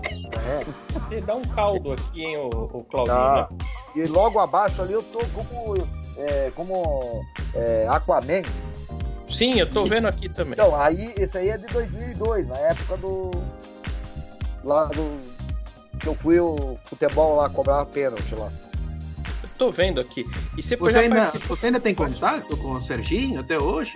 É. 0.03 0.65
Você 0.91 1.21
dá 1.21 1.36
um 1.36 1.43
caldo 1.43 1.93
aqui, 1.93 2.23
hein, 2.23 2.38
o, 2.38 2.49
o 2.49 2.84
Claudinho. 2.84 3.15
Tá. 3.15 3.49
né? 3.51 3.57
E 3.95 4.07
logo 4.07 4.39
abaixo 4.39 4.82
ali 4.82 4.93
eu 4.93 5.03
tô 5.03 5.19
como, 5.28 5.88
é, 6.17 6.51
como 6.55 7.23
é, 7.53 7.88
Aquaman. 7.88 8.41
Sim, 9.30 9.59
eu 9.59 9.69
tô 9.69 9.86
vendo 9.86 10.07
aqui 10.07 10.30
também. 10.30 10.53
Então, 10.53 10.80
aí, 10.80 11.13
esse 11.17 11.38
aí 11.38 11.49
é 11.49 11.57
de 11.57 11.67
2002, 11.67 12.47
na 12.47 12.57
época 12.57 12.97
do. 12.97 13.32
Lá 14.66 14.86
do. 14.86 15.22
Que 15.99 16.07
eu 16.07 16.16
fui 16.16 16.39
o 16.39 16.78
futebol 16.86 17.38
lá 17.38 17.47
cobrar 17.47 17.86
pênalti 17.86 18.36
lá. 18.36 18.51
Eu 19.43 19.49
tô 19.57 19.72
vendo 19.72 20.01
aqui. 20.01 20.26
E 20.57 20.61
você, 20.63 20.76
Você 20.76 20.93
já 20.93 20.99
ainda, 21.01 21.16
participou- 21.16 21.55
você 21.55 21.66
ainda 21.68 21.80
tem 21.80 21.95
contato 21.95 22.57
com 22.57 22.74
o 22.74 22.84
Serginho 22.84 23.39
até 23.39 23.57
hoje? 23.57 23.93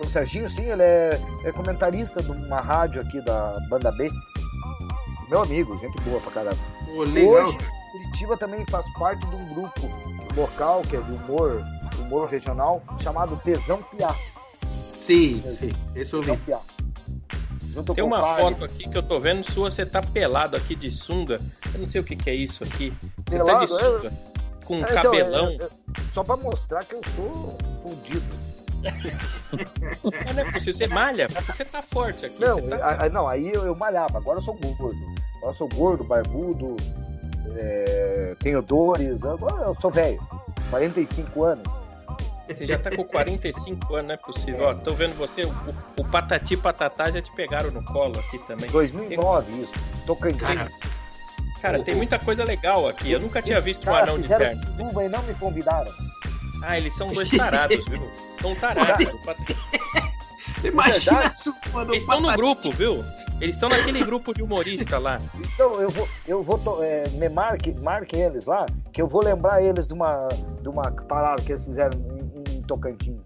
O 0.00 0.06
Serginho, 0.06 0.48
sim, 0.50 0.62
ele 0.64 0.82
é, 0.82 1.20
é 1.44 1.52
comentarista 1.52 2.20
de 2.22 2.30
uma 2.32 2.60
rádio 2.60 3.00
aqui 3.02 3.20
da 3.20 3.56
Banda 3.68 3.92
B. 3.92 4.10
Meu 5.28 5.42
amigo, 5.42 5.78
gente 5.78 6.00
boa 6.00 6.20
pra 6.20 6.32
caramba. 6.32 6.58
Pô, 6.86 7.02
legal. 7.04 7.46
Hoje, 7.46 7.58
Curitiba 7.92 8.36
também 8.36 8.64
faz 8.66 8.84
parte 8.94 9.24
de 9.26 9.36
um 9.36 9.44
grupo 9.54 9.88
local, 10.34 10.82
que 10.82 10.96
é 10.96 11.00
de 11.00 11.12
humor, 11.12 11.62
humor 12.00 12.28
regional, 12.28 12.82
chamado 13.00 13.36
Tesão 13.44 13.80
Piá. 13.82 14.12
Sim, 14.98 15.42
sim. 15.58 15.70
Esse 15.94 16.12
eu 16.14 16.20
Tesão 16.20 16.34
vi. 16.36 16.40
Piá. 16.42 16.58
Junto 17.72 17.94
Tem 17.94 18.02
uma 18.04 18.20
foto 18.36 18.64
aqui 18.64 18.88
que 18.88 18.98
eu 18.98 19.02
tô 19.02 19.20
vendo 19.20 19.44
sua, 19.52 19.70
você 19.70 19.86
tá 19.86 20.02
pelado 20.02 20.56
aqui 20.56 20.74
de 20.74 20.90
sunga. 20.90 21.40
Eu 21.72 21.80
não 21.80 21.86
sei 21.86 22.00
o 22.00 22.04
que, 22.04 22.16
que 22.16 22.28
é 22.28 22.34
isso 22.34 22.64
aqui. 22.64 22.92
Você 23.28 23.38
tá 23.38 23.44
Pelado? 23.44 23.66
de 23.66 23.72
sunga. 23.72 24.12
Com 24.64 24.76
um 24.76 24.84
É, 24.84 24.90
então, 24.90 25.02
cabelão. 25.02 25.48
é, 25.50 25.54
é, 25.64 25.68
só 26.10 26.24
pra 26.24 26.36
mostrar 26.36 26.84
que 26.84 26.94
eu 26.94 27.00
sou 27.14 27.58
fudido. 27.82 28.34
Mas 30.24 30.36
não 30.36 30.42
é 30.42 30.52
possível. 30.52 30.74
Você 30.74 30.86
malha, 30.88 31.28
você 31.28 31.64
tá 31.64 31.82
forte 31.82 32.26
aqui. 32.26 32.40
Não, 32.40 32.60
tá- 32.68 33.08
não 33.10 33.28
aí 33.28 33.50
eu, 33.54 33.64
eu 33.66 33.74
malhava, 33.74 34.18
agora 34.18 34.38
eu 34.38 34.42
sou 34.42 34.54
gordo. 34.54 34.96
Agora 35.36 35.50
eu 35.50 35.54
sou 35.54 35.68
gordo, 35.68 36.02
barbudo, 36.04 36.76
é, 37.56 38.34
tenho 38.40 38.62
dores, 38.62 39.24
agora 39.24 39.66
eu 39.66 39.76
sou 39.80 39.90
velho. 39.90 40.20
45 40.70 41.44
anos. 41.44 41.79
Você 42.54 42.66
já 42.66 42.78
tá 42.78 42.90
com 42.94 43.04
45 43.04 43.94
anos, 43.94 44.06
não 44.08 44.14
é 44.14 44.16
possível. 44.16 44.64
Ó, 44.64 44.74
tô 44.74 44.94
vendo 44.94 45.16
você, 45.16 45.42
o, 45.42 45.54
o 45.98 46.04
Patati 46.04 46.54
e 46.54 46.56
Patatá 46.56 47.10
já 47.10 47.20
te 47.22 47.30
pegaram 47.32 47.70
no 47.70 47.82
colo 47.84 48.18
aqui 48.18 48.38
também. 48.46 48.68
2009 48.70 49.52
isso. 49.62 49.72
Tocantins. 50.06 50.40
Cara, 50.48 50.68
Cara, 51.62 51.82
tem 51.82 51.94
muita 51.94 52.18
coisa 52.18 52.42
legal 52.42 52.88
aqui. 52.88 53.12
Eu 53.12 53.20
nunca 53.20 53.42
tinha 53.42 53.60
visto 53.60 53.88
um 53.88 53.94
anão 53.94 54.18
de 54.18 54.26
suruba 54.26 55.04
e 55.04 55.08
não 55.08 55.22
me 55.22 55.34
convidaram. 55.34 55.92
Ah, 56.62 56.78
eles 56.78 56.94
são 56.94 57.12
dois 57.12 57.28
tarados, 57.30 57.84
viu? 57.86 58.00
São 58.40 58.54
tarados. 58.54 59.06
Imagina 60.64 61.32
isso, 61.34 61.54
mano. 61.72 61.92
Eles 61.92 62.02
estão 62.02 62.20
no 62.20 62.32
grupo, 62.32 62.70
viu? 62.70 63.04
Eles 63.40 63.56
estão 63.56 63.68
naquele 63.70 64.04
grupo 64.04 64.34
de 64.34 64.42
humorista 64.42 64.98
lá. 64.98 65.18
Então 65.54 65.80
eu 65.80 65.88
vou, 65.88 66.08
eu 66.26 66.42
vou 66.42 66.58
to- 66.58 66.82
é, 66.82 67.08
me 67.10 67.28
marque, 67.30 67.72
marque 67.72 68.14
eles 68.16 68.44
lá, 68.44 68.66
que 68.92 69.00
eu 69.00 69.06
vou 69.06 69.22
lembrar 69.24 69.62
eles 69.62 69.86
de 69.86 69.94
uma, 69.94 70.28
de 70.60 70.68
uma 70.68 70.90
parada 70.90 71.40
que 71.42 71.52
eles 71.52 71.64
fizeram 71.64 71.98
Tocantins. 72.70 73.20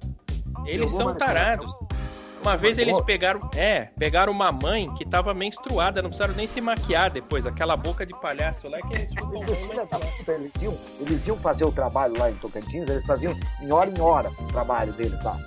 Eles 0.64 0.90
são 0.90 1.14
tarados. 1.14 1.70
Uma 2.40 2.56
vez 2.56 2.78
eles 2.78 2.98
pegaram, 3.02 3.40
é, 3.54 3.88
pegaram 3.98 4.32
uma 4.32 4.50
mãe 4.50 4.92
que 4.94 5.04
tava 5.04 5.32
menstruada, 5.32 6.02
não 6.02 6.08
precisaram 6.08 6.34
nem 6.34 6.46
se 6.46 6.60
maquiar 6.60 7.10
depois, 7.10 7.46
aquela 7.46 7.74
boca 7.74 8.04
de 8.04 8.14
palhaço 8.20 8.68
lá 8.68 8.80
que 8.82 8.94
eles 8.94 9.10
ficam 9.12 9.32
eles 10.34 10.52
iam, 10.60 10.78
eles 11.00 11.26
iam 11.26 11.36
fazer 11.38 11.64
o 11.64 11.72
trabalho 11.72 12.18
lá 12.18 12.30
em 12.30 12.34
Tocantins, 12.34 12.88
eles 12.88 13.04
faziam 13.06 13.34
em 13.60 13.72
hora 13.72 13.90
em 13.90 14.00
hora 14.00 14.30
o 14.30 14.48
trabalho 14.48 14.92
deles 14.94 15.22
lá. 15.22 15.38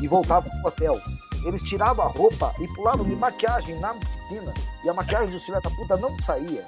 E 0.00 0.06
voltavam 0.06 0.50
pro 0.50 0.68
hotel. 0.68 1.00
Eles 1.44 1.62
tiravam 1.62 2.06
a 2.06 2.08
roupa 2.08 2.54
e 2.58 2.66
pulavam 2.74 3.04
de 3.04 3.16
maquiagem 3.16 3.78
na 3.80 3.94
piscina. 3.94 4.52
E 4.84 4.88
a 4.88 4.94
maquiagem 4.94 5.30
dos 5.30 5.44
filhos 5.44 5.62
da 5.62 5.70
puta 5.70 5.96
não 5.96 6.18
saía. 6.22 6.64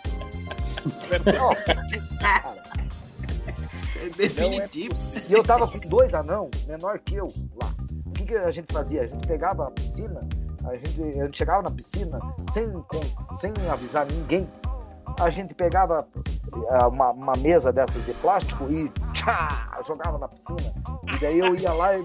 Ó, 1.41 1.55
cara, 2.21 2.57
É 4.03 4.09
definitivo. 4.11 4.95
E 5.29 5.33
eu 5.33 5.43
tava 5.45 5.67
com 5.67 5.79
dois 5.81 6.15
anão, 6.15 6.51
menor 6.67 6.99
que 6.99 7.17
eu, 7.17 7.33
lá. 7.61 7.69
O 8.07 8.11
que, 8.13 8.25
que 8.25 8.35
a 8.37 8.51
gente 8.51 8.73
fazia? 8.73 9.03
A 9.03 9.07
gente 9.07 9.27
pegava 9.27 9.69
a 9.69 9.71
piscina, 9.71 10.27
a 10.65 10.75
gente, 10.77 11.03
a 11.21 11.25
gente 11.27 11.39
chegava 11.39 11.63
na 11.63 11.71
piscina 11.71 12.19
sem, 12.53 12.71
com- 12.73 13.37
sem 13.37 13.53
avisar 13.71 14.07
ninguém. 14.07 14.49
A 15.21 15.31
gente 15.31 15.55
pegava 15.55 16.07
ah, 16.71 16.89
uma, 16.89 17.11
uma 17.11 17.33
mesa 17.39 17.73
dessas 17.73 18.05
de 18.05 18.13
plástico 18.15 18.71
e 18.71 18.89
tchá, 19.13 19.81
jogava 19.87 20.19
na 20.19 20.29
piscina. 20.29 20.73
E 21.15 21.19
daí 21.19 21.39
eu 21.39 21.55
ia 21.57 21.73
lá 21.73 21.97
e 21.97 22.05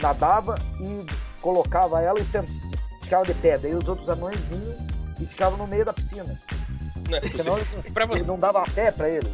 nadava 0.00 0.56
e 0.80 1.06
colocava 1.40 2.00
ela 2.02 2.18
e 2.20 2.24
ficava 3.02 3.24
de 3.24 3.34
pé. 3.34 3.56
Daí 3.58 3.74
os 3.74 3.88
outros 3.88 4.08
anões 4.08 4.38
vinham 4.44 4.76
e 5.18 5.26
ficavam 5.26 5.56
no 5.58 5.66
meio 5.66 5.84
da 5.84 5.92
piscina. 5.92 6.38
Não 7.08 7.18
é 7.18 7.20
Senão 7.28 7.56
você- 7.56 8.22
não 8.22 8.38
dava 8.38 8.62
pé 8.74 8.90
pra 8.90 9.08
eles. 9.08 9.32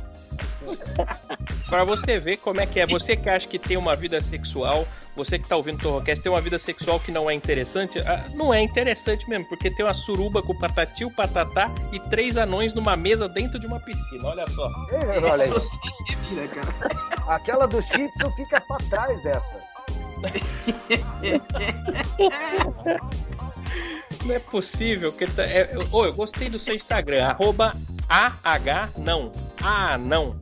Pra 1.69 1.85
você 1.85 2.19
ver 2.19 2.37
como 2.37 2.61
é 2.61 2.67
que 2.67 2.81
é. 2.81 2.87
Você 2.87 3.17
que 3.17 3.29
acha 3.29 3.49
que 3.49 3.59
tem 3.59 3.77
uma 3.77 3.97
vida 3.97 4.21
sexual, 4.21 4.87
você 5.17 5.39
que 5.39 5.49
tá 5.49 5.57
ouvindo 5.57 5.77
o 5.77 5.83
Torrocast, 5.83 6.23
tem 6.23 6.31
uma 6.31 6.41
vida 6.41 6.59
sexual 6.59 7.01
que 7.01 7.11
não 7.11 7.31
é 7.31 7.35
interessante, 7.35 7.99
ah, 8.01 8.25
não 8.35 8.53
é 8.53 8.61
interessante 8.61 9.29
mesmo, 9.29 9.49
porque 9.49 9.71
tem 9.71 9.85
uma 9.85 9.95
suruba 9.95 10.43
com 10.43 10.55
patati, 10.55 11.05
o 11.05 11.11
patatá 11.11 11.71
e 11.93 11.99
três 11.99 12.37
anões 12.37 12.75
numa 12.75 12.97
mesa 12.97 13.29
dentro 13.29 13.59
de 13.59 13.67
uma 13.67 13.81
piscina. 13.81 14.29
Olha 14.29 14.47
só. 14.49 14.71
É, 14.91 15.19
olha 15.19 15.45
aí. 15.45 15.51
Isso 15.51 15.61
se 15.61 16.17
vira, 16.29 16.47
cara. 16.49 16.69
Aquela 17.27 17.67
do 17.67 17.81
Shih 17.83 18.09
Tzu 18.17 18.31
fica 18.33 18.61
pra 18.61 18.77
trás 18.91 19.23
dessa. 19.23 19.57
Não 24.25 24.35
é 24.35 24.39
possível 24.39 25.13
que 25.13 25.27
tá. 25.27 25.43
É, 25.43 25.75
eu 25.75 26.13
gostei 26.13 26.49
do 26.49 26.59
seu 26.59 26.75
Instagram, 26.75 27.27
arroba 27.27 27.75
AH 28.13 28.91
não. 28.99 29.33
Ah, 29.63 29.97
não. 29.97 30.37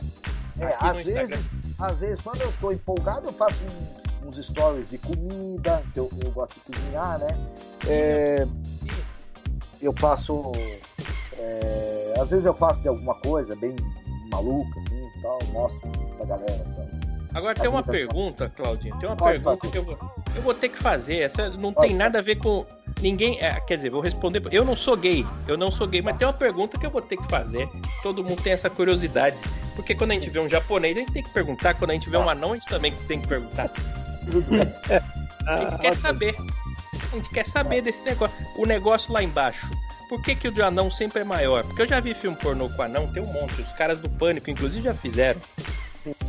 É, 0.58 0.66
às 0.80 0.98
Instagram. 0.98 1.26
vezes, 1.28 1.50
às 1.78 2.00
vezes, 2.00 2.20
quando 2.20 2.40
eu 2.40 2.52
tô 2.60 2.72
empolgado, 2.72 3.28
eu 3.28 3.32
faço 3.32 3.62
um- 3.64 4.28
uns 4.28 4.36
stories 4.44 4.90
de 4.90 4.98
comida, 4.98 5.82
que 5.94 6.00
eu, 6.00 6.10
eu 6.22 6.30
gosto 6.32 6.54
de 6.54 6.60
cozinhar, 6.78 7.18
né? 7.20 7.28
É, 7.86 8.46
eu 9.80 9.92
faço. 9.92 10.52
é, 11.38 12.14
às 12.20 12.30
vezes 12.30 12.44
eu 12.44 12.54
faço 12.54 12.80
de 12.82 12.88
alguma 12.88 13.14
coisa 13.14 13.54
bem 13.56 13.74
maluca, 14.32 14.80
assim, 14.80 15.06
e 15.16 15.22
tal, 15.22 15.38
mostro 15.52 15.88
pra 16.16 16.26
galera. 16.26 16.66
Então. 16.66 16.90
Agora 17.32 17.54
tem 17.54 17.68
uma 17.70 17.82
pergunta, 17.84 18.48
Claudinho. 18.50 18.98
Tem 18.98 19.08
uma 19.08 19.16
Pode 19.16 19.38
pergunta 19.38 19.56
fazer. 19.56 19.72
que 19.72 19.78
eu 19.78 19.84
vou, 19.84 19.96
eu 20.34 20.42
vou 20.42 20.54
ter 20.54 20.68
que 20.68 20.78
fazer. 20.78 21.18
Essa 21.18 21.50
não 21.50 21.72
Pode 21.72 21.88
tem 21.88 21.96
nada 21.96 22.18
a 22.18 22.22
ver 22.22 22.36
com. 22.36 22.64
Ninguém. 23.00 23.38
é, 23.40 23.58
quer 23.60 23.76
dizer, 23.76 23.90
vou 23.90 24.00
responder. 24.00 24.42
Eu 24.50 24.64
não 24.64 24.76
sou 24.76 24.96
gay. 24.96 25.26
Eu 25.46 25.56
não 25.56 25.70
sou 25.70 25.86
gay, 25.86 26.02
mas 26.02 26.16
tem 26.16 26.26
uma 26.26 26.34
pergunta 26.34 26.78
que 26.78 26.86
eu 26.86 26.90
vou 26.90 27.02
ter 27.02 27.16
que 27.16 27.28
fazer. 27.28 27.68
Todo 28.02 28.22
mundo 28.22 28.42
tem 28.42 28.52
essa 28.52 28.68
curiosidade. 28.68 29.36
Porque 29.74 29.94
quando 29.94 30.10
a 30.12 30.14
gente 30.14 30.28
vê 30.30 30.38
um 30.38 30.48
japonês, 30.48 30.96
a 30.96 31.00
gente 31.00 31.12
tem 31.12 31.22
que 31.22 31.30
perguntar. 31.30 31.74
Quando 31.74 31.90
a 31.90 31.94
gente 31.94 32.10
vê 32.10 32.16
um 32.16 32.28
anão, 32.28 32.52
a 32.52 32.54
gente 32.54 32.68
também 32.68 32.92
tem 33.08 33.20
que 33.20 33.26
perguntar. 33.26 33.70
Bem. 34.48 34.68
A 35.46 35.64
gente 35.64 35.78
quer 35.78 35.96
saber. 35.96 36.36
A 37.12 37.16
gente 37.16 37.30
quer 37.30 37.46
saber 37.46 37.80
desse 37.80 38.04
negócio. 38.04 38.36
O 38.56 38.66
negócio 38.66 39.12
lá 39.12 39.22
embaixo. 39.22 39.68
Por 40.08 40.22
que, 40.22 40.34
que 40.34 40.48
o 40.48 40.52
de 40.52 40.60
anão 40.60 40.90
sempre 40.90 41.20
é 41.20 41.24
maior? 41.24 41.64
Porque 41.64 41.82
eu 41.82 41.86
já 41.86 41.98
vi 41.98 42.14
filme 42.14 42.36
pornô 42.36 42.68
com 42.68 42.82
anão, 42.82 43.10
tem 43.12 43.22
um 43.22 43.32
monte. 43.32 43.62
Os 43.62 43.72
caras 43.72 43.98
do 43.98 44.08
pânico, 44.08 44.50
inclusive, 44.50 44.84
já 44.84 44.94
fizeram. 44.94 45.40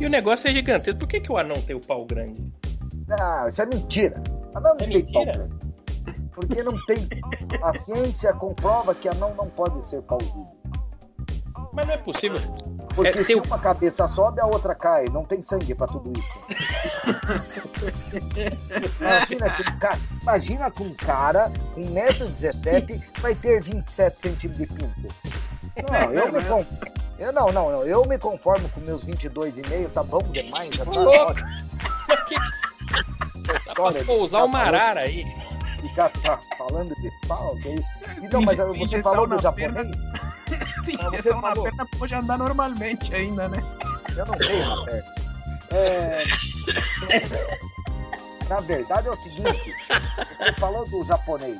E 0.00 0.06
o 0.06 0.08
negócio 0.08 0.48
é 0.48 0.52
gigantesco. 0.52 1.00
Por 1.00 1.08
que, 1.08 1.20
que 1.20 1.30
o 1.30 1.36
anão 1.36 1.60
tem 1.60 1.76
o 1.76 1.80
pau 1.80 2.04
grande? 2.04 2.40
Ah, 3.20 3.46
isso 3.48 3.62
é 3.62 3.66
mentira. 3.66 4.22
Anão 4.54 4.74
não 4.74 4.86
É 4.86 4.90
tem 4.90 5.12
pau 5.12 5.24
mentira? 5.26 5.48
Porque 6.32 6.62
não 6.62 6.84
tem. 6.86 7.08
A 7.62 7.76
ciência 7.76 8.32
comprova 8.32 8.94
que 8.94 9.08
anão 9.08 9.34
não 9.34 9.48
pode 9.48 9.84
ser 9.86 10.02
pausudo. 10.02 10.48
Mas 11.72 11.86
não 11.86 11.94
é 11.94 11.98
possível. 11.98 12.38
Porque 12.94 13.18
É, 13.18 13.24
se 13.24 13.34
uma 13.34 13.58
cabeça 13.58 14.06
sobe, 14.06 14.40
a 14.40 14.46
outra 14.46 14.74
cai. 14.74 15.06
Não 15.06 15.24
tem 15.24 15.40
sangue 15.40 15.74
pra 15.74 15.86
tudo 15.86 16.12
isso. 16.18 16.38
imagina, 19.00 19.50
que 19.50 19.62
um 19.62 19.78
cara, 19.78 19.98
imagina 20.22 20.70
que 20.70 20.82
um 20.82 20.94
cara 20.94 21.50
com 21.74 21.80
1,17m 21.80 23.02
vai 23.20 23.34
ter 23.34 23.62
27 23.62 24.16
centímetros 24.20 24.68
de 24.68 24.74
pinto. 24.74 25.14
Não, 25.90 26.12
eu 26.12 26.30
me 26.30 26.42
conformo. 26.42 26.66
Eu, 27.18 27.32
não, 27.32 27.46
não, 27.52 27.70
não. 27.70 27.86
Eu 27.86 28.04
me 28.04 28.18
conformo 28.18 28.68
com 28.70 28.80
meus 28.80 29.02
22,5, 29.04 29.90
tá 29.90 30.02
bom 30.02 30.22
demais. 30.24 30.76
Tá 30.76 30.84
ótimo. 31.00 31.48
Dá 33.52 33.58
História 33.58 34.04
pra 34.04 34.14
ficar 34.14 34.44
uma 34.44 34.58
arara 34.58 35.00
aí. 35.00 35.24
Ficar 35.80 36.08
tá 36.10 36.38
falando 36.56 36.94
de 37.00 37.10
pau, 37.26 37.56
que 37.56 37.68
é 37.68 37.74
isso. 37.74 37.88
E 38.22 38.28
não, 38.28 38.42
mas 38.42 38.58
você 38.58 39.02
falou 39.02 39.26
do 39.26 39.34
na 39.34 39.42
japonês? 39.42 39.86
Sim, 40.84 40.96
Mas 40.98 41.14
é 41.14 41.22
você 41.22 41.40
falou. 41.40 41.64
perna 41.64 41.86
pode 41.98 42.14
andar 42.14 42.38
normalmente 42.38 43.14
ainda, 43.14 43.48
né? 43.48 43.58
Eu 44.16 44.26
não 44.26 44.34
tenho 44.34 44.64
uma 44.64 44.84
perna. 44.84 45.14
É... 45.70 46.24
Na 48.48 48.60
verdade 48.60 49.08
é 49.08 49.10
o 49.10 49.16
seguinte, 49.16 49.74
você 50.38 50.52
falou 50.58 50.88
do 50.88 51.04
japonês. 51.04 51.58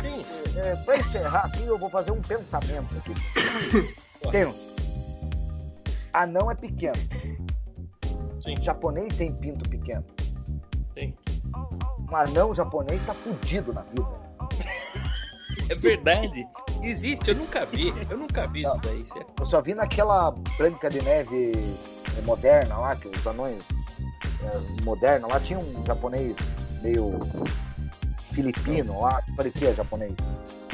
Sim. 0.00 0.24
É, 0.56 0.76
para 0.76 0.96
encerrar, 0.98 1.46
assim, 1.46 1.66
eu 1.66 1.78
vou 1.78 1.90
fazer 1.90 2.12
um 2.12 2.22
pensamento 2.22 2.94
aqui. 2.96 3.94
Tenso. 4.30 4.74
Anão 6.12 6.50
é 6.50 6.54
pequeno. 6.54 6.94
Sim. 8.40 8.56
Japonês 8.62 9.16
tem 9.16 9.34
pinto 9.34 9.68
pequeno. 9.68 10.04
Sim. 10.98 11.14
Um 12.10 12.16
anão 12.16 12.54
japonês 12.54 13.04
tá 13.04 13.14
fudido 13.14 13.72
na 13.72 13.82
vida. 13.82 14.24
É 15.70 15.74
verdade. 15.74 16.46
Existe, 16.82 17.30
eu 17.30 17.36
nunca 17.36 17.64
vi. 17.64 17.88
Eu 18.10 18.18
nunca 18.18 18.46
vi 18.46 18.64
isso 18.64 18.76
daí. 18.82 19.02
É- 19.16 19.24
Eu 19.40 19.46
só 19.46 19.62
vi 19.62 19.72
naquela 19.74 20.30
Branca 20.58 20.90
de 20.90 21.00
Neve 21.00 21.52
eh, 22.18 22.20
moderna 22.22 22.76
lá, 22.76 22.94
que 22.94 23.08
os 23.08 23.26
anões 23.26 23.62
eh, 24.42 24.82
moderna 24.82 25.26
lá 25.26 25.40
tinha 25.40 25.58
um 25.58 25.86
japonês 25.86 26.36
meio 26.82 27.18
filipino 28.34 29.00
lá, 29.00 29.22
que 29.22 29.32
parecia 29.32 29.74
japonês. 29.74 30.12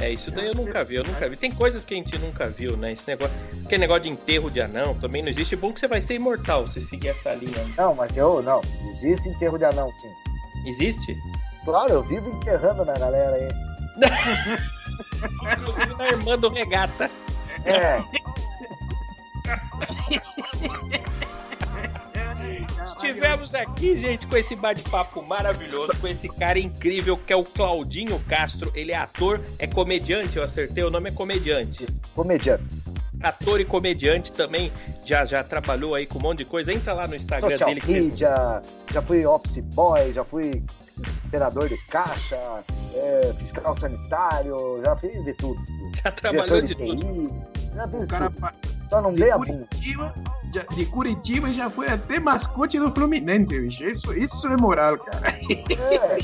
É, 0.00 0.11
isso 0.11 0.30
daí 0.30 0.48
eu 0.48 0.54
nunca 0.54 0.82
vi, 0.82 0.96
eu 0.96 1.04
nunca 1.04 1.28
vi. 1.28 1.36
Tem 1.36 1.52
coisas 1.52 1.84
que 1.84 1.94
a 1.94 1.96
gente 1.96 2.18
nunca 2.18 2.48
viu, 2.48 2.76
né? 2.76 2.92
Esse 2.92 3.06
negócio, 3.06 3.34
aquele 3.64 3.80
negócio 3.80 4.04
de 4.04 4.08
enterro 4.08 4.50
de 4.50 4.61
anão 4.61 4.94
também 4.94 5.22
não 5.22 5.28
existe. 5.28 5.54
É 5.54 5.58
bom 5.58 5.72
que 5.72 5.80
você 5.80 5.86
vai 5.86 6.00
ser 6.00 6.14
imortal 6.14 6.66
se 6.66 6.80
seguir 6.80 7.08
essa 7.08 7.34
linha. 7.34 7.64
Não, 7.76 7.94
mas 7.94 8.16
eu 8.16 8.42
não. 8.42 8.62
Existe 8.94 9.28
enterro 9.28 9.58
de 9.58 9.64
anão, 9.64 9.92
sim. 10.00 10.68
Existe? 10.68 11.16
Claro, 11.64 11.92
eu 11.92 12.02
vivo 12.02 12.30
enterrando 12.30 12.84
na 12.84 12.94
galera 12.94 13.36
aí. 13.36 13.48
Inclusive 15.52 15.94
na 15.96 16.08
irmã 16.08 16.38
do 16.38 16.48
regata. 16.48 17.11
É, 17.64 18.00
Estivemos 22.93 23.55
aqui, 23.55 23.97
gente, 23.97 24.26
com 24.26 24.36
esse 24.36 24.55
bate-papo 24.57 25.22
maravilhoso, 25.22 25.93
com 26.01 26.07
esse 26.09 26.28
cara 26.28 26.59
incrível 26.59 27.16
que 27.16 27.32
é 27.32 27.36
o 27.36 27.45
Claudinho 27.45 28.18
Castro. 28.28 28.70
Ele 28.74 28.93
é 28.93 28.97
ator, 28.97 29.41
é 29.59 29.66
comediante, 29.66 30.36
eu 30.36 30.43
acertei, 30.43 30.82
o 30.84 30.91
nome 30.91 31.11
é 31.11 31.12
comediante. 31.12 31.86
comediante. 32.14 32.64
Ator 33.22 33.61
e 33.61 33.64
comediante 33.66 34.32
também, 34.32 34.72
já, 35.05 35.24
já 35.26 35.45
trabalhou 35.45 35.95
aí 35.95 36.07
com 36.07 36.18
um 36.18 36.22
monte 36.22 36.38
de 36.38 36.45
coisa. 36.47 36.72
Entra 36.72 36.95
lá 36.95 37.07
no 37.07 37.14
Instagram 37.14 37.51
Social 37.51 37.68
dele 37.68 37.80
que 37.80 37.86
você- 37.86 38.01
media, 38.01 38.62
já 38.93 39.03
fui 39.03 39.26
office 39.26 39.59
boy, 39.59 40.12
já 40.12 40.24
fui 40.24 40.62
operador 41.26 41.68
de 41.68 41.76
caixa, 41.86 42.36
é, 42.95 43.32
fiscal 43.38 43.76
sanitário, 43.76 44.80
já 44.84 44.97
fiz 44.97 45.22
de 45.24 45.34
tudo. 45.34 45.61
já 46.03 46.11
trabalhou 46.11 46.61
de 46.62 46.74
Diretor 46.74 46.97
tudo. 46.97 47.28
TI, 47.28 47.74
já 47.74 47.88
fiz 47.88 48.03
O 48.03 48.07
cara 48.07 48.30
tudo. 48.30 48.53
Só 48.88 49.01
não 49.03 49.12
de 49.14 49.20
dei 49.22 49.30
a 49.30 49.38
bunda. 49.38 49.68
De 50.51 50.84
Curitiba 50.86 51.53
já 51.53 51.70
foi 51.70 51.88
até 51.88 52.18
mascote 52.18 52.78
do 52.78 52.90
Fluminense, 52.90 53.61
bicho. 53.61 53.84
Isso, 53.84 54.18
isso 54.18 54.48
é 54.48 54.57
moral, 54.57 54.98
cara. 54.98 55.28
É, 55.30 56.18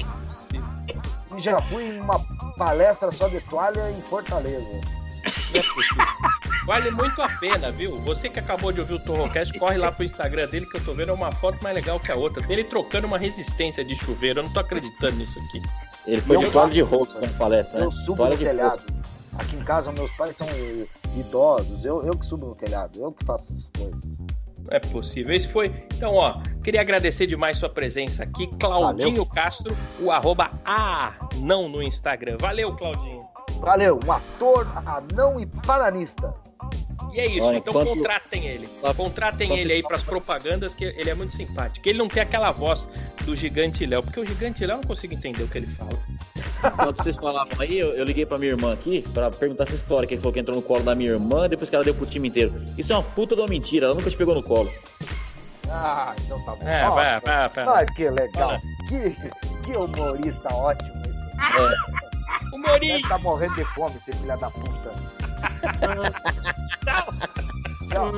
e 1.36 1.40
já 1.40 1.60
fui 1.62 1.84
em 1.84 2.00
uma 2.00 2.18
palestra 2.56 3.12
só 3.12 3.28
de 3.28 3.40
toalha 3.42 3.90
em 3.90 4.00
Fortaleza. 4.02 4.80
Não 5.52 5.60
é 5.60 5.62
possível. 5.62 6.04
Vale 6.66 6.90
muito 6.90 7.22
a 7.22 7.28
pena, 7.28 7.70
viu? 7.70 8.00
Você 8.00 8.28
que 8.28 8.40
acabou 8.40 8.72
de 8.72 8.80
ouvir 8.80 8.94
o 8.94 8.98
Torrocast, 8.98 9.56
corre 9.58 9.76
lá 9.76 9.92
pro 9.92 10.04
Instagram 10.04 10.48
dele 10.48 10.66
que 10.66 10.76
eu 10.76 10.84
tô 10.84 10.94
vendo 10.94 11.10
é 11.10 11.14
uma 11.14 11.30
foto 11.32 11.62
mais 11.62 11.74
legal 11.74 12.00
que 12.00 12.10
a 12.10 12.16
outra. 12.16 12.42
Dele 12.44 12.64
trocando 12.64 13.06
uma 13.06 13.18
resistência 13.18 13.84
de 13.84 13.94
chuveiro. 13.94 14.40
Eu 14.40 14.44
não 14.44 14.52
tô 14.52 14.60
acreditando 14.60 15.16
nisso 15.16 15.38
aqui. 15.38 15.62
Ele 16.06 16.20
foi 16.20 16.38
de 16.38 16.50
toalha 16.50 16.72
de 16.72 16.80
rosto 16.80 17.18
como 17.18 17.32
palestra, 17.34 17.80
né? 17.80 17.86
Eu 17.86 17.92
subo 17.92 18.24
no 18.24 18.36
telhado. 18.36 18.82
Aqui 19.38 19.56
em 19.56 19.62
casa, 19.62 19.92
meus 19.92 20.10
pais 20.12 20.36
são 20.36 20.46
idosos. 21.16 21.84
Eu, 21.84 22.04
eu 22.04 22.16
que 22.16 22.26
subo 22.26 22.46
no 22.46 22.54
telhado. 22.54 23.00
Eu 23.00 23.12
que 23.12 23.24
faço 23.24 23.52
essas 23.52 23.68
coisas. 23.76 24.16
É 24.70 24.80
possível. 24.80 25.34
Esse 25.34 25.48
foi. 25.48 25.68
Então, 25.94 26.14
ó, 26.14 26.40
queria 26.62 26.80
agradecer 26.80 27.26
demais 27.26 27.58
sua 27.58 27.68
presença 27.68 28.24
aqui. 28.24 28.46
Claudinho 28.58 29.24
Castro, 29.26 29.76
o 30.00 30.10
arroba 30.10 30.50
A 30.64 31.12
não 31.38 31.68
no 31.68 31.82
Instagram. 31.82 32.36
Valeu, 32.40 32.74
Claudinho. 32.76 33.24
Valeu, 33.60 33.98
um 34.04 34.12
ator, 34.12 34.66
anão 34.84 35.40
e 35.40 35.46
paranista. 35.46 36.34
E 37.16 37.20
é 37.20 37.26
isso, 37.28 37.42
Olha, 37.44 37.56
então 37.56 37.70
enquanto- 37.72 37.88
contratem 37.96 38.44
ele. 38.44 38.68
Contratem 38.94 39.46
enquanto- 39.46 39.60
ele 39.60 39.72
aí 39.72 39.82
pras 39.82 40.02
propagandas, 40.02 40.74
que 40.74 40.84
ele 40.84 41.08
é 41.08 41.14
muito 41.14 41.34
simpático. 41.34 41.88
Ele 41.88 41.96
não 41.98 42.08
tem 42.08 42.22
aquela 42.22 42.50
voz 42.52 42.86
do 43.24 43.34
Gigante 43.34 43.86
Léo, 43.86 44.02
porque 44.02 44.20
o 44.20 44.26
Gigante 44.26 44.66
Léo 44.66 44.74
eu 44.74 44.80
não 44.82 44.84
consigo 44.84 45.14
entender 45.14 45.42
o 45.42 45.48
que 45.48 45.56
ele 45.56 45.66
fala. 45.66 45.98
Quando 46.76 46.96
vocês 46.96 47.16
falavam 47.16 47.58
aí, 47.58 47.78
eu, 47.78 47.94
eu 47.94 48.04
liguei 48.04 48.26
pra 48.26 48.36
minha 48.36 48.50
irmã 48.52 48.70
aqui 48.74 49.02
pra 49.14 49.30
perguntar 49.30 49.64
essa 49.64 49.74
história, 49.74 50.06
que 50.06 50.12
ele 50.12 50.20
falou 50.20 50.34
que 50.34 50.40
entrou 50.40 50.56
no 50.56 50.62
colo 50.62 50.82
da 50.82 50.94
minha 50.94 51.10
irmã, 51.10 51.48
depois 51.48 51.70
que 51.70 51.76
ela 51.76 51.84
deu 51.84 51.94
pro 51.94 52.04
time 52.04 52.28
inteiro. 52.28 52.52
Isso 52.76 52.92
é 52.92 52.96
uma 52.96 53.02
puta 53.02 53.34
de 53.34 53.40
uma 53.40 53.48
mentira, 53.48 53.86
ela 53.86 53.94
nunca 53.94 54.10
te 54.10 54.16
pegou 54.16 54.34
no 54.34 54.42
colo. 54.42 54.70
Ah, 55.70 56.14
então 56.22 56.38
tá 56.44 56.54
bom. 56.54 56.68
É, 56.68 56.82
Nossa, 56.82 56.94
vai, 56.96 57.20
vai, 57.20 57.48
vai. 57.48 57.82
Ah, 57.82 57.86
que 57.94 58.10
legal. 58.10 58.60
Que, 58.88 59.16
que 59.64 59.74
humorista 59.74 60.54
ótimo 60.54 61.02
esse. 61.02 61.16
Humorinho! 62.54 62.96
Deve 62.96 63.08
tá 63.08 63.18
morrendo 63.18 63.54
de 63.54 63.64
fome, 63.74 63.96
esse 63.96 64.12
filho 64.12 64.38
da 64.38 64.50
puta. 64.50 65.25
Tchau! 66.84 67.14
Tchau. 67.88 68.12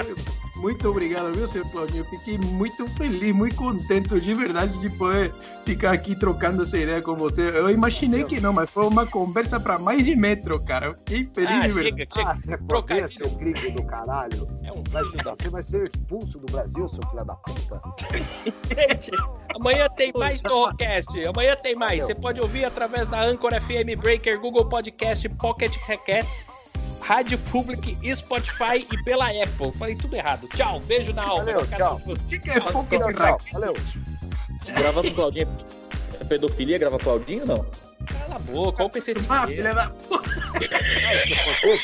Muito 0.57 0.89
obrigado, 0.91 1.33
viu, 1.35 1.47
seu 1.47 1.65
Claudinho? 1.67 2.01
Eu 2.01 2.19
fiquei 2.19 2.37
muito 2.37 2.89
feliz, 2.97 3.33
muito 3.33 3.55
contente 3.55 4.19
de 4.21 4.35
verdade 4.35 4.77
de 4.81 4.91
poder 4.91 5.33
ficar 5.65 5.93
aqui 5.93 6.17
trocando 6.17 6.65
essa 6.65 6.77
ideia 6.77 7.01
com 7.01 7.15
você. 7.15 7.43
Eu 7.43 7.71
imaginei 7.71 8.25
que 8.25 8.41
não, 8.41 8.53
mas 8.53 8.69
foi 8.69 8.85
uma 8.89 9.07
conversa 9.07 9.61
para 9.61 9.79
mais 9.79 10.05
de 10.05 10.17
metro, 10.17 10.59
cara. 10.65 10.87
Eu 10.87 10.95
fiquei 10.95 11.31
feliz 11.33 11.51
Ah, 11.51 11.67
de 11.69 11.73
verdade. 11.75 11.97
chega, 11.97 12.09
chega. 12.13 12.31
Ah, 12.31 12.35
você 12.35 12.59
poder, 12.59 13.09
seu 13.09 13.31
gringo 13.37 13.71
do 13.71 13.85
caralho. 13.87 14.49
É 14.65 14.73
um 14.73 14.83
da 14.83 15.03
você 15.33 15.49
vai 15.49 15.63
ser 15.63 15.89
expulso 15.95 16.41
do 16.41 16.51
Brasil, 16.53 16.89
seu 16.89 17.09
filho 17.09 17.25
da 17.25 17.37
puta. 17.37 17.81
Gente, 18.75 19.11
amanhã 19.55 19.87
tem 19.97 20.13
mais 20.13 20.43
Torrocast. 20.43 21.25
Amanhã 21.25 21.55
tem 21.55 21.77
mais. 21.77 22.03
Você 22.03 22.17
pode 22.17 22.41
ouvir 22.41 22.65
através 22.65 23.07
da 23.07 23.23
Anchor 23.23 23.53
FM, 23.63 23.97
Breaker, 24.01 24.41
Google 24.41 24.69
Podcast, 24.69 25.29
Pocket 25.29 25.77
Recasts, 25.87 26.45
Rádio 27.09 27.39
Public, 27.51 27.97
Spotify 28.15 28.87
e 28.93 29.03
pela 29.03 29.31
Apple. 29.31 29.73
Falei 29.79 29.97
tudo 29.97 30.15
errado. 30.15 30.47
Tchau, 30.49 30.79
beijo 30.81 31.11
na 31.15 31.23
alma. 31.23 31.43
Valeu, 31.43 31.67
tchau. 31.67 32.03
O 32.05 32.15
que, 32.15 32.39
que 32.39 32.51
é 32.51 32.61
Pocket 32.61 33.01
Tchau, 33.01 33.15
tchau. 33.15 33.41
Valeu. 33.51 33.75
Gravar 34.77 35.01
com 35.01 35.09
o 35.09 35.15
Claudinho 35.15 35.49
é 36.21 36.25
pedofilia, 36.25 36.77
gravar 36.77 36.99
com 36.99 37.03
o 37.03 37.05
Claudinho 37.05 37.41
ou 37.41 37.47
não? 37.47 37.67
Cala 38.05 38.37
a 38.37 38.39
boca, 38.39 38.83
olha 38.83 38.89
o 38.89 38.91
PC 38.91 39.15
Ah, 39.27 39.47
filha 39.47 39.73
da 39.73 39.91
Ai, 41.01 41.17
seu 41.57 41.79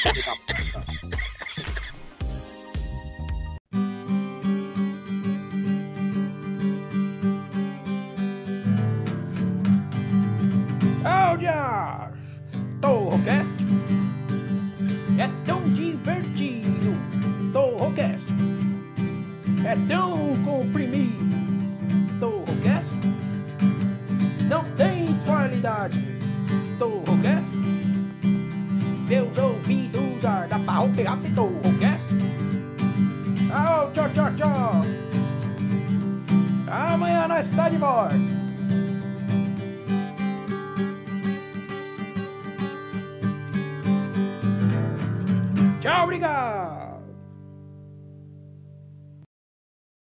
é 19.66 19.76
tão 19.88 20.36
comprimido. 20.44 21.24
Torrocast 22.20 22.86
não 24.48 24.64
tem 24.76 25.14
qualidade. 25.26 25.98
Torrocast 26.78 27.54
seus 29.06 29.36
ouvidos 29.36 30.22
dá 30.22 30.58
pra 30.64 30.88
pegar 30.96 31.18
Torrocast. 31.34 32.04
Au, 33.52 33.90
tchau, 33.92 34.08
tchau, 34.10 34.34
tchau. 34.34 34.80
Amanhã 36.66 37.28
nós 37.28 37.46
está 37.46 37.68
de 37.68 37.76
volta. 37.76 38.14
Tchau, 45.80 46.04
obrigado! 46.04 46.83